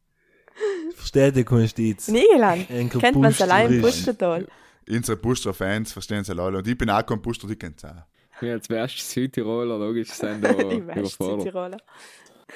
Versteht. 0.95 1.35
Nie 1.35 2.25
gelernt. 2.33 2.71
Ein 2.71 2.89
Kennt 2.89 3.17
man 3.19 3.33
es 3.33 3.43
allein 3.43 3.73
im 3.73 3.83
Buschental. 3.83 4.47
Unsere 4.89 5.17
Buster-Fans 5.17 5.93
verstehen 5.93 6.25
sie 6.25 6.39
alle. 6.39 6.59
Und 6.59 6.67
ich 6.67 6.77
bin 6.77 6.91
auch 6.91 7.05
kein 7.05 7.21
Buster, 7.21 7.47
die 7.47 7.57
kennt 7.57 7.79
es 7.79 7.85
auch. 7.85 8.05
Ja, 8.41 8.55
als 8.55 8.69
wärst 8.69 8.99
du 8.99 9.03
Südtiroler, 9.03 9.79
logisch 9.79 10.11
sind 10.11 10.43
da 10.43 10.51
überfordert. 10.61 11.43
Südtiroler. 11.43 11.77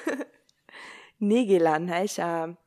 Nigelan 1.19 1.87
ist 1.89 2.19
ein, 2.19 2.57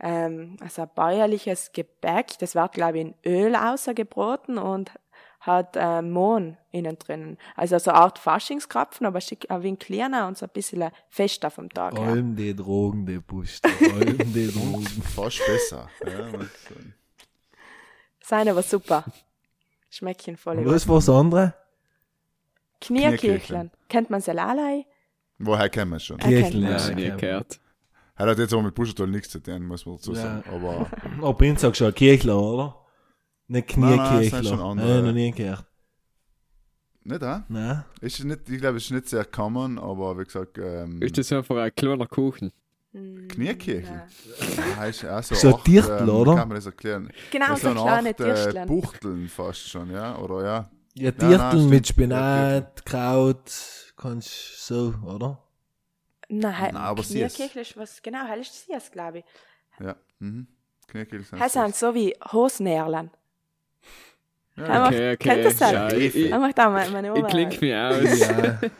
ähm, 0.00 0.56
also 0.60 0.82
ein 0.82 0.90
bäuerliches 0.94 1.72
Gebäck. 1.72 2.38
Das 2.38 2.54
wird, 2.54 2.72
glaube 2.72 2.98
ich, 2.98 3.06
in 3.06 3.14
Öl 3.26 3.56
außergebraten 3.56 4.58
und 4.58 4.92
hat 5.40 5.76
äh, 5.76 6.00
Mohn 6.00 6.56
innen 6.70 6.98
drinnen. 6.98 7.36
Also 7.54 7.78
so 7.78 7.90
eine 7.90 8.00
Art 8.00 8.18
Faschingskrapfen, 8.18 9.06
aber 9.06 9.20
schick, 9.20 9.50
ein 9.50 9.62
wenig 9.62 9.80
kleiner 9.80 10.26
und 10.26 10.38
so 10.38 10.46
ein 10.46 10.52
bisschen 10.52 10.90
fester 11.08 11.50
vom 11.50 11.68
Tag 11.68 11.98
her. 11.98 12.08
Allem 12.08 12.34
die 12.34 12.56
Drogen, 12.56 13.04
die 13.04 13.18
Buster. 13.18 13.68
Allem 13.94 14.32
die 14.32 14.50
Drogen. 14.50 14.86
Fast 15.14 15.44
besser. 15.46 15.90
Ja, 16.06 16.28
Seien 18.24 18.48
aber 18.48 18.62
super. 18.62 19.04
Schmecken 19.90 20.36
voll 20.36 20.56
Und 20.58 20.64
gut. 20.64 20.72
was 20.88 21.08
andere? 21.08 21.54
Knierkirchlein. 22.80 23.70
Kennt 23.88 24.08
man 24.10 24.20
Salalei? 24.20 24.86
Woher 25.38 25.68
kennen 25.68 25.90
wir 25.90 25.96
es 25.98 26.04
schon? 26.04 26.18
Äh, 26.20 26.40
man 26.62 26.72
Ja, 26.72 26.78
schon. 26.78 26.94
nie 26.94 27.10
gehört. 27.10 27.60
Hat 28.16 28.38
jetzt 28.38 28.52
aber 28.52 28.62
mit 28.62 28.74
Bustertal 28.74 29.08
nichts 29.08 29.30
zu 29.30 29.40
tun, 29.42 29.66
muss 29.66 29.84
man 29.84 29.96
dazu 29.96 30.12
Ja. 30.14 30.22
sagen. 30.22 30.44
Aber 30.48 30.90
Aber 31.18 31.34
bin 31.34 31.56
sagst 31.56 31.78
schon 31.78 31.94
Kirchler, 31.94 32.40
oder? 32.40 32.76
Nicht 33.48 33.76
Nein, 33.76 33.96
nein, 33.96 34.60
andere. 34.60 34.86
Nein, 34.88 35.04
noch 35.04 35.12
nie 35.12 35.30
gehört. 35.32 35.66
nicht, 37.02 37.22
ah? 37.22 37.44
Nein. 37.48 37.84
Ist 38.00 38.24
nicht, 38.24 38.48
ich 38.48 38.58
glaube, 38.58 38.78
es 38.78 38.84
ist 38.84 38.90
nicht 38.92 39.08
sehr 39.08 39.24
common, 39.26 39.78
aber 39.78 40.18
wie 40.18 40.24
gesagt, 40.24 40.56
ähm, 40.58 41.02
Ist 41.02 41.18
das 41.18 41.30
einfach 41.32 41.56
ein 41.56 41.74
kleiner 41.74 42.06
Kuchen? 42.06 42.52
Knierkirchen? 43.28 44.02
Nein. 44.56 44.76
Ah, 44.78 44.84
ist 44.86 45.04
auch 45.04 45.22
so, 45.22 45.34
So 45.34 45.56
acht, 45.56 45.66
Dirndl, 45.66 45.98
ähm, 46.02 46.08
oder? 46.10 46.34
Kann 46.36 46.48
man 46.48 46.54
das 46.54 46.66
erklären? 46.66 47.10
Genau, 47.32 47.46
das 47.48 47.60
so 47.60 47.68
sind 47.68 47.76
kleine 47.82 48.10
acht 48.10 48.54
äh. 48.54 48.66
Buchteln 48.66 49.28
fast 49.28 49.68
schon, 49.68 49.90
ja? 49.90 50.16
Oder 50.18 50.44
ja? 50.44 50.70
Ja, 50.94 51.10
Dirtel 51.10 51.62
mit 51.66 51.88
Spinat, 51.88 52.86
Kraut, 52.86 53.50
kannst 53.96 54.64
so, 54.64 54.94
oder? 55.04 55.42
Nein, 56.28 56.54
Nein, 56.72 56.76
aber 56.76 57.02
sie 57.02 57.20
ist- 57.22 57.76
was, 57.76 58.00
genau, 58.00 58.24
hell 58.26 58.40
ist 58.40 58.64
sie 58.66 58.72
es, 58.72 58.90
glaube 58.92 59.18
ich. 59.18 59.24
Ja. 59.80 59.96
Mhm. 60.20 60.46
Knierkirchen 60.86 61.24
sind 61.26 61.40
Hell 61.40 61.50
sind 61.50 61.74
so 61.74 61.92
wie 61.94 62.14
Hosnärlen. 62.32 63.10
Ja, 64.56 64.86
Okay, 64.86 65.14
okay. 65.14 65.16
kennt 65.16 65.44
das 65.46 65.58
ja, 65.58 65.80
halt? 65.80 65.94
ich, 65.94 66.14
ich, 66.14 66.30
meine 66.30 67.08
ich 67.08 67.12
Oma. 67.18 67.26
klinge 67.26 67.58
mich 67.60 67.74
aus. 67.74 68.18
Ja. 68.20 68.60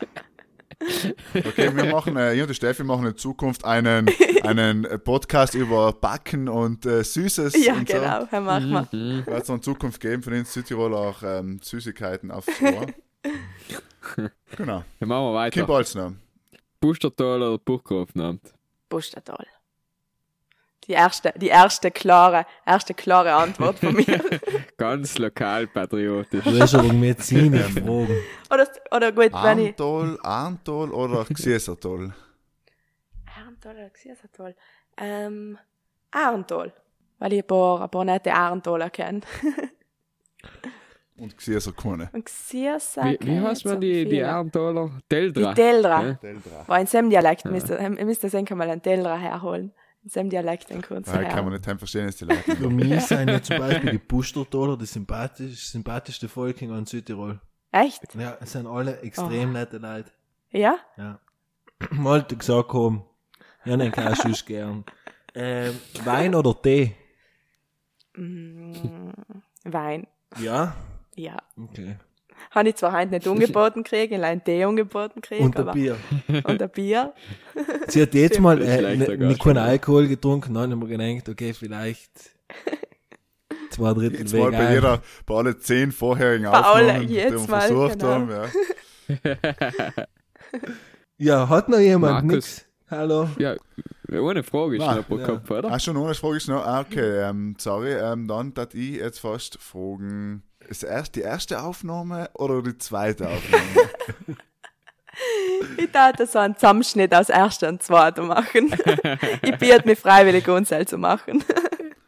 Okay, 1.33 1.75
wir 1.75 1.85
machen, 1.85 2.17
äh, 2.17 2.33
ich 2.33 2.41
und 2.41 2.49
die 2.49 2.53
Steffi 2.53 2.83
machen 2.83 3.05
in 3.05 3.17
Zukunft 3.17 3.65
einen, 3.65 4.09
einen 4.43 4.87
Podcast 5.03 5.55
über 5.55 5.93
Backen 5.93 6.49
und 6.49 6.85
äh, 6.85 7.03
Süßes. 7.03 7.65
Ja, 7.65 7.73
und 7.75 7.85
genau, 7.85 8.27
Herr 8.27 8.41
machen 8.41 8.69
wir. 8.69 8.87
Mhm. 8.91 9.23
So. 9.25 9.31
Wird 9.31 9.43
es 9.43 9.47
noch 9.47 9.55
in 9.55 9.61
Zukunft 9.63 10.01
geben 10.01 10.23
von 10.23 10.33
den 10.33 10.45
Südtiroler 10.45 10.97
auch 10.97 11.23
ähm, 11.23 11.59
Süßigkeiten 11.61 12.31
aufs 12.31 12.49
Ohr. 12.61 12.87
genau. 14.57 14.83
Dann 14.99 15.09
machen 15.09 15.25
wir 15.25 15.33
weiter. 15.33 15.51
Kim 15.51 15.67
Balzner. 15.67 16.13
Bustertal 16.79 17.41
oder 17.41 17.57
Burggrafenamt? 17.57 18.53
Bustertal. 18.89 19.45
Die 20.87 20.91
erste, 20.91 21.33
die 21.35 21.47
erste 21.47 21.89
klare, 21.89 22.45
erste 22.65 22.93
klare 22.93 23.33
Antwort 23.33 23.79
von 23.79 23.95
mir. 23.95 24.23
Ganz 24.77 25.17
lokalpatriotisch. 25.17 26.43
Du 26.43 26.59
hast 26.59 26.75
aber 26.75 26.93
Medizin 26.93 27.53
fragen. 27.55 28.17
oder, 28.51 28.67
oder 28.91 29.11
gut, 29.11 29.33
wenn 29.33 29.59
ich. 29.59 29.67
Arntol, 29.69 30.19
Arntol 30.21 30.91
oder 30.91 31.25
Xiesertol? 31.25 32.13
Arntol 33.35 33.71
oder 33.71 33.89
Xiesertol? 33.89 34.55
Ähm, 34.97 35.57
Arntol. 36.11 36.71
Weil 37.17 37.33
ich 37.33 37.43
ein 37.43 37.47
paar, 37.47 37.81
ein 37.81 37.89
paar 37.89 38.05
nette 38.05 38.33
Arntoler 38.33 38.89
kenne. 38.91 39.21
Und 41.17 41.37
Xieser 41.37 41.71
keine. 41.71 42.09
Und 42.11 42.25
Xiersa 42.25 43.05
Wie, 43.05 43.17
wie 43.21 43.39
heißt 43.39 43.63
man 43.65 43.75
so 43.75 43.79
die, 43.79 44.03
die 44.03 44.09
viele. 44.11 44.23
Erntaler? 44.23 44.91
Die 45.03 45.07
Deldra. 45.09 45.53
Deldra. 45.53 46.03
Ja. 46.03 46.13
Deldra. 46.13 46.67
War 46.67 46.79
in 46.79 46.87
seinem 46.87 47.09
Dialekt, 47.09 47.45
müsst 47.45 47.69
ihr, 47.69 47.79
ihr 47.79 48.05
müsst 48.05 48.23
ihr 48.23 48.29
sehen, 48.29 48.45
mal 48.51 48.69
einen 48.69 48.81
Deldra 48.81 49.15
herholen. 49.17 49.71
In 50.05 50.11
seinem 50.11 50.29
Dialekt 50.29 50.71
einen 50.71 50.83
kurzen 50.83 51.15
Ja, 51.15 51.23
kann 51.23 51.45
man 51.45 51.53
nicht 51.53 51.65
heim 51.65 51.79
verstehen, 51.79 52.07
ist 52.07 52.21
die 52.21 52.25
Leute. 52.25 52.55
Für 52.55 52.69
mich 52.69 53.01
sind 53.05 53.27
ja 53.27 53.41
zum 53.41 53.57
Beispiel 53.57 53.89
die 53.89 53.97
Pustertaler 53.97 54.77
das 54.77 54.93
sympathisch, 54.93 55.67
sympathischste 55.67 56.29
Volk 56.29 56.61
in 56.61 56.85
Südtirol. 56.85 57.41
Echt? 57.71 58.13
Ja, 58.13 58.37
es 58.39 58.51
sind 58.51 58.67
alle 58.67 58.99
extrem 59.01 59.53
nette 59.53 59.79
Leute. 59.79 60.11
Ja? 60.51 60.77
Ja. 60.95 61.19
Wollte 61.91 62.37
gesagt 62.37 62.71
haben, 62.71 63.03
ja, 63.65 63.75
den 63.77 63.91
kann 63.91 64.15
ich 64.29 64.45
gern. 64.45 64.85
Ähm, 65.33 65.75
Wein 66.03 66.35
oder 66.35 66.55
Tee? 66.61 66.95
Wein. 69.63 70.07
Ja. 70.37 70.75
Ja. 71.15 71.37
Okay. 71.57 71.97
Habe 72.51 72.69
ich 72.69 72.75
zwar 72.75 72.93
heute 72.93 73.11
nicht 73.11 73.27
angeboten 73.27 73.83
gekriegt, 73.83 74.11
ich 74.11 74.17
habe 74.17 74.27
einen 74.27 74.43
Tee 74.43 74.63
angeboten 74.63 75.21
gekriegt. 75.21 75.41
Und 75.41 75.55
ein 75.55 75.61
aber- 75.61 75.73
Bier. 75.73 75.97
Und 76.43 76.61
ein 76.61 76.69
Bier. 76.69 77.13
Sie 77.87 78.01
hat 78.01 78.13
jetzt 78.13 78.39
mal 78.39 78.61
äh, 78.61 78.95
nicht 78.95 79.41
keinen? 79.43 79.57
Alkohol 79.57 80.07
getrunken, 80.07 80.53
dann 80.53 80.71
haben 80.71 80.81
wir 80.81 80.97
gedacht, 80.97 81.29
okay, 81.29 81.53
vielleicht 81.53 82.11
zwei 83.71 83.93
Drittel 83.93 84.19
Jetzt 84.19 84.33
mal 84.33 84.51
bei 84.51 84.73
jeder, 84.73 85.01
bei 85.25 85.35
allen 85.35 85.59
zehn 85.59 85.91
vorherigen 85.91 86.45
Bei 86.45 86.51
allen, 86.51 86.89
Aufnahmen, 86.89 87.07
die 87.07 87.13
jetzt 87.15 87.47
wir 87.47 87.51
mal, 87.51 87.61
versucht 87.61 87.99
genau. 87.99 88.11
haben. 88.11 88.29
Ja. 88.29 90.05
Ja, 91.17 91.49
hat 91.49 91.69
noch 91.69 91.79
jemand 91.79 92.27
nix? 92.27 92.65
Hallo? 92.89 93.29
Ja, 93.39 93.55
ohne 94.11 94.43
Frage 94.43 94.75
ist 94.75 94.81
Nein, 94.85 94.97
noch 94.97 95.07
pro 95.07 95.17
ja. 95.17 95.25
Kopf, 95.25 95.49
oder? 95.49 95.71
Ah, 95.71 95.79
schon 95.79 95.97
ohne 95.97 96.13
Frage 96.13 96.37
ist 96.37 96.47
noch. 96.47 96.63
Ah, 96.65 96.81
okay, 96.81 97.29
ähm, 97.29 97.55
sorry. 97.57 97.93
Ähm, 97.93 98.27
dann 98.27 98.53
darf 98.53 98.73
ich 98.75 98.97
jetzt 98.97 99.19
fast 99.19 99.57
fragen: 99.59 100.43
Ist 100.69 100.83
erst 100.83 101.15
die 101.15 101.21
erste 101.21 101.61
Aufnahme 101.61 102.29
oder 102.33 102.61
die 102.61 102.77
zweite 102.77 103.27
Aufnahme? 103.29 103.89
Ich 105.77 105.89
tat 105.91 106.17
so 106.29 106.39
einen 106.39 106.55
Zusammenschnitt 106.55 107.15
aus 107.15 107.29
erster 107.29 107.69
und 107.69 107.81
zweiter 107.81 108.21
machen. 108.23 108.73
ich 109.41 109.57
biete 109.57 109.83
mich 109.85 109.97
freiwillig 109.97 110.43
selbst 110.67 110.89
zu 110.89 110.97
machen. 110.97 111.41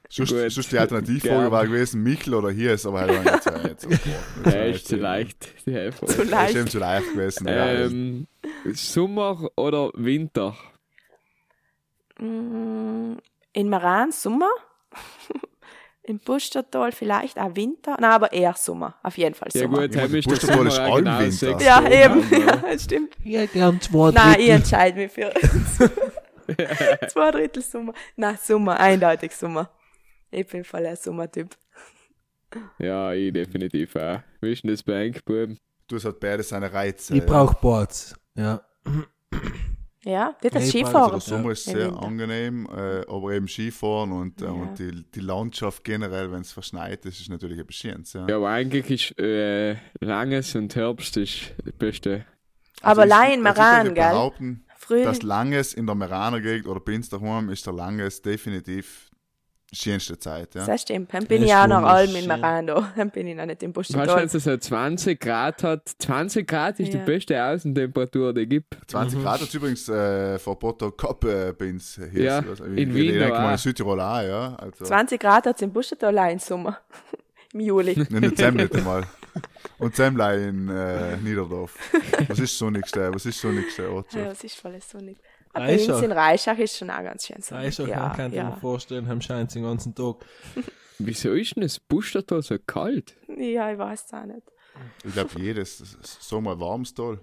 Sonst, 0.10 0.72
die 0.74 0.78
Alternativfrage 0.78 1.50
war 1.50 1.66
gewesen: 1.66 2.04
Michel 2.04 2.34
oder 2.34 2.50
hier 2.50 2.74
ist 2.74 2.86
aber 2.86 3.02
halt 3.02 3.24
nicht 3.24 3.44
so. 3.44 3.50
Jetzt, 3.52 3.82
so, 3.84 3.90
boah, 3.90 3.98
das 4.44 4.54
Ja, 4.54 4.64
ist 4.66 4.88
zu 4.90 4.96
eben- 4.96 5.04
leicht. 5.04 5.66
Die 5.66 5.72
Hälfte. 5.74 6.06
Zu 6.06 6.16
Das 6.18 6.26
ist 6.26 6.32
leicht. 6.32 6.56
eben 6.58 6.68
zu 6.68 6.80
leicht 6.80 7.14
gewesen. 7.14 7.48
ja. 7.48 7.66
Ähm, 7.72 8.28
Sommer 8.74 9.50
oder 9.56 9.92
Winter? 9.94 10.58
Mm, 12.20 13.14
In 13.54 13.70
Maran 13.70 14.12
Sommer. 14.12 14.50
Im 16.08 16.20
Pustertal 16.20 16.92
vielleicht 16.94 17.38
auch 17.38 17.56
Winter. 17.56 17.98
Nein, 18.00 18.12
aber 18.12 18.32
eher 18.32 18.54
Sommer. 18.54 18.96
Auf 19.04 19.18
jeden 19.18 19.36
Fall 19.36 19.50
Ja 19.54 19.62
Sommer. 19.64 19.82
gut, 19.82 19.96
Ja, 19.96 20.02
heim 20.02 20.12
die 20.12 20.18
ist 20.20 20.42
Sommer 20.42 20.68
ist 20.68 20.80
auch 20.80 20.96
genau 20.98 21.20
Winter. 21.20 21.32
sechs 21.32 21.64
Ja, 21.64 21.90
eben. 21.90 22.22
also. 22.24 22.36
Ja, 22.68 22.80
stimmt. 22.80 23.16
Ja, 23.24 23.46
gern 23.46 23.82
zwei 23.82 24.12
Nein, 24.12 24.30
ich 24.32 24.36
Drittel. 24.38 24.56
entscheide 24.56 24.98
mich 24.98 25.12
für 25.12 25.34
zwei 27.10 27.32
Drittel 27.32 27.62
Sommer. 27.62 27.94
Nein, 28.16 28.38
Sommer, 28.42 28.80
eindeutig 28.80 29.34
Sommer. 29.36 29.70
Ich 30.32 30.48
bin 30.48 30.64
voll 30.64 30.86
ein 30.86 30.96
Sommertyp. 30.96 31.56
Ja, 32.80 33.12
ich 33.14 33.34
definitiv 33.34 33.96
auch. 33.98 34.22
Wie 34.42 34.54
ist 34.54 34.64
denn 34.64 34.72
das 34.72 34.84
bei 34.84 35.12
Buben? 35.26 35.58
Du, 35.88 35.98
es 35.98 36.06
hat 36.06 36.20
beides 36.20 36.50
seine 36.50 36.72
Reize. 36.72 37.16
Ich 37.16 37.26
brauch 37.26 37.54
Boards. 37.56 38.16
Ja. 38.36 38.62
Ja, 40.08 40.36
das 40.42 40.54
Nee, 40.54 40.60
ist 40.60 40.64
Also 40.64 40.70
Skifahren. 40.70 41.12
der 41.12 41.20
Sommer 41.20 41.52
ist 41.52 41.66
sehr 41.66 41.94
angenehm, 42.02 42.66
äh, 42.68 43.02
aber 43.10 43.32
eben 43.34 43.48
Skifahren 43.50 44.14
und, 44.14 44.42
äh, 44.42 44.46
Ja. 44.46 44.52
und 44.52 44.80
die, 44.80 45.04
die 45.14 45.20
Landschaft 45.20 45.84
generell, 45.84 46.32
wenn 46.32 46.42
es 46.42 46.54
verschneit 46.54 47.06
ist, 47.06 47.20
ist 47.20 47.30
natürlich 47.30 47.60
ein 47.60 47.66
bisschen. 47.66 48.06
Ja. 48.14 48.26
Ja, 48.28 48.38
aber 48.38 48.50
eigentlich 48.50 48.90
ist 49.12 49.20
äh, 49.20 49.76
Langes 50.00 50.56
und 50.56 50.74
Herbst 50.76 51.18
ist 51.18 51.54
das 51.64 51.74
Beste. 51.74 52.26
Aber 52.82 53.02
Also 53.02 53.14
allein 53.16 53.46
also 53.46 53.60
würde 53.90 53.94
gell? 53.96 54.62
Frühling. 54.78 55.22
Langes 55.24 55.74
in 55.74 55.86
der 55.86 55.96
Meraner 55.96 56.40
Gegend 56.40 56.68
oder 56.68 56.80
daheim 57.10 57.50
ist 57.50 57.66
der 57.66 57.74
Langes 57.74 58.22
definitiv 58.22 59.07
schönste 59.74 60.18
Zeit. 60.18 60.56
Ja. 60.56 60.66
Das 60.66 60.82
stimmt. 60.82 61.14
Dann 61.14 61.26
bin 61.26 61.42
Das 61.42 61.50
ich 61.50 61.56
auch 61.56 61.68
noch 61.68 61.84
allem 61.84 62.10
in 62.16 62.22
wunderschön. 62.24 62.42
Maran 62.42 62.68
da. 62.68 62.94
Dann 62.96 63.10
bin 63.12 63.28
ich 63.28 63.36
noch 63.36 63.46
nicht 63.46 63.64
im 63.64 63.74
du, 63.74 63.80
wenn 63.80 63.84
Buschental. 63.84 64.24
es 64.24 64.32
so 64.44 64.58
20 64.58 65.20
Grad 65.20 65.64
hat, 65.64 65.90
20 66.00 66.48
Grad 66.48 66.80
ist 66.80 66.94
die 66.94 66.98
Ja. 66.98 67.04
beste 67.04 67.44
Außentemperatur, 67.44 68.34
die 68.34 68.46
gibt. 68.48 68.78
20 68.88 69.22
Grad 69.22 69.42
hat 69.42 69.48
es 69.48 69.54
übrigens 69.54 69.90
äh, 69.90 70.40
vor 70.40 70.58
Porto 70.58 70.88
äh, 71.28 71.54
bei 71.54 71.70
uns 71.70 72.00
hier. 72.12 72.24
Ja, 72.24 72.40
also, 72.40 72.64
in 72.64 72.78
ich, 72.78 72.94
Wien 72.94 73.16
Ich 73.16 73.30
mal 73.30 73.52
in. 73.52 73.58
Südtirol 73.58 74.00
auch, 74.00 74.22
ja. 74.22 74.56
Also, 74.56 74.86
20 74.86 75.20
Grad 75.20 75.46
hat 75.46 75.56
es 75.58 75.62
im 75.62 75.72
Buschental 75.72 76.18
auch 76.18 76.32
im 76.32 76.40
Sommer. 76.40 76.78
Im 77.54 77.62
Juli. 77.62 77.96
Nein, 78.10 78.22
nicht 78.22 78.38
Sem 78.38 78.56
nicht 78.56 78.76
einmal. 78.76 79.04
Und 79.80 79.96
Semlei 79.96 80.48
in 80.48 80.68
äh, 80.70 81.16
Niederdorf. 81.18 81.76
Was 82.28 82.40
ist 82.40 82.58
so 82.58 82.70
nächste, 82.70 83.14
was 83.14 83.26
ist 83.26 83.40
so 83.40 83.50
nächste 83.50 83.84
Ja, 83.84 84.26
das 84.26 84.44
ist 84.44 84.56
voll 84.60 84.80
sonnig. 84.82 85.18
Bei 85.58 85.74
uns 85.74 85.88
Reischach. 85.90 86.04
in 86.04 86.12
Reischach 86.12 86.58
ist 86.58 86.78
schon 86.78 86.90
auch 86.90 87.04
ganz 87.04 87.26
schön 87.26 87.38
ist 87.38 87.52
auch 87.52 87.88
ja, 87.88 88.10
kann 88.16 88.28
ich 88.28 88.32
mir 88.34 88.50
ja. 88.50 88.56
vorstellen, 88.56 89.08
haben 89.08 89.22
scheint 89.22 89.54
den 89.56 89.64
ganzen 89.64 89.94
Tag. 89.96 90.18
Wieso 91.00 91.34
ist 91.34 91.56
denn 91.56 91.64
das 91.64 91.80
Bustertal 91.80 92.42
so 92.42 92.58
kalt? 92.60 93.16
ja, 93.38 93.72
ich 93.72 93.78
weiß 93.78 94.06
es 94.06 94.14
auch 94.14 94.26
nicht. 94.26 94.42
Ich 95.04 95.14
glaube, 95.14 95.30
jedes 95.40 95.78
Sommer 96.22 96.60
warmes 96.60 96.94
Tal. 96.94 97.20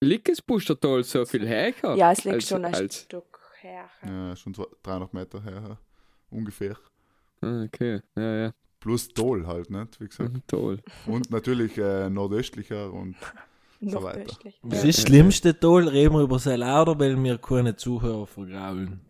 Liegt 0.00 0.28
das 0.28 0.42
Bustertal 0.42 1.02
so 1.04 1.24
viel 1.24 1.46
her? 1.46 1.72
Ja, 1.96 2.12
es 2.12 2.24
liegt 2.24 2.34
als, 2.36 2.48
schon 2.48 2.64
ein 2.64 2.74
als, 2.74 3.02
Stück 3.02 3.38
her. 3.60 3.88
Ja, 4.04 4.34
schon 4.36 4.54
zwei- 4.54 4.66
300 4.82 5.14
Meter 5.14 5.42
her, 5.42 5.78
ungefähr. 6.30 6.76
Ah, 7.40 7.62
Okay, 7.64 8.00
ja, 8.16 8.36
ja. 8.46 8.52
Plus 8.80 9.08
Tal 9.08 9.46
halt, 9.46 9.70
nicht? 9.70 10.00
Wie 10.00 10.08
gesagt. 10.08 10.32
Mhm, 10.32 10.42
Toll. 10.48 10.82
Und 11.06 11.30
natürlich 11.30 11.78
äh, 11.78 12.10
nordöstlicher 12.10 12.92
und 12.92 13.14
so 13.90 13.98
Noch 13.98 14.04
weiter. 14.04 14.36
Das 14.62 14.84
ist 14.84 14.98
das 14.98 15.06
schlimmste 15.08 15.58
Toll, 15.58 15.88
reden 15.88 16.14
wir 16.14 16.20
über 16.22 16.38
Selauder, 16.38 16.98
weil 16.98 17.20
wir 17.22 17.38
keine 17.38 17.74
Zuhörer 17.74 18.26
vergraulen. 18.26 19.00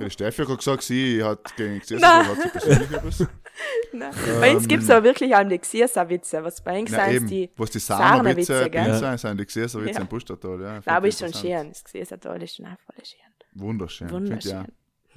Die 0.00 0.10
Steffi 0.10 0.44
hat 0.44 0.56
gesagt, 0.56 0.82
sie 0.82 1.22
hat 1.22 1.54
gegen 1.56 1.78
Xerxes 1.80 2.02
hat 2.08 2.42
sie 2.42 2.48
persönlich 2.48 2.90
etwas. 2.90 3.18
Nein. 3.92 4.10
Bei 4.40 4.56
uns 4.56 4.66
gibt 4.66 4.82
es 4.82 4.90
aber 4.90 5.04
wirklich 5.04 5.34
auch 5.34 5.46
die 5.46 5.58
Xiersa-Witze. 5.58 6.42
Was 6.42 6.62
bei 6.62 6.80
uns 6.80 6.90
sind 6.90 7.28
die 7.28 7.50
was 7.56 7.70
die 7.70 7.78
Sarnerwitze, 7.80 8.70
sind, 8.70 9.18
sind 9.18 9.40
die 9.40 9.44
Xerxes-Witze 9.44 9.92
Ja. 9.92 10.00
im 10.00 10.08
Pustertal. 10.08 10.60
Ja, 10.60 10.80
aber 10.86 11.08
ist 11.08 11.18
schon 11.20 11.34
schön. 11.34 11.68
Das 11.68 11.84
Xiersa-Tal 11.84 12.42
ist 12.42 12.56
schon 12.56 12.66
auch 12.66 12.78
voll 12.86 13.04
schön. 13.04 13.18
Wunderschön. 13.54 14.10
Wunderschön. 14.10 14.66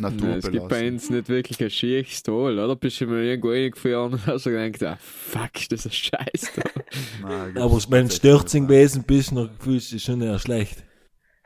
Ja, 0.01 0.35
es 0.35 0.49
gibt 0.49 0.67
bei 0.67 0.81
Naturbelassen. 0.81 0.93
uns 0.93 1.09
nicht 1.09 1.29
wirklich 1.29 1.63
ein 1.63 1.69
schieres 1.69 2.23
Tal, 2.23 2.59
oder? 2.59 2.75
Bist 2.75 2.99
du 3.01 3.07
mal 3.07 3.23
irgendwo 3.23 3.49
reingefahren 3.49 4.13
und 4.13 4.25
hast 4.25 4.45
du 4.45 4.49
gedacht, 4.51 4.83
ah, 4.83 4.97
fuck, 5.01 5.59
ist 5.61 5.71
das 5.71 5.85
ein 5.85 5.91
Scheiß 5.91 6.51
da. 6.55 6.61
Gibt's 7.47 7.61
Aber 7.61 7.79
wenn 7.89 8.07
du 8.07 8.13
Stürzing 8.13 8.67
gewesen 8.67 9.03
bist, 9.03 9.31
dann 9.35 9.49
fühlst 9.59 9.91
du 9.91 9.95
dich 9.95 10.03
schon 10.03 10.21
eher 10.21 10.39
schlecht. 10.39 10.83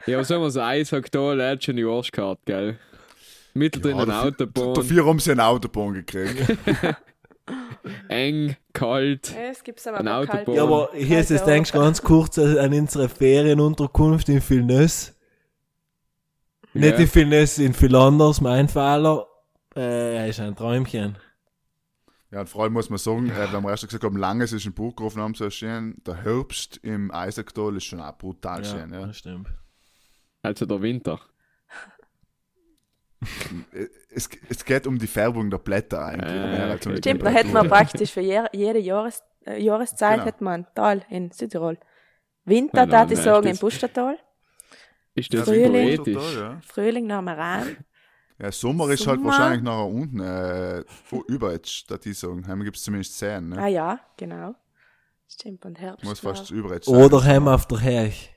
ja, 0.07 0.17
aber 0.17 0.25
sagen 0.25 0.41
wir 0.41 0.51
so, 0.51 0.61
Eishocktal, 0.61 1.39
er 1.39 1.51
hat 1.51 1.63
schon 1.63 1.75
die 1.75 1.85
Arschkarte, 1.85 2.41
gell? 2.45 2.79
Mittendrin 3.53 3.97
Ja, 3.97 4.03
eine 4.03 4.19
Autobahn, 4.21 4.73
Dafür 4.73 5.05
haben 5.05 5.19
sie 5.19 5.31
eine 5.31 5.45
Autobahn 5.45 5.93
gekriegt. 5.93 6.57
eng, 8.09 8.55
kalt. 8.73 9.31
Ja, 9.33 9.51
es 9.51 9.63
gibt 9.63 9.85
aber 9.87 9.99
Ein 9.99 10.07
auch 10.07 10.27
Autobahn. 10.27 10.55
Ja, 10.55 10.63
aber 10.63 10.89
hier 10.93 11.19
ist 11.19 11.31
es, 11.31 11.43
denkst 11.43 11.71
du 11.71 11.79
ganz 11.79 12.01
kurz 12.01 12.37
an 12.37 12.73
unsere 12.73 13.07
Ferienunterkunft 13.09 14.27
in 14.29 14.41
Vilnös. 14.47 15.14
Nicht 16.75 16.93
Ja. 16.93 17.03
in 17.03 17.15
Vilnös, 17.15 17.57
in 17.57 17.73
viel 17.73 17.95
anders, 17.95 18.41
mein 18.41 18.67
Fehler. 18.67 19.25
Äh, 19.75 20.29
ist 20.29 20.39
ein 20.39 20.55
Träumchen. 20.55 21.17
Ja, 22.31 22.41
und 22.41 22.49
vor 22.49 22.63
allem 22.63 22.73
muss 22.73 22.89
man 22.89 22.97
sagen, 22.99 23.29
äh, 23.29 23.51
wenn 23.53 23.63
wir 23.63 23.69
erst 23.71 23.85
gesagt 23.87 24.03
haben, 24.03 24.17
langes 24.17 24.51
ist 24.51 24.65
in 24.65 24.73
Burggrafen 24.73 25.21
haben 25.21 25.35
so 25.35 25.49
schön, 25.49 25.95
der 26.05 26.23
Herbst 26.23 26.77
im 26.83 27.11
Eisacktal 27.11 27.75
ist 27.77 27.85
schon 27.85 28.01
auch 28.01 28.17
brutal 28.17 28.63
schön. 28.65 28.91
Ja. 28.93 29.05
das 29.07 29.17
stimmt. 29.17 29.47
Also 30.41 30.65
der 30.65 30.81
Winter. 30.81 31.19
Äh, 33.73 33.87
Es, 34.09 34.29
es 34.49 34.63
geht 34.65 34.87
um 34.87 34.97
die 34.99 35.07
Färbung 35.07 35.49
der 35.49 35.57
Blätter 35.57 36.05
eigentlich. 36.05 36.31
Die 36.31 36.87
okay. 36.89 36.97
Stimmt, 36.97 37.23
da 37.23 37.29
hätten 37.29 37.51
wir 37.53 37.63
praktisch 37.65 38.11
für 38.11 38.21
jede, 38.21 38.47
jede 38.53 38.79
Jahres, 38.79 39.23
äh, 39.45 39.61
Jahreszeit 39.61 40.15
Genau. 40.15 40.25
hätten 40.25 40.43
wir 40.45 40.51
ein 40.51 40.67
Tal 40.75 41.03
in 41.09 41.31
Südtirol. 41.31 41.77
Winter, 42.45 42.85
Nein, 42.85 42.89
da 43.07 43.07
ich 43.13 43.19
sagen, 43.19 43.47
im 43.47 43.57
Pustertal. 43.57 44.17
Ist 45.15 45.33
das 45.33 45.47
Frühling. 45.47 45.71
poetisch? 46.03 46.35
Ja. 46.35 46.61
Frühling 46.65 47.07
nach 47.07 47.21
Maran. 47.21 47.77
Ja, 48.37 48.51
Sommer 48.51 48.89
ist 48.89 49.07
halt 49.07 49.19
Sommer. 49.19 49.29
wahrscheinlich 49.31 49.61
nachher 49.63 49.85
unten, 49.87 50.19
äh, 50.19 50.83
über 51.27 51.53
jetzt, 51.53 51.89
da 51.89 51.97
die 51.97 52.11
sagen. 52.13 52.45
Heim 52.47 52.63
gibt 52.63 52.75
es 52.75 52.83
zumindest 52.83 53.17
10, 53.17 53.49
ne? 53.49 53.57
Ah 53.61 53.67
ja, 53.67 53.99
genau. 54.17 54.55
Stimmt, 55.27 55.65
und 55.65 55.79
Herbst. 55.79 56.03
Muss 56.05 56.19
fast 56.19 56.51
über 56.51 56.73
jetzt 56.75 56.87
Oder 56.87 57.23
heim 57.23 57.47
auf 57.47 57.65
der 57.67 57.79
Herch. 57.79 58.31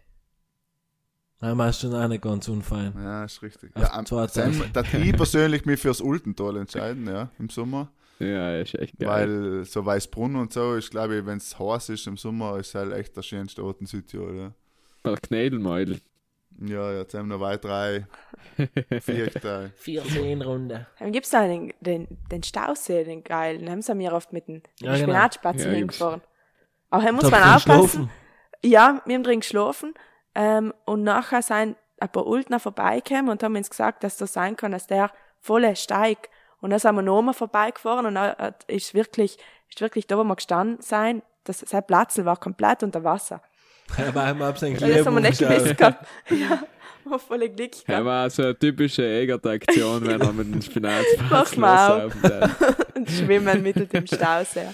Heim 1.41 1.61
ist 1.61 1.81
schon 1.81 2.09
nicht 2.09 2.23
ganz 2.23 2.49
unfein. 2.49 2.93
Ja, 2.97 3.25
ist 3.25 3.43
richtig. 3.43 3.75
Auf 3.77 3.83
Ja, 3.83 3.93
am- 3.93 4.73
da 4.73 4.83
ich 5.03 5.17
persönlich 5.17 5.65
mich 5.67 5.81
fürs 5.81 6.01
Ultental 6.01 6.57
entscheiden, 6.57 7.07
ja, 7.07 7.31
im 7.39 7.49
Sommer. 7.49 7.93
Ja, 8.19 8.57
ist 8.59 8.75
echt 8.75 8.99
geil. 8.99 9.09
Weil 9.59 9.65
so 9.65 9.85
Weißbrunn 9.85 10.35
und 10.35 10.53
so 10.53 10.75
ist, 10.75 10.91
glaube 10.91 11.19
ich, 11.19 11.27
wenn 11.27 11.39
es 11.39 11.57
heiß 11.57 11.91
ist 11.91 12.07
im 12.09 12.17
Sommer, 12.17 12.57
ist 12.59 12.75
halt 12.75 12.93
echt 12.93 13.17
der 13.17 13.23
schönste 13.23 13.63
Ort 13.65 13.81
in 13.81 13.87
Südtirol. 13.87 14.37
Ja, 14.37 14.53
Weil 15.05 15.17
Knädelmeidl. 15.19 16.01
Ja 16.61 16.93
jetzt 16.93 17.15
haben 17.15 17.29
wir 17.29 17.37
noch 17.37 17.41
weit 17.45 17.65
drei, 17.65 18.07
vier 19.01 19.33
Tage. 19.33 19.73
14 19.77 20.43
Runde. 20.43 20.87
Dann 20.99 21.13
gibt 21.13 21.27
es 21.27 21.31
da 21.33 21.47
den, 21.47 21.73
den, 21.81 22.09
den 22.31 22.43
Stausee, 22.43 23.05
den 23.05 23.23
geilen. 23.25 23.61
Den 23.61 23.71
haben 23.71 23.83
sie 23.83 23.95
mir 23.95 24.13
oft 24.13 24.33
mit 24.33 24.49
den 24.49 24.63
Ja, 24.81 24.93
genau. 24.95 25.05
Spinatspatzen 25.05 25.73
Ja, 25.73 25.79
gibt's. 25.79 25.97
hingefahren. 25.99 26.23
Aber 26.91 27.03
hier 27.03 27.13
muss 27.13 27.31
man 27.31 27.43
aufpassen. 27.43 27.65
schlafen. 27.89 28.11
Ja, 28.65 29.03
wir 29.05 29.15
haben 29.15 29.23
drin 29.23 29.41
geschlafen. 29.41 29.95
Ähm, 30.35 30.73
und 30.85 31.03
nachher 31.05 31.43
sind 31.43 31.77
ein 32.01 32.09
paar 32.13 32.27
Ultner 32.27 32.61
vorbeigekommen 32.61 33.29
und 33.31 33.43
haben 33.43 33.57
uns 33.57 33.71
gesagt, 33.71 34.05
dass 34.05 34.17
das 34.17 34.33
sein 34.33 34.57
kann, 34.57 34.73
dass 34.73 34.87
der 34.87 35.11
volle 35.41 35.75
steigt. 35.77 36.29
Und 36.61 36.71
dann 36.71 36.79
sind 36.79 36.95
wir 36.95 37.03
nochmal 37.03 37.35
vorbeigefahren 37.35 38.07
und 38.07 38.15
dann 38.17 38.37
hat- 38.37 38.65
ist 38.65 38.95
wirklich, 38.95 39.39
ist 39.69 39.81
wirklich 39.81 40.07
da, 40.07 40.17
wo 40.19 40.25
wir 40.25 40.37
gestanden 40.37 40.81
sein, 40.81 41.23
das, 41.45 41.61
sein 41.61 41.87
Platz 41.87 42.19
war 42.25 42.37
komplett 42.37 42.83
unter 42.83 43.05
Wasser. 43.05 43.43
Wir 43.97 44.05
sein 44.57 44.81
Weil 44.81 44.95
das 44.95 45.07
haben 45.07 45.15
wir 45.15 45.21
nicht 45.21 45.39
Kleber 45.39 45.55
gewusst 45.57 45.77
gehabt. 45.79 46.07
Ja, 46.31 46.63
war 47.05 47.19
voll 47.19 47.49
Glück 47.49 47.73
Er 47.87 47.95
gehabt. 47.95 48.05
war 48.05 48.31
so 48.31 48.43
eine 48.43 48.59
typische 48.59 49.03
Egertaktion, 49.03 50.07
wenn 50.07 50.21
er 50.21 50.33
mit 50.33 50.53
dem 50.53 50.61
Spinatfass 50.63 51.31
Mach 51.31 51.57
mal. 51.57 52.11
Und 52.95 53.11
schwimmen 53.11 53.63
mittel 53.63 53.87
dem 53.87 54.07
Stausee. 54.07 54.67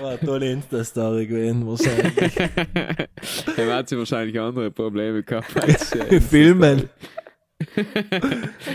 War 0.00 0.10
eine 0.10 0.20
tolle 0.20 0.52
Insta-Story 0.52 1.26
gewesen, 1.26 1.66
wahrscheinlich. 1.66 2.36
Er 3.56 3.74
hat 3.74 3.88
sie 3.88 3.96
wahrscheinlich 3.98 4.38
andere 4.38 4.70
Probleme 4.70 5.22
gehabt 5.22 5.56
als 5.56 5.94
äh, 5.94 6.20
Filmen. 6.20 6.88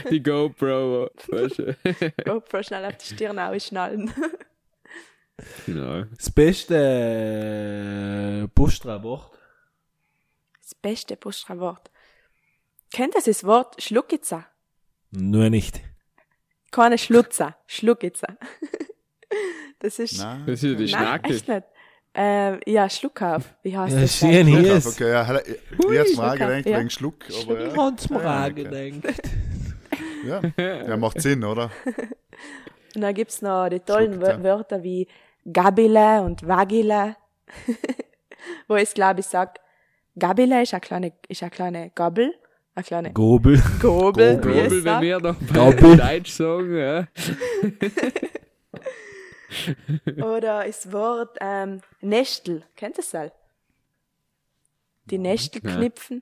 die 0.09 0.22
GoPro. 0.22 1.09
Weißt 1.28 1.59
du? 1.59 1.76
GoPro 2.24 2.63
schnell 2.63 2.86
auf 2.86 2.97
die 2.97 3.13
Stirn 3.13 3.38
ausschnallen. 3.39 4.11
genau. 5.66 6.03
Das 6.18 6.30
beste 6.32 6.76
äh, 8.43 8.47
Bustra-Wort. 8.53 9.32
Das 10.66 10.74
beste 10.74 11.16
Bustra-Wort. 11.16 11.91
Kennt 12.91 13.13
ihr 13.13 13.22
das 13.24 13.43
Wort 13.43 13.80
Schluckitzer? 13.82 14.45
Nur 15.11 15.51
nicht. 15.51 15.80
Keine 16.72 16.97
Schlutzer, 16.97 17.55
Schluckitzer. 17.68 18.36
Das 19.80 19.99
ist... 19.99 20.18
Nein. 20.18 20.43
Das 20.47 20.63
ist 20.63 20.63
ja 20.63 20.70
die 20.70 20.78
Nein, 20.78 20.88
Schnacke. 20.89 21.34
echt 21.34 21.47
nicht. 21.47 21.63
Ähm, 22.13 22.59
ja, 22.66 22.89
Schluckauf. 22.89 23.53
Wie 23.61 23.78
heißt 23.78 23.93
Ja, 23.93 24.01
das? 24.01 24.16
schön 24.18 24.47
ist. 24.47 24.88
okay, 24.88 25.11
ja, 25.11 25.39
ich, 25.41 25.49
ich 25.49 25.89
jetzt 25.91 26.18
mal 26.18 26.39
ja. 26.39 26.78
wegen 26.80 26.89
Schluck, 26.89 27.16
aber 27.41 27.59
ja. 27.61 27.68
Ja, 28.24 28.43
auch 28.45 28.45
okay. 28.51 28.91
gedacht. 28.91 29.22
Ja, 30.26 30.41
ja, 30.88 30.97
macht 30.97 31.22
Sinn, 31.22 31.43
oder? 31.43 31.70
Und 32.95 33.01
dann 33.01 33.13
gibt's 33.13 33.41
noch 33.41 33.68
die 33.70 33.82
tollen 33.82 34.13
Schluckitzer. 34.13 34.38
Wör- 34.39 34.43
Wörter 34.43 34.82
wie 34.84 35.07
Gabile 35.51 36.22
und 36.22 36.47
Vagile. 36.47 37.18
Wo 38.68 38.76
ich 38.78 38.93
glaube 38.93 39.20
ich 39.20 39.26
sag, 39.26 39.59
Gabile 40.18 40.61
ist 40.63 40.74
eine 40.74 40.82
kleine, 40.82 41.13
ist 41.28 41.41
eine 41.43 41.51
kleine 41.51 41.89
Gabel, 41.93 42.34
eine 42.74 42.84
kleine 42.84 43.11
Gobel. 43.13 43.61
Gobel, 43.82 44.38
Gobel, 44.38 44.68
ich 44.78 44.84
wenn 44.86 45.01
wir 45.01 45.20
noch 45.20 45.36
Gobel. 45.53 45.97
Deutsch 45.97 46.32
sagen, 46.32 46.76
ja. 46.78 47.07
Oder 50.24 50.66
das 50.66 50.91
Wort 50.91 51.38
ähm, 51.39 51.82
Nestel. 52.01 52.63
Kennt 52.76 52.97
ihr 52.97 53.03
das? 53.03 53.16
all? 53.16 53.32
Die 55.05 55.18
Nestel 55.18 55.61
Nein. 55.63 55.78
knipfen? 55.78 56.22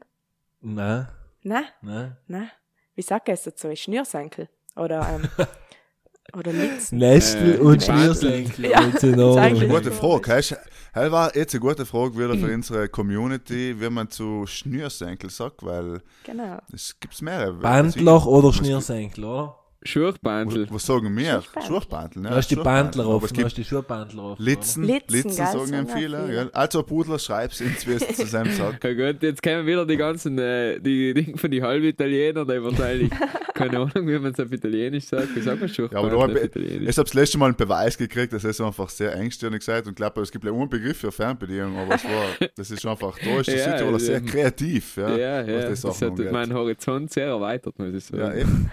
Nein, 0.62 1.08
Nein, 1.41 1.66
nein. 1.82 2.18
nein. 2.28 2.52
Wie 2.96 3.02
sagt 3.02 3.28
ihr 3.28 3.34
es 3.34 3.44
dazu? 3.44 3.76
Schnürsenkel? 3.76 4.50
Oder, 4.76 5.08
ähm, 5.16 5.30
oder 6.38 6.52
Litzen? 6.52 6.98
Nestel 7.00 7.56
Äh, 7.56 7.60
und 7.60 7.82
Schnürsenkel. 7.84 8.66
Ja, 8.70 8.82
in 8.82 8.91
das 8.91 9.04
ist 9.04 9.18
eigentlich- 9.18 9.64
Ordnung. 9.64 9.70
Gute 9.70 9.91
Frage. 9.91 10.58
Das 10.94 11.12
war 11.12 11.36
jetzt 11.36 11.54
eine 11.54 11.62
gute 11.62 11.86
Frage 11.86 12.16
wieder 12.18 12.36
für 12.38 12.54
unsere 12.54 12.88
Community, 12.89 13.76
wie 13.80 13.89
man 13.89 14.10
zu 14.10 14.46
Schnürsenkel 14.46 15.30
sagt, 15.30 15.64
weil 15.64 16.02
Genau. 16.24 16.60
es 16.72 16.96
gibt 17.00 17.22
mehrere. 17.22 17.54
Bandloch 17.54 18.26
oder 18.26 18.50
Was 18.50 18.56
gibt- 18.56 18.68
Schnürsenkel, 18.68 19.24
oder? 19.26 19.56
Schurchbandel. 19.86 20.66
Was, 20.68 20.74
was 20.74 20.86
sagen 20.86 21.16
wir? 21.18 21.44
Schurchbandel. 21.66 22.24
Ja, 22.24 22.30
Da 22.30 22.36
hast 22.38 22.52
du 22.52 22.56
die 22.56 22.62
Bandler 22.62 23.04
Aber 23.06 23.16
offen, 23.16 23.28
da 23.28 23.34
gibt 23.36 23.46
hast 23.46 23.58
du 23.58 23.62
die 23.62 23.68
Schuhbandler 23.68 24.24
offen. 24.24 24.44
Litzen, 24.44 24.84
Litzen, 24.84 25.14
Litzen, 25.14 25.32
sagen 25.32 25.56
auch 25.88 25.94
viele. 25.96 26.24
viele. 26.26 26.36
Ja. 26.36 26.50
Also, 26.54 26.84
Pudler, 26.84 27.20
schreib's 27.20 27.62
ins, 27.62 27.86
wie 27.88 27.94
es 27.94 28.16
zusammen 28.16 28.52
sagt. 28.58 28.84
Ja 28.84 28.94
gut, 28.94 29.22
jetzt 29.24 29.42
kommen 29.44 29.66
wieder 29.66 29.86
die 29.86 29.98
ganzen, 29.98 30.38
äh, 30.40 30.80
die 30.80 31.14
Dinge 31.14 31.38
von 31.38 31.52
die 31.52 31.62
Halbitaliener, 31.62 32.46
die 32.46 32.64
wahrscheinlich, 32.64 33.12
keine 33.54 33.78
Ahnung, 33.80 34.08
wie 34.08 34.20
man 34.20 34.32
es 34.34 34.40
auf 34.40 34.52
Italienisch 34.52 35.06
sagt. 35.06 35.36
Wie 35.36 35.42
sagt 35.42 35.60
man 35.62 35.70
Ja, 35.70 36.00
aber 36.00 36.10
da 36.10 36.16
Schurchbandel 36.16 36.20
hab 36.22 36.30
auf 36.32 36.38
ich, 36.38 36.44
Italienisch? 36.44 36.90
ich 36.90 36.98
habe 36.98 37.06
das 37.06 37.14
letzte 37.14 37.38
Mal 37.38 37.46
einen 37.48 37.56
Beweis 37.56 37.98
gekriegt, 37.98 38.34
dass 38.34 38.44
es 38.44 38.60
einfach 38.62 38.90
sehr 38.90 39.14
engstirnig 39.16 39.60
gesagt 39.60 39.88
und 39.88 39.96
glaube, 39.96 40.22
es 40.22 40.32
gibt 40.32 40.44
ja 40.46 40.52
einen 40.52 40.70
Begriff 40.70 40.98
für 40.98 41.12
Fernbedienung, 41.12 41.78
aber 41.78 41.96
es 41.96 42.04
war, 42.06 42.50
das 42.56 42.72
ist 42.72 42.86
einfach, 42.86 43.18
da 43.20 43.40
ist 43.40 43.48
der 43.48 43.58
Ja, 43.58 43.64
Südtiroler 43.72 44.00
sehr 44.00 44.18
ähm, 44.18 44.26
kreativ, 44.26 44.98
ja, 44.98 45.16
Ja, 45.16 45.42
ja, 45.44 45.70
das 45.70 45.82
das 45.82 46.02
hat 46.02 46.18
meinen 46.32 46.54
Horizont 46.54 47.12
sehr 47.12 47.28
erweitert, 47.28 47.78
muss 47.80 47.94
ich 47.94 48.06
sagen. 48.06 48.22
Ja, 48.22 48.34
eben. 48.34 48.72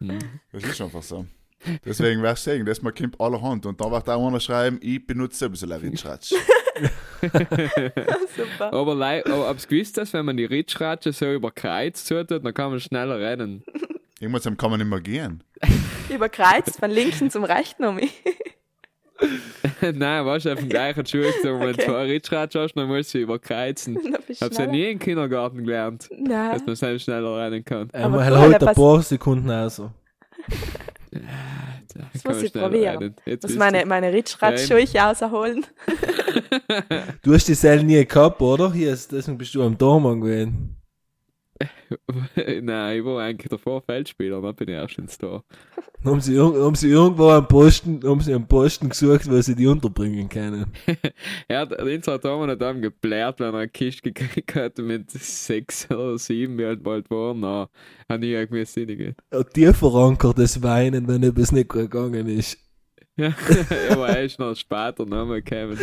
Hm. 0.00 0.18
Das 0.52 0.64
ist 0.64 0.80
einfach 0.80 1.02
so. 1.02 1.26
Deswegen 1.84 2.22
werde 2.22 2.34
ich 2.34 2.40
sagen, 2.40 2.64
das 2.66 2.82
mal 2.82 2.92
kommt 2.92 3.20
allerhand 3.20 3.64
und 3.66 3.80
da 3.80 3.90
wird 3.90 4.08
auch 4.08 4.26
einer 4.26 4.40
schreiben, 4.40 4.78
ich 4.82 5.04
benutze 5.06 5.46
ein 5.46 5.50
bisschen 5.52 5.72
Ritschratsch. 5.72 6.32
Super. 8.36 8.72
Aber, 8.72 8.94
lei- 8.94 9.24
aber 9.24 9.48
hab's 9.48 9.66
gewusst, 9.66 9.96
dass 9.96 10.12
wenn 10.12 10.26
man 10.26 10.36
die 10.36 10.44
Ritschratsche 10.44 11.12
so 11.12 11.32
über 11.32 11.50
Kreuz 11.50 12.04
zutut, 12.04 12.44
dann 12.44 12.54
kann 12.54 12.70
man 12.70 12.80
schneller 12.80 13.18
rennen. 13.18 13.64
Irgendwann 14.20 14.56
kann 14.56 14.70
man 14.70 14.80
nicht 14.80 14.88
mehr 14.88 15.00
gehen. 15.00 15.42
Überkreuzt 16.08 16.78
von 16.78 16.90
linken 16.90 17.30
zum 17.30 17.44
rechten 17.44 17.84
um 17.84 17.96
mich. 17.96 18.22
Nein, 19.94 20.26
weißt 20.26 20.46
du, 20.46 20.52
auf 20.52 20.58
dem 20.58 20.68
gleichen 20.68 21.06
Schuh, 21.06 21.22
wenn 21.42 21.60
du 21.60 21.66
Okay. 21.68 21.84
zwei 21.84 22.02
Ritschratsch 22.04 22.54
hast, 22.54 22.74
dann 22.74 22.88
musst 22.88 23.14
du 23.14 23.18
überkreuzen. 23.18 23.94
Dann 24.02 24.16
bist 24.26 24.40
du 24.40 24.46
Hab's 24.46 24.58
ja 24.58 24.66
nie 24.66 24.90
im 24.90 24.98
Kindergarten 24.98 25.64
gelernt, 25.64 26.08
dass 26.10 26.18
Nein. 26.18 26.62
man 26.66 26.76
selbst 26.76 27.04
schneller 27.04 27.36
rennen 27.38 27.64
kann. 27.64 27.88
Aber 27.92 28.04
Einmal 28.20 28.30
cool, 28.32 28.38
halt 28.38 28.64
ein 28.64 28.74
paar 28.74 29.02
Sekunden 29.02 29.50
also. 29.50 29.90
Da 31.10 31.18
Das 32.12 32.24
muss 32.24 32.34
man 32.36 32.44
ich 32.44 32.52
probieren. 32.52 33.14
Jetzt 33.24 33.42
Muss 33.44 33.56
meine, 33.56 33.86
meine 33.86 34.12
Ritschratschschuhe 34.12 34.84
rausholen. 34.94 35.64
Du 37.22 37.32
hast 37.34 37.48
die 37.48 37.54
Seil 37.54 37.82
nie 37.84 38.04
gehabt, 38.04 38.40
oder? 38.42 38.72
Hier 38.72 38.92
ist, 38.92 39.12
deswegen 39.12 39.38
bist 39.38 39.54
du 39.54 39.62
am 39.62 39.78
Dormann 39.78 40.20
gewesen. 40.20 40.76
Nein, 42.62 42.98
ich 42.98 43.04
war 43.04 43.22
eigentlich 43.22 43.48
davor 43.48 43.82
Feldspieler, 43.82 44.40
dann 44.40 44.54
bin 44.54 44.68
ich 44.68 44.74
erst 44.74 44.98
ins 44.98 45.18
Tor. 45.18 45.44
Dann 46.02 46.12
haben 46.12 46.20
sie, 46.20 46.38
haben 46.38 46.74
sie 46.74 46.90
irgendwo 46.90 47.30
am 47.30 47.46
Posten, 47.46 48.00
haben 48.04 48.20
sie 48.20 48.34
einen 48.34 48.46
Posten 48.46 48.88
gesucht, 48.88 49.30
wo 49.30 49.40
sie 49.40 49.54
die 49.54 49.66
unterbringen 49.66 50.28
können. 50.28 50.66
Er 51.48 51.60
hat, 51.60 51.80
Linz 51.82 52.06
hat 52.06 52.24
damals 52.24 52.52
nicht 52.52 52.62
einem 52.62 52.82
geblärt, 52.82 53.40
wenn 53.40 53.54
er 53.54 53.60
eine 53.60 53.68
Kiste 53.68 54.12
gekriegt 54.12 54.54
hat 54.54 54.78
mit 54.78 55.10
sechs 55.10 55.90
oder 55.90 56.18
sieben, 56.18 56.58
wie 56.58 56.64
alt 56.64 56.82
bald 56.82 57.10
waren, 57.10 57.42
dann 57.42 57.68
habe 58.08 58.26
ich 58.26 58.32
irgendwie 58.32 58.64
Sinn 58.64 59.14
Und 59.30 59.54
tief 59.54 59.76
verankertes 59.76 60.62
Weinen, 60.62 61.08
wenn 61.08 61.22
etwas 61.22 61.52
nicht 61.52 61.68
gut 61.68 61.90
gegangen 61.90 62.26
ist. 62.26 62.65
Ja, 63.18 63.32
aber 63.92 64.10
er 64.10 64.24
ist 64.24 64.38
noch 64.38 64.54
später 64.54 65.06
nochmal 65.06 65.40
gekommen. 65.40 65.78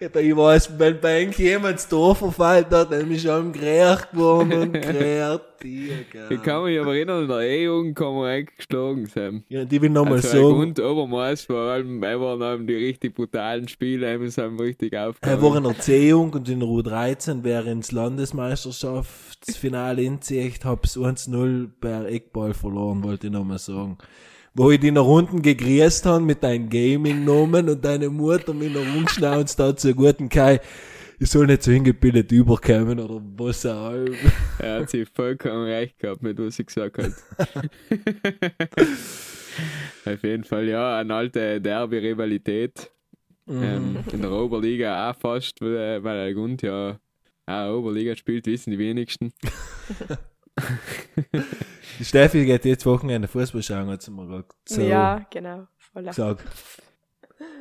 Aber 0.00 0.20
ich 0.20 0.36
weiß, 0.36 0.78
wenn 0.78 1.00
bei 1.00 1.22
irgendjemand 1.22 1.74
das 1.74 1.88
Tor 1.88 2.14
verfallen 2.14 2.66
hat, 2.70 2.92
dann 2.92 3.10
ist 3.10 3.22
schon 3.22 3.52
gerät 3.52 4.08
geworden 4.12 4.52
und 4.52 4.72
gerät. 4.80 5.40
Ich 5.64 6.42
kann 6.42 6.62
mich 6.62 6.78
aber 6.78 6.94
erinnern, 6.94 7.22
in 7.22 7.28
der 7.28 7.40
E-Jugend 7.40 7.96
kann 7.96 8.14
man 8.14 8.26
eigentlich 8.26 8.56
geschlagen 8.56 9.06
sein. 9.06 9.42
Ja, 9.48 9.64
die 9.64 9.82
will 9.82 9.90
nochmal 9.90 10.16
Also 10.16 10.28
sagen, 10.28 10.60
und 10.60 10.78
Obermaß, 10.78 11.42
vor 11.42 11.70
allem, 11.70 12.00
er 12.04 12.20
waren 12.20 12.40
eben 12.42 12.68
die 12.68 12.76
richtig 12.76 13.16
brutalen 13.16 13.66
Spiele, 13.66 14.14
eben 14.14 14.28
sind 14.28 14.60
richtig 14.60 14.92
er 14.92 15.08
aufgegangen. 15.08 15.42
war 15.42 15.56
in 15.56 15.64
der 15.64 15.80
C-Jung 15.80 16.32
und 16.34 16.48
in 16.48 16.60
der 16.60 16.68
U13 16.68 17.42
wäre 17.42 17.68
ins 17.70 17.90
Landesmeisterschaftsfinale 17.90 20.02
inzieht, 20.02 20.64
hab's 20.64 20.96
1-0 20.96 21.68
per 21.80 22.06
Eckball 22.06 22.54
verloren, 22.54 23.02
wollte 23.02 23.26
ich 23.26 23.32
nochmal 23.32 23.58
sagen. 23.58 23.98
Wo 24.56 24.70
ich 24.70 24.78
die 24.78 24.92
nach 24.92 25.04
unten 25.04 25.42
gegrüßt 25.42 26.06
habe 26.06 26.24
mit 26.24 26.44
deinem 26.44 26.70
Gaming-Namen 26.70 27.68
und 27.68 27.84
deine 27.84 28.08
Mutter 28.08 28.54
mit 28.54 28.76
einer 28.76 28.88
rumschnauzt 28.94 29.58
hat 29.58 29.80
zu 29.80 29.92
guten 29.96 30.28
Kai, 30.28 30.60
ich 31.18 31.28
soll 31.28 31.48
nicht 31.48 31.64
so 31.64 31.72
hingebildet 31.72 32.30
überkommen 32.30 33.00
oder 33.00 33.20
was 33.36 33.66
auch 33.66 33.94
immer. 33.94 34.16
Er 34.60 34.80
hat 34.80 34.90
sich 34.90 35.08
vollkommen 35.08 35.64
recht 35.64 35.98
gehabt 35.98 36.22
mit 36.22 36.38
was 36.38 36.56
ich 36.60 36.66
gesagt 36.66 36.98
habe. 36.98 37.12
Auf 40.04 40.22
jeden 40.22 40.44
Fall, 40.44 40.68
ja, 40.68 40.98
eine 41.00 41.14
alte 41.14 41.60
Derby-Rivalität. 41.60 42.92
Ähm, 43.48 43.98
in 44.12 44.22
der 44.22 44.30
Oberliga 44.30 45.10
auch 45.10 45.16
fast, 45.16 45.60
weil 45.62 46.02
weil 46.04 46.26
der 46.26 46.34
Grund 46.34 46.62
ja 46.62 47.00
auch 47.46 47.78
Oberliga 47.78 48.14
spielt, 48.14 48.46
wissen 48.46 48.70
die 48.70 48.78
wenigsten. 48.78 49.32
Die 51.98 52.04
Steffi 52.04 52.44
geht 52.44 52.64
jetzt 52.64 52.86
Wochenende 52.86 53.28
Fußball 53.28 53.62
schauen, 53.62 53.88
hat 53.88 54.02
sie 54.02 54.10
mir 54.10 54.26
gerade 54.26 54.46
so 54.64 54.80
Ja, 54.80 55.24
genau. 55.30 55.66
Voll. 55.78 56.04
gesagt. 56.04 56.44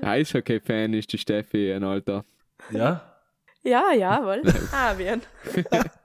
Eishockey-Fan 0.02 0.94
ist 0.94 1.12
die 1.12 1.18
Steffi, 1.18 1.74
ein 1.74 1.84
alter. 1.84 2.26
Ja? 2.72 3.20
Ja, 3.64 3.92
ja, 3.94 4.24
wohl. 4.24 4.42
Ah, 4.72 4.98
wir. 4.98 5.22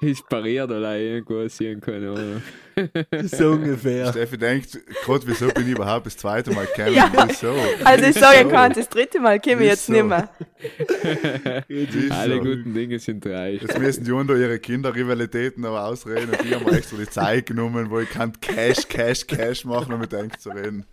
Ist 0.00 0.28
pariert 0.28 0.70
oder 0.70 0.98
irgendwo 0.98 1.46
sehen 1.48 1.80
können, 1.80 2.08
oder? 2.10 2.42
So 3.24 3.50
ungefähr. 3.50 4.08
Steffi 4.10 4.38
denkt, 4.38 4.78
gerade 5.04 5.26
wieso 5.26 5.48
bin 5.48 5.66
ich 5.66 5.72
überhaupt 5.72 6.06
das 6.06 6.16
zweite 6.16 6.50
Mal 6.50 6.66
gekommen? 6.66 6.94
Ja. 6.94 7.12
Wieso? 7.28 7.54
Also 7.84 8.06
ich 8.06 8.14
sage, 8.14 8.38
Wieso? 8.40 8.48
kann 8.50 8.72
das 8.72 8.88
dritte 8.88 9.20
Mal 9.20 9.38
komme 9.38 9.62
ich 9.64 9.68
jetzt 9.68 9.90
Wieso? 9.90 10.02
nicht 10.02 10.08
mehr. 10.08 10.30
Alle 12.10 12.38
guten 12.38 12.72
Dinge 12.72 12.98
sind 12.98 13.22
drei. 13.24 13.52
Jetzt 13.54 13.78
müssen 13.78 14.04
die 14.04 14.12
unter 14.12 14.34
ihre 14.36 14.58
Kinderrivalitäten 14.58 15.64
aber 15.64 15.84
ausreden 15.84 16.30
und 16.30 16.42
die 16.42 16.54
haben 16.54 16.64
mir 16.64 16.78
extra 16.78 16.96
die 16.96 17.10
Zeit 17.10 17.46
genommen, 17.46 17.90
wo 17.90 18.00
ich 18.00 18.08
kann 18.08 18.32
Cash, 18.40 18.88
Cash, 18.88 19.26
Cash 19.26 19.64
machen, 19.66 19.92
um 19.92 20.00
mit 20.00 20.12
denen 20.12 20.30
zu 20.38 20.50
reden. 20.50 20.86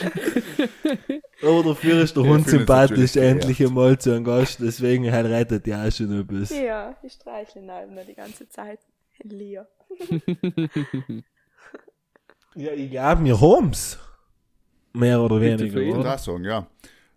Aber 1.42 1.62
dafür 1.62 2.02
ist 2.02 2.16
der 2.16 2.24
Ja, 2.24 2.30
Hund 2.30 2.48
sympathisch 2.48 3.16
endlich 3.16 3.64
einmal 3.64 3.98
zu 3.98 4.10
einem 4.10 4.24
Gast, 4.24 4.60
deswegen 4.60 5.10
halt 5.10 5.26
rettet 5.26 5.66
ja 5.66 5.86
auch 5.86 5.92
schon 5.92 6.20
etwas. 6.20 6.50
Ja, 6.50 6.96
ich 7.02 7.12
streichle 7.12 7.62
ihn 7.62 7.70
halt 7.70 7.90
nur 7.90 8.04
die 8.04 8.14
ganze 8.14 8.48
Zeit. 8.48 8.80
Lia. 9.22 9.66
Ja, 12.56 12.72
ich 12.72 12.90
glaube, 12.90 13.24
wir 13.24 13.40
haben's. 13.40 13.98
Mehr 14.92 15.20
oder 15.20 15.40
weniger. 15.40 15.80
Ich 15.80 15.94
würde 15.94 16.18
sagen, 16.18 16.44
ja. 16.44 16.66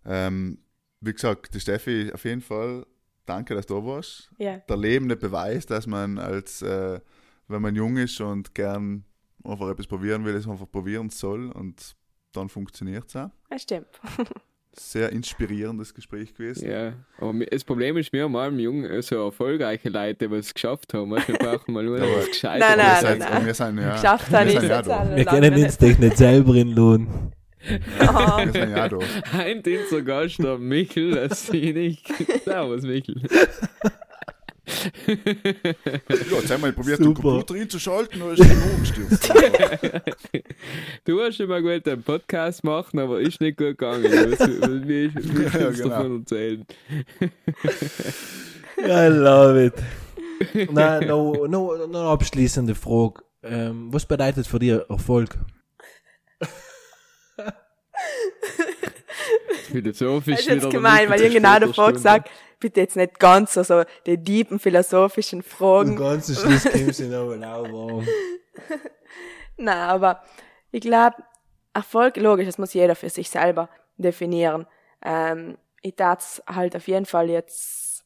Ähm, 0.05 0.59
wie 1.01 1.13
gesagt, 1.13 1.53
die 1.55 1.59
Steffi 1.59 2.11
auf 2.13 2.23
jeden 2.23 2.41
Fall 2.41 2.85
danke, 3.25 3.55
dass 3.55 3.65
du 3.65 3.75
da 3.75 3.85
warst. 3.85 4.29
Ja. 4.37 4.57
Der 4.57 4.77
lebende 4.77 5.15
Beweis, 5.15 5.65
dass 5.65 5.87
man 5.87 6.19
als, 6.19 6.61
äh, 6.61 6.99
wenn 7.47 7.61
man 7.61 7.75
jung 7.75 7.97
ist 7.97 8.21
und 8.21 8.53
gern 8.53 9.05
einfach 9.43 9.69
etwas 9.69 9.87
probieren 9.87 10.23
will, 10.23 10.35
es 10.35 10.47
einfach 10.47 10.69
probieren 10.69 11.09
soll 11.09 11.51
und 11.51 11.95
dann 12.35 12.49
funktioniert 12.49 13.05
es 13.07 13.15
auch. 13.15 13.29
Das 13.49 13.61
stimmt. 13.63 13.87
Sehr 14.75 15.11
inspirierendes 15.11 15.93
Gespräch 15.93 16.33
gewesen. 16.33 16.67
Ja, 16.67 16.93
aber 17.19 17.45
das 17.45 17.63
Problem 17.63 17.95
ist, 17.97 18.11
wir 18.11 18.23
haben 18.23 18.35
allem 18.35 18.57
jung 18.57 18.83
äh, 18.83 19.03
so 19.03 19.23
erfolgreiche 19.25 19.89
Leute, 19.89 20.27
die 20.27 20.35
es 20.35 20.51
geschafft 20.51 20.95
haben. 20.95 21.11
Wir 21.11 21.37
brauchen 21.37 21.73
mal 21.75 21.83
nur 21.83 21.97
Ja, 21.99 22.03
noch 22.05 22.09
aber- 22.11 22.19
was 22.21 22.27
gescheit. 22.29 22.59
Nein, 22.59 22.77
Wir 22.79 22.83
nein, 22.83 23.03
nein, 23.03 23.17
nein. 23.19 23.45
Wir 23.45 23.53
sind 23.53 23.77
ja, 23.77 23.93
Geschafft 23.93 24.31
wir 24.31 24.49
sind 24.49 24.63
ja 24.69 24.81
da. 24.81 25.15
Wir 25.15 25.25
können 25.25 25.53
uns 25.53 25.61
nicht. 25.63 25.81
dich 25.81 25.99
nicht 25.99 26.17
selber 26.17 26.55
in 26.55 26.69
Lohn. 26.69 27.07
Oh, 28.01 28.37
Wir 28.43 28.51
sind 28.51 28.71
ja 28.75 28.89
da. 28.89 28.97
Ein 29.37 29.61
Dienstag 29.61 30.05
Gast, 30.07 30.39
der 30.39 30.57
Michel, 30.57 31.11
das 31.11 31.45
sehe 31.47 31.61
ich 31.71 31.75
nicht. 32.09 32.43
Servus, 32.43 32.81
Michel. 32.81 33.21
Ja, 35.07 36.39
jetzt 36.39 36.51
haben 36.51 36.63
wir 36.63 36.71
probiert, 36.71 36.97
Super. 36.97 37.13
den 37.13 37.21
Computer 37.21 37.55
einzuschalten, 37.55 38.19
dann 38.19 38.33
ist 38.33 38.39
er 38.39 38.73
umgestürzt. 38.73 39.33
Du 41.05 41.21
hast 41.21 41.35
schon 41.35 41.49
mal 41.49 41.61
gut 41.61 41.87
einen 41.87 42.03
Podcast 42.03 42.63
machen, 42.63 42.99
aber 42.99 43.19
ist 43.19 43.41
nicht 43.41 43.57
gut 43.57 43.77
gegangen. 43.77 44.03
Wie 44.03 45.03
Ja, 45.43 45.49
kannst 45.49 45.79
du 45.79 45.83
genau. 45.83 45.89
davon 45.89 46.19
erzählen? 46.21 46.65
I 48.79 49.07
love 49.09 49.65
it. 49.65 49.73
Nein, 50.71 51.07
noch 51.07 51.33
no, 51.33 51.47
no, 51.47 51.83
eine 51.83 51.99
abschließende 51.99 52.75
Frage. 52.75 53.23
Ähm, 53.43 53.89
was 53.91 54.05
bedeutet 54.05 54.47
für 54.47 54.59
dich 54.59 54.71
Erfolg? 54.89 55.37
Philosophisch 59.71 60.35
das 60.35 60.45
ist 60.45 60.47
jetzt 60.47 60.69
gemein, 60.69 61.09
weil 61.09 61.21
ich 61.21 61.33
genau 61.33 61.59
davor 61.59 61.91
gesagt, 61.93 62.29
bitte 62.63 62.79
jetzt 62.79 62.95
nicht 62.95 63.19
ganz 63.19 63.53
so, 63.53 63.63
so 63.63 63.83
die 64.05 64.21
tiefen 64.21 64.57
philosophischen 64.57 65.43
Fragen. 65.43 65.97
ganzen 65.97 66.33
Schluss 66.33 66.63
kommst 66.63 67.01
du 67.01 67.07
noch 67.07 67.35
mal 67.35 67.43
auch 67.43 67.63
warm. 67.63 68.07
Nein, 69.57 69.77
aber 69.77 70.23
ich 70.71 70.81
glaube, 70.81 71.17
Erfolg, 71.73 72.15
logisch, 72.17 72.45
das 72.45 72.57
muss 72.57 72.73
jeder 72.73 72.95
für 72.95 73.09
sich 73.09 73.29
selber 73.29 73.69
definieren. 73.97 74.65
Ähm, 75.01 75.57
ich 75.81 75.95
darf 75.95 76.41
halt 76.47 76.75
auf 76.75 76.87
jeden 76.87 77.05
Fall 77.05 77.29
jetzt, 77.29 78.05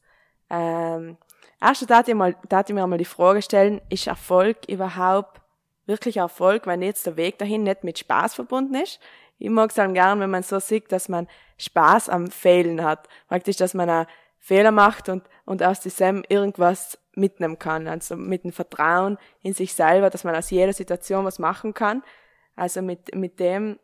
ähm, 0.50 1.16
erst 1.60 1.88
darf 1.88 2.08
ich, 2.08 2.14
mal, 2.14 2.34
darf 2.48 2.68
ich 2.68 2.74
mir 2.74 2.86
mal 2.86 2.98
die 2.98 3.04
Frage 3.04 3.40
stellen, 3.40 3.80
ist 3.90 4.08
Erfolg 4.08 4.68
überhaupt 4.68 5.40
wirklich 5.86 6.16
Erfolg, 6.16 6.66
wenn 6.66 6.82
jetzt 6.82 7.06
der 7.06 7.16
Weg 7.16 7.38
dahin 7.38 7.62
nicht 7.62 7.84
mit 7.84 7.98
Spaß 8.00 8.34
verbunden 8.34 8.74
ist? 8.74 8.98
Ich 9.38 9.50
mag 9.50 9.70
es 9.70 9.76
dann 9.76 9.94
gern, 9.94 10.18
wenn 10.18 10.30
man 10.30 10.42
so 10.42 10.58
sieht, 10.58 10.90
dass 10.90 11.08
man 11.08 11.28
Spaß 11.58 12.08
am 12.08 12.28
Fehlen 12.28 12.82
hat. 12.82 13.08
Praktisch, 13.28 13.56
dass 13.56 13.72
man 13.72 13.88
einen 13.88 14.06
Fehler 14.38 14.70
macht 14.70 15.08
und, 15.08 15.24
und 15.44 15.62
aus 15.62 15.80
diesem 15.80 16.24
irgendwas 16.28 16.98
mitnehmen 17.14 17.58
kann. 17.58 17.88
Also 17.88 18.16
mit 18.16 18.44
dem 18.44 18.52
Vertrauen 18.52 19.18
in 19.42 19.54
sich 19.54 19.74
selber, 19.74 20.10
dass 20.10 20.24
man 20.24 20.34
aus 20.34 20.50
jeder 20.50 20.72
Situation 20.72 21.24
was 21.24 21.38
machen 21.38 21.74
kann. 21.74 22.02
Also 22.56 22.82
mit, 22.82 23.14
mit 23.14 23.40
dem 23.40 23.78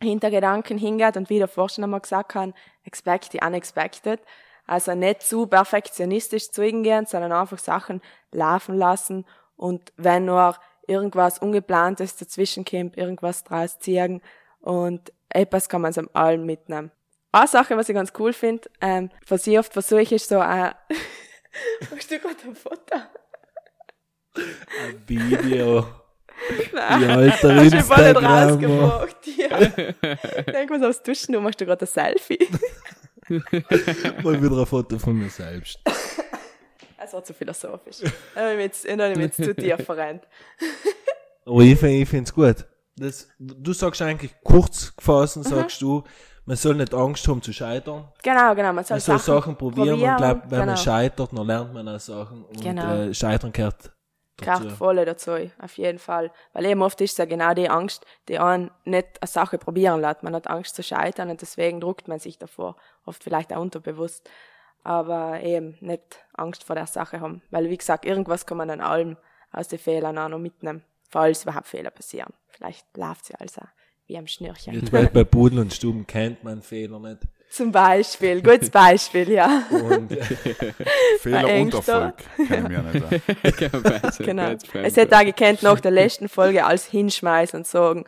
Hintergedanken 0.00 0.78
hingeht 0.78 1.16
und 1.16 1.30
wie 1.30 1.38
der 1.38 1.48
Forscher 1.48 1.82
einmal 1.82 2.00
gesagt 2.00 2.34
hat, 2.34 2.54
expect 2.84 3.32
the 3.32 3.40
unexpected. 3.44 4.20
Also 4.66 4.94
nicht 4.94 5.22
zu 5.22 5.46
perfektionistisch 5.46 6.50
zu 6.50 6.62
gehen, 6.62 7.06
sondern 7.06 7.32
einfach 7.32 7.58
Sachen 7.58 8.02
laufen 8.32 8.76
lassen 8.76 9.24
und 9.56 9.92
wenn 9.96 10.26
nur 10.26 10.56
irgendwas 10.86 11.38
Ungeplantes 11.38 12.16
dazwischen 12.16 12.64
kommt, 12.64 12.96
irgendwas 12.96 13.44
draus 13.44 13.78
ziehen 13.78 14.22
und 14.60 15.12
etwas 15.28 15.68
kann 15.68 15.80
man 15.80 15.90
aus 15.90 16.14
allem 16.14 16.44
mitnehmen. 16.44 16.90
Eine 17.36 17.48
Sache, 17.48 17.76
was 17.76 17.86
ich 17.90 17.94
ganz 17.94 18.14
cool 18.18 18.32
finde, 18.32 18.66
ähm, 18.80 19.10
was 19.28 19.46
ich 19.46 19.58
oft 19.58 19.70
versuche, 19.70 20.14
ist 20.14 20.26
so 20.26 20.38
ein, 20.38 20.72
Hast 21.94 22.10
du 22.10 22.18
gerade 22.18 22.34
ein 22.46 22.54
Foto? 22.54 22.96
Ein 24.34 25.02
Video. 25.06 25.86
Nein. 26.72 27.02
Ja, 27.02 27.16
alter 27.16 27.56
Hast 27.56 27.72
du 27.74 27.82
voll 27.82 28.12
nicht 28.12 28.22
rausgebracht, 28.22 29.16
ja. 29.36 30.60
Irgendwas 30.60 30.82
aufs 30.82 31.02
Duschen, 31.02 31.34
du 31.34 31.40
machst 31.42 31.60
du 31.60 31.66
gerade 31.66 31.84
ein 31.84 31.88
Selfie. 31.88 32.48
Mal 33.28 34.42
wieder 34.42 34.58
ein 34.58 34.66
Foto 34.66 34.98
von 34.98 35.18
mir 35.18 35.28
selbst. 35.28 35.78
Das 36.96 37.12
war 37.12 37.22
zu 37.22 37.34
philosophisch. 37.34 37.98
Da 38.34 38.40
habe 38.40 38.52
ich 38.52 38.56
mich 38.56 38.64
jetzt, 38.64 38.84
ich 38.86 38.96
mich 38.96 39.18
jetzt 39.18 39.36
zu 39.36 39.54
tief 39.54 39.84
verrennt. 39.84 40.26
Aber 41.44 41.60
ich 41.60 41.78
finde 41.78 41.96
ich 41.96 42.08
find's 42.08 42.32
gut. 42.32 42.64
Das, 42.96 43.28
du 43.38 43.74
sagst 43.74 44.00
eigentlich 44.00 44.34
kurz 44.42 44.96
gefasst, 44.96 45.34
sagst 45.44 45.82
du, 45.82 46.02
man 46.46 46.56
soll 46.56 46.74
nicht 46.76 46.94
Angst 46.94 47.26
haben 47.28 47.42
zu 47.42 47.52
scheitern. 47.52 48.08
Genau, 48.22 48.54
genau, 48.54 48.72
man 48.72 48.84
soll, 48.84 48.96
Man 48.96 49.00
soll 49.00 49.18
Sachen, 49.18 49.34
Sachen 49.34 49.56
probieren, 49.56 50.00
und 50.00 50.08
ich 50.10 50.16
glaube, 50.16 50.42
wenn 50.48 50.58
man 50.60 50.68
genau. 50.68 50.76
scheitert, 50.80 51.30
dann 51.36 51.46
lernt 51.46 51.74
man 51.74 51.88
auch 51.88 52.00
Sachen. 52.00 52.44
Und 52.44 52.60
Genau. 52.62 52.94
äh, 52.94 53.14
Scheitern 53.14 53.52
gehört 53.52 53.74
dazu. 54.36 54.44
kraftvolle 54.44 55.04
dazu, 55.04 55.32
auf 55.60 55.76
jeden 55.76 55.98
Fall. 55.98 56.30
Weil 56.52 56.66
eben 56.66 56.82
oft 56.82 57.00
ist 57.00 57.12
es 57.12 57.18
ja 57.18 57.24
genau 57.24 57.52
die 57.54 57.68
Angst, 57.68 58.06
die 58.28 58.38
einen 58.38 58.70
nicht 58.84 59.20
eine 59.20 59.28
Sache 59.28 59.58
probieren 59.58 60.00
lässt. 60.00 60.22
Man 60.22 60.34
hat 60.34 60.48
Angst 60.48 60.76
zu 60.76 60.82
scheitern 60.82 61.30
und 61.30 61.40
deswegen 61.40 61.80
druckt 61.80 62.06
man 62.08 62.18
sich 62.18 62.38
davor. 62.38 62.76
Oft 63.04 63.24
vielleicht 63.24 63.52
auch 63.52 63.60
unterbewusst. 63.60 64.28
Aber 64.84 65.40
eben 65.40 65.76
nicht 65.80 66.24
Angst 66.34 66.62
vor 66.62 66.76
der 66.76 66.86
Sache 66.86 67.20
haben. 67.20 67.42
Weil, 67.50 67.68
wie 67.70 67.76
gesagt, 67.76 68.04
irgendwas 68.04 68.46
kann 68.46 68.58
man 68.58 68.70
an 68.70 68.80
allem 68.80 69.16
aus 69.50 69.66
den 69.68 69.80
Fehlern 69.80 70.16
auch 70.16 70.28
noch 70.28 70.38
mitnehmen. 70.38 70.84
Falls 71.10 71.42
überhaupt 71.42 71.66
Fehler 71.66 71.90
passieren. 71.90 72.32
Vielleicht 72.48 72.96
läuft 72.96 73.24
sie 73.24 73.34
also 73.34 73.62
wie 74.06 74.16
am 74.18 74.26
Schnürchen. 74.26 74.74
Jetzt 74.74 74.92
weil 74.92 75.06
bei 75.08 75.24
Pudel 75.24 75.58
und 75.60 75.72
Stuben 75.74 76.06
kennt 76.06 76.44
man 76.44 76.62
Fehler 76.62 76.98
nicht. 77.00 77.18
Zum 77.48 77.70
Beispiel, 77.72 78.42
gutes 78.42 78.70
Beispiel, 78.70 79.30
ja. 79.30 79.62
Und 79.70 80.12
Fehler 81.20 81.60
und. 81.60 81.74
Erfolg 81.74 82.14
kennen 82.48 82.70
wir 82.70 82.82
nicht. 82.82 84.18
Genau. 84.18 84.54
Es 84.82 84.96
hätte 84.96 85.16
auch 85.16 85.24
gekannt 85.24 85.62
nach 85.62 85.80
der 85.80 85.90
letzten 85.92 86.28
Folge 86.28 86.64
als 86.64 86.86
hinschmeißen 86.86 87.58
und 87.60 87.66
sagen, 87.66 88.04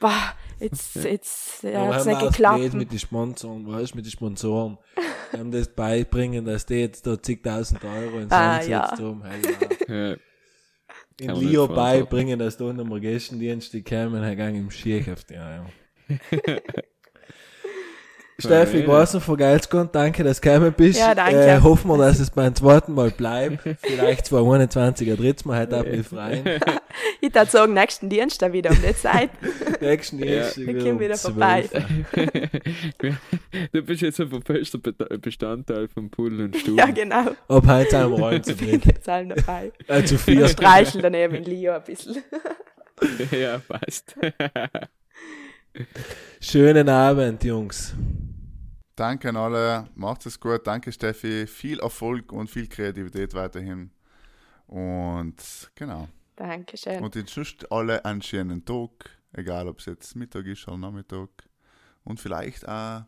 boah, 0.00 0.34
jetzt, 0.60 0.96
jetzt, 0.96 1.62
ja, 1.62 1.70
wir 1.70 1.94
hat's 1.94 2.06
haben 2.06 2.18
nicht 2.18 2.28
geklappt. 2.32 2.74
mit 2.74 2.92
den 2.92 2.98
Sponsoren, 2.98 3.66
weißt 3.66 3.92
du, 3.92 3.96
mit 3.96 4.06
den 4.06 4.10
Sponsoren. 4.12 4.78
Wir 5.30 5.40
haben 5.40 5.50
das 5.52 5.68
beibringen, 5.68 6.44
dass 6.44 6.66
die 6.66 6.74
jetzt 6.74 7.06
da 7.06 7.20
zigtausend 7.20 7.82
Euro 7.84 8.18
ins 8.18 8.32
Ah, 8.32 8.56
Hand 8.56 8.68
ja. 8.68 8.90
haben. 8.90 9.22
Hey, 9.24 10.10
ja. 10.10 10.16
In 11.20 11.34
Leo 11.36 11.68
beibringen, 11.68 12.38
dass 12.38 12.56
da 12.56 12.72
nochmal 12.72 13.00
Gästendienste 13.00 13.82
kommen, 13.82 14.22
Herr 14.22 14.36
Gang 14.36 14.56
im 14.56 14.70
Skiheft, 14.70 15.30
ja, 15.30 15.56
ja. 15.56 15.66
Steffi, 18.36 18.78
ich 18.78 18.88
weiß 18.88 19.14
noch 19.14 19.22
von 19.22 19.36
Geilsgott, 19.36 19.94
danke, 19.94 20.24
dass 20.24 20.40
du 20.40 20.48
gekommen 20.48 20.74
bist. 20.76 20.98
Ja, 20.98 21.14
danke. 21.14 21.38
Äh, 21.46 21.60
hoffen 21.60 21.88
wir, 21.88 21.98
dass 21.98 22.18
es 22.18 22.30
beim 22.30 22.52
zweiten 22.54 22.92
Mal 22.92 23.10
bleibt. 23.12 23.60
Vielleicht 23.80 24.26
221 24.26 25.08
ein 25.08 25.16
drittes 25.16 25.44
Mal, 25.44 25.60
heute 25.60 25.80
auch 25.80 25.84
mich 25.84 26.06
freuen. 26.06 26.42
Ich 27.20 27.34
würde 27.34 27.50
sagen, 27.50 27.74
nächsten 27.74 28.08
Dienstag 28.08 28.52
wieder 28.52 28.70
um 28.70 28.76
die 28.80 28.94
Zeit. 28.94 29.30
Nächsten 29.80 30.18
Dienstag 30.18 30.58
wir 30.64 30.78
kommen 30.78 31.00
wieder 31.00 31.16
vorbei. 31.16 31.64
12. 32.12 32.44
Du 33.72 33.82
bist 33.82 34.02
jetzt 34.02 34.20
ein 34.20 34.30
fester 34.42 34.78
Be- 34.78 34.92
Bestandteil 35.18 35.88
von 35.88 36.08
Pudel 36.10 36.42
und 36.42 36.56
Stuben. 36.56 36.78
ja, 36.78 36.86
genau. 36.86 37.30
Ab 37.48 37.66
heute 37.66 37.90
sind 37.90 38.16
wir 38.16 38.24
alle 38.26 38.42
zu 38.42 38.52
Ich 38.52 38.56
bin 38.58 38.80
jetzt 38.84 39.08
allen 39.08 39.30
dabei. 39.30 39.72
Äh, 39.88 40.04
zu 40.04 40.12
Wir 40.14 40.18
vier. 40.18 40.48
streicheln 40.48 41.02
daneben 41.02 41.34
in 41.34 41.44
Leo 41.44 41.72
ein 41.74 41.82
bisschen. 41.82 42.22
ja, 43.32 43.58
passt. 43.66 44.14
Schönen 46.40 46.88
Abend, 46.88 47.42
Jungs. 47.42 47.94
Danke 48.96 49.30
an 49.30 49.36
alle, 49.36 49.88
macht 49.96 50.24
es 50.26 50.38
gut. 50.38 50.66
Danke 50.66 50.92
Steffi, 50.92 51.46
viel 51.46 51.80
Erfolg 51.80 52.32
und 52.32 52.48
viel 52.48 52.68
Kreativität 52.68 53.34
weiterhin. 53.34 53.90
Und 54.66 55.70
genau. 55.74 56.08
Dankeschön. 56.36 57.02
Und 57.02 57.14
jetzt 57.16 57.34
sonst 57.34 57.70
alle 57.72 58.04
einen 58.04 58.22
schönen 58.22 58.64
Tag, 58.64 59.10
egal 59.32 59.68
ob 59.68 59.80
es 59.80 59.86
jetzt 59.86 60.14
Mittag 60.14 60.46
ist 60.46 60.68
oder 60.68 60.78
Nachmittag. 60.78 61.28
Und 62.04 62.20
vielleicht 62.20 62.68
auch 62.68 62.70
einen 62.70 63.06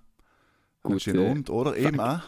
Gute 0.83 1.01
schönen 1.01 1.31
Abend 1.31 1.51
oder 1.51 1.77
eben 1.77 2.01
auch 2.01 2.23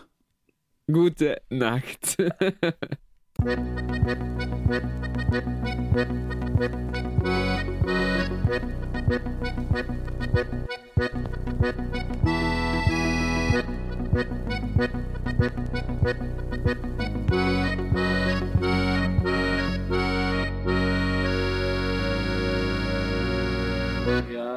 Gute 0.90 1.42
Nacht. 1.50 2.16
Ja, 13.48 13.62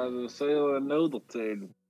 dat 0.10 0.32
zou 0.32 0.50
je 0.50 0.80
nou 0.80 1.14
erzählen. 1.14 1.81